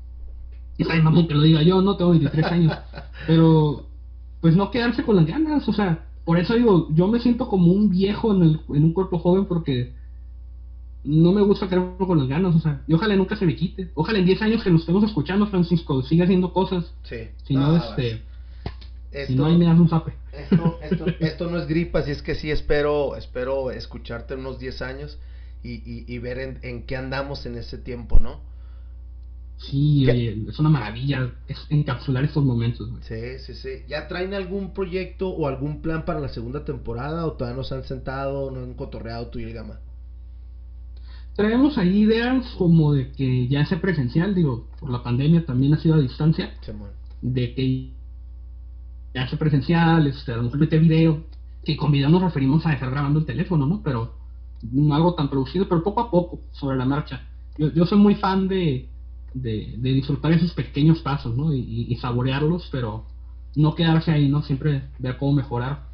ay 0.91 1.03
mamón 1.03 1.27
que 1.27 1.35
lo 1.35 1.43
diga 1.43 1.63
yo 1.63 1.81
no 1.81 1.97
tengo 1.97 2.11
23 2.11 2.47
años 2.47 2.73
pero 3.27 3.87
pues 4.41 4.55
no 4.57 4.71
quedarse 4.71 5.03
con 5.03 5.17
las 5.17 5.27
ganas 5.27 5.69
o 5.69 5.73
sea 5.73 6.07
por 6.25 6.39
eso 6.39 6.55
digo 6.55 6.89
yo 6.95 7.09
me 7.09 7.21
siento 7.21 7.49
como 7.49 7.73
un 7.73 7.91
viejo 7.91 8.35
en, 8.35 8.43
el, 8.43 8.61
en 8.71 8.85
un 8.85 8.93
cuerpo 8.93 9.19
joven 9.19 9.47
porque 9.47 9.95
no 11.09 11.33
me 11.33 11.41
gusta 11.41 11.69
quedarme 11.71 11.97
con 12.07 12.19
las 12.19 12.29
ganas, 12.29 12.55
o 12.55 12.61
sea, 12.61 12.83
y 12.87 12.93
ojalá 12.93 13.17
nunca 13.17 13.35
se 13.35 13.47
me 13.47 13.57
quite. 13.57 13.91
Ojalá 13.95 14.19
en 14.19 14.27
10 14.27 14.43
años 14.43 14.63
que 14.63 14.71
nos 14.71 14.83
estemos 14.83 15.03
escuchando, 15.05 15.47
Francisco, 15.47 16.03
siga 16.03 16.25
haciendo 16.25 16.53
cosas. 16.53 16.93
Sí. 17.05 17.29
Si 17.45 17.55
no, 17.55 17.75
este, 17.79 18.23
esto, 19.11 19.35
no 19.35 19.47
hay 19.47 19.57
me 19.57 19.65
das 19.65 19.79
un 19.79 19.89
zape. 19.89 20.13
Esto, 20.33 20.79
esto, 21.21 21.51
no 21.51 21.59
es 21.59 21.67
gripa, 21.67 22.03
si 22.03 22.11
es 22.11 22.21
que 22.21 22.35
sí 22.35 22.51
espero, 22.51 23.17
espero 23.17 23.71
escucharte 23.71 24.35
unos 24.35 24.59
10 24.59 24.83
años 24.83 25.19
y, 25.63 26.05
y, 26.07 26.19
ver 26.19 26.41
en, 26.41 26.59
en, 26.61 26.83
qué 26.85 26.97
andamos 26.97 27.47
en 27.47 27.57
ese 27.57 27.79
tiempo, 27.79 28.19
¿no? 28.21 28.43
Sí, 29.57 30.07
es 30.47 30.59
una 30.59 30.69
maravilla 30.69 31.33
es 31.49 31.59
encapsular 31.71 32.23
estos 32.23 32.45
momentos. 32.45 32.91
Sí, 33.09 33.39
sí, 33.39 33.55
sí. 33.55 33.71
¿Ya 33.89 34.09
traen 34.09 34.35
algún 34.35 34.75
proyecto 34.75 35.31
o 35.31 35.49
algún 35.49 35.81
plan 35.81 36.05
para 36.05 36.21
la 36.21 36.29
segunda 36.29 36.67
temporada 36.67 37.25
o 37.25 37.33
todavía 37.33 37.57
nos 37.57 37.73
han 37.73 37.85
sentado, 37.85 38.51
no 38.51 38.61
han 38.61 38.75
cotorreado 38.75 39.29
tú 39.29 39.39
y 39.39 39.45
el 39.45 39.55
gama? 39.55 39.81
Traemos 41.39 41.79
ahí 41.79 42.01
ideas 42.01 42.45
como 42.59 42.95
de 42.95 43.13
que 43.13 43.47
ya 43.47 43.65
sea 43.65 43.81
presencial, 43.81 44.35
digo, 44.35 44.67
por 44.81 44.91
la 44.91 45.05
pandemia 45.05 45.47
también 45.47 45.73
ha 45.73 45.79
sido 45.79 45.95
a 45.95 46.01
distancia, 46.01 46.53
de 47.23 47.55
que 47.55 47.93
hace 49.17 49.37
presencial, 49.37 50.09
este, 50.09 50.33
a 50.33 50.37
lo 50.39 50.43
mejor 50.43 50.59
mete 50.59 50.81
video, 50.81 51.23
que 51.65 51.77
con 51.77 51.93
video 51.93 52.09
nos 52.09 52.23
referimos 52.23 52.67
a 52.67 52.71
dejar 52.71 52.91
grabando 52.91 53.21
el 53.21 53.25
teléfono, 53.25 53.67
¿no? 53.67 53.83
Pero 53.85 54.17
no 54.73 54.93
algo 54.93 55.15
tan 55.15 55.31
producido, 55.31 55.69
pero 55.69 55.85
poco 55.85 56.01
a 56.01 56.11
poco, 56.11 56.41
sobre 56.51 56.77
la 56.77 56.85
marcha. 56.85 57.23
Yo, 57.57 57.73
yo 57.73 57.87
soy 57.87 57.99
muy 57.99 58.17
fan 58.17 58.49
de, 58.49 58.89
de, 59.33 59.77
disfrutar 59.81 60.33
esos 60.33 60.53
pequeños 60.55 60.99
pasos, 61.03 61.37
¿no? 61.37 61.55
Y, 61.55 61.97
saborearlos, 62.01 62.69
pero 62.73 63.05
no 63.55 63.77
quedarse 63.77 64.11
ahí, 64.11 64.29
¿no? 64.29 64.43
Siempre 64.43 64.89
ver 64.99 65.17
cómo 65.19 65.35
mejorar. 65.35 65.88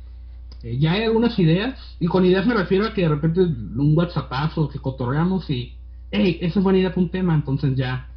Eh, 0.64 0.78
ya 0.78 0.92
hay 0.92 1.02
algunas 1.02 1.38
ideas, 1.38 1.78
y 2.00 2.06
con 2.06 2.24
ideas 2.24 2.46
me 2.46 2.54
refiero 2.54 2.86
a 2.86 2.94
que 2.94 3.02
de 3.02 3.08
repente 3.10 3.42
un 3.42 3.92
WhatsAppazo 3.94 4.70
que 4.70 4.78
cotorreamos 4.78 5.50
y, 5.50 5.74
hey, 6.10 6.38
esa 6.40 6.58
es 6.58 6.64
buena 6.64 6.78
idea 6.78 6.88
para 6.88 7.02
un 7.02 7.10
tema, 7.10 7.34
entonces 7.34 7.76
ya 7.76 8.08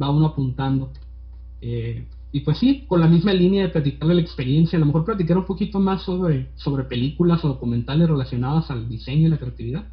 va 0.00 0.08
uno 0.08 0.26
apuntando. 0.26 0.92
Eh, 1.60 2.06
y 2.30 2.40
pues 2.40 2.58
sí, 2.58 2.84
con 2.86 3.00
la 3.00 3.08
misma 3.08 3.32
línea 3.32 3.64
de 3.64 3.70
platicar 3.70 4.08
la 4.08 4.20
experiencia, 4.20 4.76
a 4.76 4.80
lo 4.80 4.86
mejor 4.86 5.04
platicar 5.04 5.38
un 5.38 5.44
poquito 5.44 5.80
más 5.80 6.02
sobre, 6.02 6.52
sobre 6.54 6.84
películas 6.84 7.44
o 7.44 7.48
documentales 7.48 8.08
relacionadas 8.08 8.70
al 8.70 8.88
diseño 8.88 9.26
y 9.26 9.30
la 9.30 9.38
creatividad. 9.38 9.88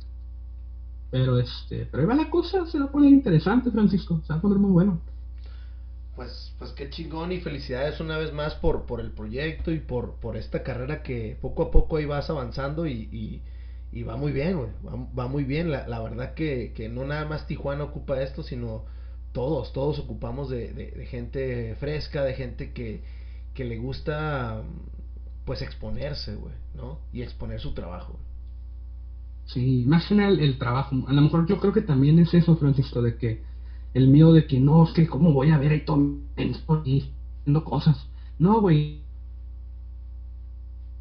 Pero 1.09 1.39
este, 1.39 1.87
pero 1.89 2.03
ahí 2.03 2.07
va 2.07 2.13
la 2.13 2.29
cosa, 2.29 2.67
se 2.67 2.77
va 2.77 2.85
a 2.85 2.91
poner 2.91 3.09
interesante, 3.09 3.71
Francisco, 3.71 4.21
se 4.27 4.31
va 4.31 4.37
a 4.37 4.41
poner 4.41 4.59
muy 4.59 4.69
bueno. 4.69 5.01
Pues, 6.15 6.55
pues 6.57 6.71
qué 6.71 6.89
chingón 6.89 7.33
y 7.33 7.41
felicidades 7.41 7.99
una 7.99 8.17
vez 8.17 8.31
más 8.31 8.55
por, 8.55 8.85
por 8.85 9.01
el 9.01 9.11
proyecto 9.11 9.71
y 9.71 9.79
por, 9.79 10.15
por 10.15 10.37
esta 10.37 10.63
carrera 10.63 11.03
que 11.03 11.37
poco 11.41 11.63
a 11.63 11.71
poco 11.71 11.97
ahí 11.97 12.05
vas 12.05 12.29
avanzando 12.29 12.87
y, 12.87 13.41
y, 13.91 14.03
va 14.03 14.15
muy 14.15 14.31
bien, 14.31 14.57
va, 15.17 15.27
muy 15.27 15.43
bien. 15.43 15.71
La, 15.71 15.87
la 15.87 16.01
verdad 16.01 16.33
que, 16.33 16.73
que 16.73 16.89
no 16.89 17.05
nada 17.05 17.25
más 17.25 17.47
Tijuana 17.47 17.83
ocupa 17.83 18.21
esto, 18.21 18.43
sino 18.43 18.83
todos, 19.35 19.73
todos 19.73 19.99
ocupamos 19.99 20.49
de, 20.49 21.05
gente 21.09 21.75
fresca, 21.75 22.23
de 22.23 22.33
gente 22.33 22.71
que, 22.71 23.03
que 23.53 23.65
le 23.65 23.77
gusta 23.77 24.63
pues 25.43 25.61
exponerse, 25.61 26.35
güey, 26.35 26.53
¿no? 26.73 26.99
Y 27.11 27.21
exponer 27.21 27.59
su 27.59 27.73
trabajo. 27.73 28.17
Sí, 29.45 29.83
más 29.85 30.07
que 30.07 30.13
el, 30.13 30.39
el, 30.39 30.57
trabajo. 30.57 30.95
A 31.07 31.13
lo 31.13 31.21
mejor 31.21 31.45
yo 31.47 31.59
creo 31.59 31.73
que 31.73 31.81
también 31.81 32.17
es 32.19 32.33
eso, 32.33 32.55
Francisco, 32.55 33.01
de 33.01 33.17
que 33.17 33.43
el 33.95 34.09
miedo 34.09 34.33
de 34.33 34.45
que 34.45 34.59
no, 34.59 34.83
es 34.83 34.91
que 34.91 35.07
cómo 35.07 35.31
voy 35.31 35.51
a 35.51 35.57
ver 35.57 35.71
ahí 35.71 35.85
todo 35.85 36.17
haciendo 36.35 37.63
cosas. 37.63 38.09
No, 38.37 38.59
güey. 38.59 38.99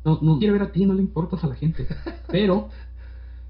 No, 0.05 0.21
no 0.23 0.39
quiere 0.39 0.53
ver 0.53 0.63
a 0.63 0.73
ti, 0.73 0.87
no 0.87 0.95
le 0.95 1.03
importas 1.03 1.43
a 1.43 1.49
la 1.49 1.57
gente. 1.57 1.89
Pero 2.29 2.69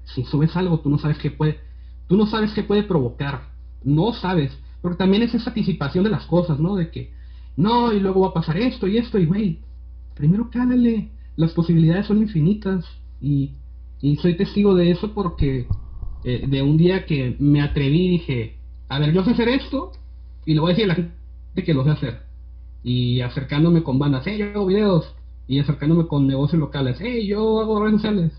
si 0.03 0.23
subes 0.23 0.55
algo, 0.55 0.79
tú 0.79 0.89
no 0.89 0.97
sabes 0.97 1.19
qué 1.19 1.29
puede, 1.29 1.59
tú 2.07 2.17
no 2.17 2.25
sabes 2.25 2.53
qué 2.53 2.63
puede 2.63 2.83
provocar. 2.83 3.49
No 3.83 4.13
sabes. 4.13 4.51
Porque 4.81 4.97
también 4.97 5.21
es 5.21 5.35
esa 5.35 5.51
anticipación 5.51 6.03
de 6.03 6.09
las 6.09 6.25
cosas, 6.25 6.59
¿no? 6.59 6.75
De 6.75 6.89
que, 6.89 7.13
no, 7.55 7.93
y 7.93 7.99
luego 7.99 8.21
va 8.21 8.29
a 8.29 8.33
pasar 8.33 8.57
esto 8.57 8.87
y 8.87 8.97
esto, 8.97 9.19
y 9.19 9.27
güey, 9.27 9.59
primero 10.15 10.49
cálale, 10.49 11.11
las 11.35 11.51
posibilidades 11.51 12.07
son 12.07 12.17
infinitas. 12.17 12.83
Y, 13.21 13.51
y 14.01 14.15
soy 14.15 14.37
testigo 14.37 14.73
de 14.73 14.89
eso 14.89 15.13
porque 15.13 15.67
eh, 16.23 16.47
de 16.47 16.63
un 16.63 16.77
día 16.77 17.05
que 17.05 17.35
me 17.37 17.61
atreví 17.61 18.07
y 18.07 18.09
dije, 18.09 18.64
a 18.89 18.99
ver, 18.99 19.13
yo 19.13 19.23
sé 19.23 19.31
hacer 19.31 19.49
esto, 19.49 19.91
y 20.45 20.53
le 20.53 20.59
voy 20.59 20.71
a 20.71 20.73
decir 20.73 20.85
a 20.85 20.87
la 20.89 20.95
gente 20.95 21.13
que 21.63 21.73
lo 21.73 21.83
sé 21.83 21.91
hacer. 21.91 22.21
Y 22.83 23.21
acercándome 23.21 23.83
con 23.83 23.97
bandas, 23.97 24.23
hey, 24.25 24.37
yo 24.37 24.45
hago 24.47 24.65
videos. 24.67 25.13
Y 25.47 25.59
acercándome 25.59 26.07
con 26.07 26.27
negocios 26.27 26.59
locales, 26.59 26.97
hey, 26.99 27.27
yo 27.27 27.59
hago 27.59 27.83
redes 27.83 28.01
sociales. 28.01 28.31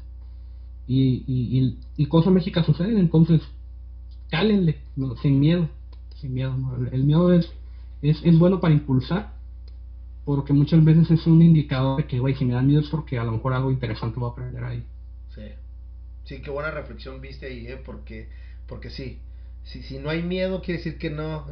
Y, 0.89 1.25
y, 1.27 1.79
y, 1.97 2.07
cosas 2.07 2.33
mágicas 2.33 2.65
suceden, 2.65 2.99
entonces, 2.99 3.43
cálenle, 4.31 4.79
sin 5.21 5.41
miedo 5.41 5.69
sin 6.21 6.35
miedo. 6.35 6.55
El, 6.93 7.05
miedo 7.05 7.33
es, 7.33 7.53
es, 8.03 8.39
bueno 8.39 8.61
para 8.61 8.75
impulsar, 8.75 9.33
porque 10.25 10.53
muchas 10.53 10.85
veces 10.85 11.11
es 11.11 11.27
un 11.27 11.43
indicador 11.43 11.99
de 11.99 12.07
que, 12.07 12.19
güey, 12.19 12.35
si 12.35 12.45
me 12.45 12.55
dan 12.55 12.67
miedo 12.67 12.81
es 12.81 12.89
porque 12.89 13.19
a 13.19 13.25
lo 13.25 13.33
mejor 13.33 13.53
algo 13.53 13.71
interesante 13.71 14.19
voy 14.19 14.31
a 14.31 14.33
aprender 14.33 14.65
ahí. 14.65 14.85
Sí, 15.35 15.43
sí, 16.25 16.43
qué 16.43 16.51
buena 16.51 16.71
reflexión 16.71 17.21
viste 17.21 17.47
ahí, 17.47 17.67
¿eh? 17.67 17.81
Porque, 17.85 18.29
porque 18.67 18.91
sí, 18.91 19.19
si, 19.67 19.83
si 19.83 19.99
no 19.99 20.11
hay 20.11 20.23
miedo 20.23 20.61
quiere 20.63 20.79
decir 20.79 20.99
que 20.99 21.11
no, 21.11 21.47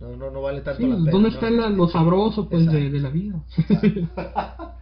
no, 0.00 0.16
no, 0.16 0.30
no 0.30 0.42
vale 0.42 0.60
tanto 0.60 0.86
la 0.86 0.96
pena. 0.96 1.10
¿Dónde 1.12 1.28
está 1.30 1.50
lo 1.50 1.88
sabroso 1.88 2.48
pues 2.48 2.66
de, 2.66 2.90
la 3.00 3.10
vida? 3.10 3.40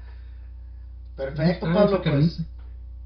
Perfecto, 1.17 1.67
Pablo, 1.73 2.03
pues 2.03 2.43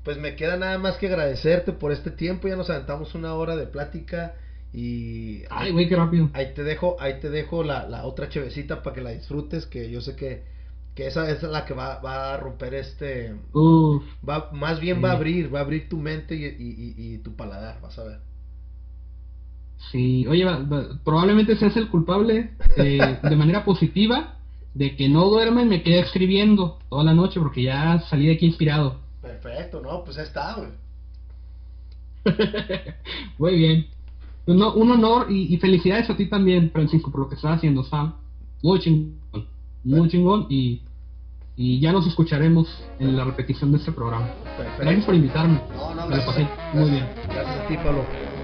pues 0.05 0.19
me 0.19 0.36
queda 0.36 0.57
nada 0.57 0.78
más 0.78 0.97
que 0.98 1.07
agradecerte 1.09 1.73
por 1.73 1.93
este 1.93 2.11
tiempo. 2.12 2.47
Ya 2.48 2.57
nos 2.57 2.70
aventamos 2.70 3.15
una 3.15 3.35
hora 3.35 3.57
de 3.57 3.66
plática 3.66 4.36
y... 4.73 5.43
Ay, 5.51 5.73
güey, 5.73 5.89
qué 5.89 5.97
rápido. 5.97 6.31
Ahí 6.32 6.55
te 6.55 6.62
dejo, 6.65 6.97
ahí 7.01 7.19
te 7.20 7.28
dejo 7.31 7.62
la, 7.65 7.89
la 7.89 8.05
otra 8.05 8.28
chevecita 8.28 8.82
para 8.82 8.94
que 8.94 9.01
la 9.03 9.11
disfrutes, 9.11 9.66
que 9.66 9.90
yo 9.90 10.01
sé 10.01 10.15
que, 10.16 10.44
que 10.94 11.07
esa 11.09 11.28
es 11.31 11.43
la 11.43 11.65
que 11.65 11.74
va, 11.74 11.98
va 12.01 12.35
a 12.35 12.36
romper 12.39 12.74
este... 12.74 13.35
Uf, 13.53 14.05
Va, 14.28 14.51
más 14.53 14.81
bien 14.81 15.03
va 15.05 15.11
a 15.11 15.15
abrir, 15.15 15.53
va 15.55 15.61
a 15.61 15.62
abrir 15.62 15.89
tu 15.89 15.98
mente 15.98 16.35
y, 16.36 16.44
y, 16.44 16.48
y- 16.48 17.15
y 17.15 17.19
tu 17.19 17.36
paladar, 17.36 17.81
vas 17.81 17.98
a 17.98 18.05
ver. 18.05 18.20
Sí. 19.93 20.27
Oye, 20.27 20.44
va- 20.44 20.59
va- 20.62 20.98
probablemente 21.05 21.57
seas 21.57 21.77
el 21.77 21.89
culpable 21.89 22.51
eh, 22.77 23.19
de 23.23 23.36
manera 23.36 23.65
positiva 23.65 24.35
de 24.74 24.94
que 24.97 25.09
no 25.09 25.24
duerma 25.31 25.62
y 25.62 25.66
me 25.66 25.82
quede 25.82 26.01
escribiendo 26.01 26.78
toda 26.90 27.05
la 27.05 27.15
noche 27.15 27.40
porque 27.40 27.62
ya 27.62 28.01
salí 28.11 28.27
de 28.27 28.35
aquí 28.35 28.47
inspirado. 28.47 28.98
Perfecto, 29.23 29.81
no, 29.81 30.05
pues 30.05 30.16
ya 30.16 30.23
está, 30.23 30.55
güey. 30.55 30.69
Muy 33.39 33.57
bien. 33.57 33.86
Pues 34.44 34.57
no, 34.59 34.74
un 34.74 34.90
honor 34.93 35.27
y, 35.31 35.53
y 35.53 35.57
felicidades 35.59 36.09
a 36.11 36.16
ti 36.16 36.27
también, 36.27 36.70
Francisco, 36.70 37.11
por 37.11 37.20
lo 37.23 37.28
que 37.28 37.35
estás 37.35 37.57
haciendo. 37.57 37.81
Está 37.82 38.15
muy 38.62 38.78
chingón. 38.81 39.15
Muy 39.82 40.09
chingón 40.09 40.47
y, 40.51 40.82
y 41.57 41.81
ya 41.81 41.93
nos 41.93 42.07
escucharemos 42.07 42.69
en 42.98 43.16
la 43.16 43.24
repetición 43.24 43.73
de 43.73 43.78
este 43.78 43.93
programa. 43.93 44.28
Perfecto. 44.57 44.82
Gracias 44.82 45.05
por 45.05 45.15
invitarme. 45.15 45.61
No, 45.74 45.94
no, 45.94 46.03
Me 46.07 46.16
gracias. 46.16 46.27
pasé 46.27 46.43
gracias- 46.43 46.74
muy 46.74 46.90
bien. 46.90 47.07
Gracias 47.28 47.57
a 47.61 47.66
ti, 47.69 47.77
Pablo. 47.77 48.36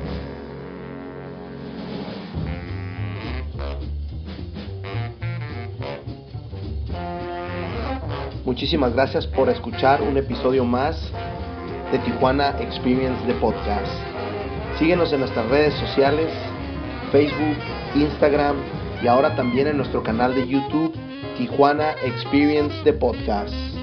Muchísimas 8.53 8.93
gracias 8.93 9.27
por 9.27 9.49
escuchar 9.49 10.03
un 10.03 10.19
episodio 10.19 10.63
más 10.63 11.11
de 11.91 11.99
Tijuana 12.01 12.55
Experience 12.61 13.27
de 13.27 13.33
Podcast. 13.37 13.91
Síguenos 14.79 15.11
en 15.15 15.21
nuestras 15.21 15.49
redes 15.49 15.73
sociales, 15.73 16.31
Facebook, 17.11 17.57
Instagram 17.95 18.57
y 19.03 19.07
ahora 19.07 19.35
también 19.37 19.69
en 19.69 19.79
nuestro 19.79 20.03
canal 20.03 20.35
de 20.35 20.47
YouTube, 20.47 20.93
Tijuana 21.39 21.93
Experience 22.05 22.75
de 22.85 22.93
Podcast. 22.93 23.82